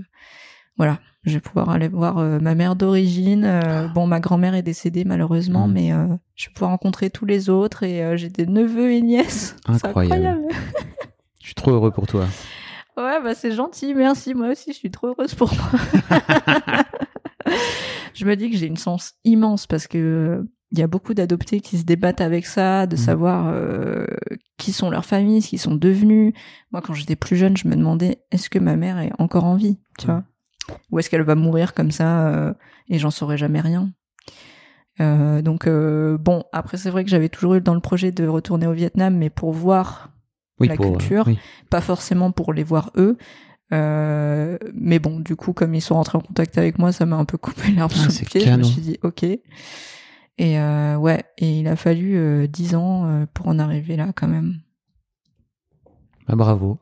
[0.77, 3.43] voilà, je vais pouvoir aller voir euh, ma mère d'origine.
[3.43, 5.73] euh, bon, ma grand-mère est décédée malheureusement, Hmm.
[5.73, 5.91] mais
[6.35, 9.55] je vais pouvoir rencontrer tous les autres et j'ai des neveux et nièces.
[9.67, 10.41] Incroyable.
[11.41, 12.25] Je suis trop heureux pour toi.
[12.97, 14.33] Ouais, bah c'est gentil, merci.
[14.33, 15.69] Moi aussi, je suis trop heureuse pour moi.
[18.13, 21.61] je me dis que j'ai une chance immense parce que il y a beaucoup d'adoptés
[21.61, 22.99] qui se débattent avec ça, de Mm.
[22.99, 24.05] savoir euh,
[24.57, 26.33] qui sont leurs familles, ce qu'ils sont devenus.
[26.71, 29.55] Moi, quand j'étais plus jeune, je me demandais est-ce que ma mère est encore en
[29.55, 30.23] vie, tu vois,
[30.91, 32.53] ou est-ce qu'elle va mourir comme ça euh,
[32.87, 33.91] et j'en saurais jamais rien.
[35.01, 38.27] Euh, donc euh, bon, après c'est vrai que j'avais toujours eu dans le projet de
[38.27, 40.11] retourner au Vietnam, mais pour voir
[40.59, 41.23] Oui, La pour, culture.
[41.27, 41.39] oui.
[41.69, 43.17] pas forcément pour les voir eux.
[43.71, 47.15] Euh, mais bon, du coup, comme ils sont rentrés en contact avec moi, ça m'a
[47.15, 48.41] un peu coupé l'herbe Ah, sous le pied.
[48.41, 48.57] Je canon.
[48.59, 49.25] me suis dit, ok.
[50.41, 54.07] Et euh, ouais, et il a fallu euh, 10 ans euh, pour en arriver là,
[54.15, 54.61] quand même.
[56.27, 56.79] Bah, bravo.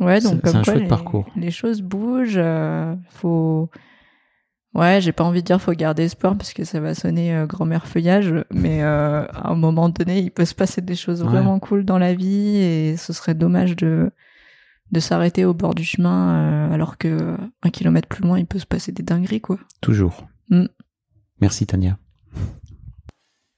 [0.00, 1.26] Ouais, donc comme un quoi les, parcours.
[1.36, 2.34] les choses bougent.
[2.38, 3.68] euh, faut.
[4.74, 7.86] Ouais, j'ai pas envie de dire faut garder espoir parce que ça va sonner grand-mère
[7.86, 11.28] feuillage, mais à un moment donné, il peut se passer des choses Ouais.
[11.28, 14.10] vraiment cool dans la vie et ce serait dommage de
[14.90, 18.66] de s'arrêter au bord du chemin alors que un kilomètre plus loin, il peut se
[18.66, 19.58] passer des dingueries quoi.
[19.80, 20.26] Toujours.
[20.50, 20.64] Mm.
[21.40, 21.96] Merci Tania.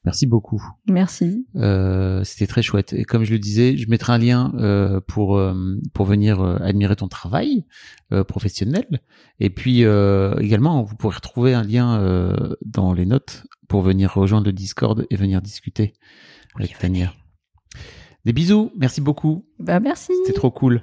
[0.07, 0.63] Merci beaucoup.
[0.89, 1.47] Merci.
[1.57, 2.93] Euh, C'était très chouette.
[2.93, 6.57] Et comme je le disais, je mettrai un lien euh, pour euh, pour venir euh,
[6.61, 7.67] admirer ton travail
[8.13, 8.87] euh, professionnel.
[9.41, 14.15] Et puis euh, également, vous pourrez retrouver un lien euh, dans les notes pour venir
[14.15, 15.93] rejoindre le Discord et venir discuter
[16.55, 17.13] avec Tania.
[18.25, 18.71] Des bisous.
[18.77, 19.45] Merci beaucoup.
[19.59, 20.13] Bah merci.
[20.25, 20.83] C'était trop cool.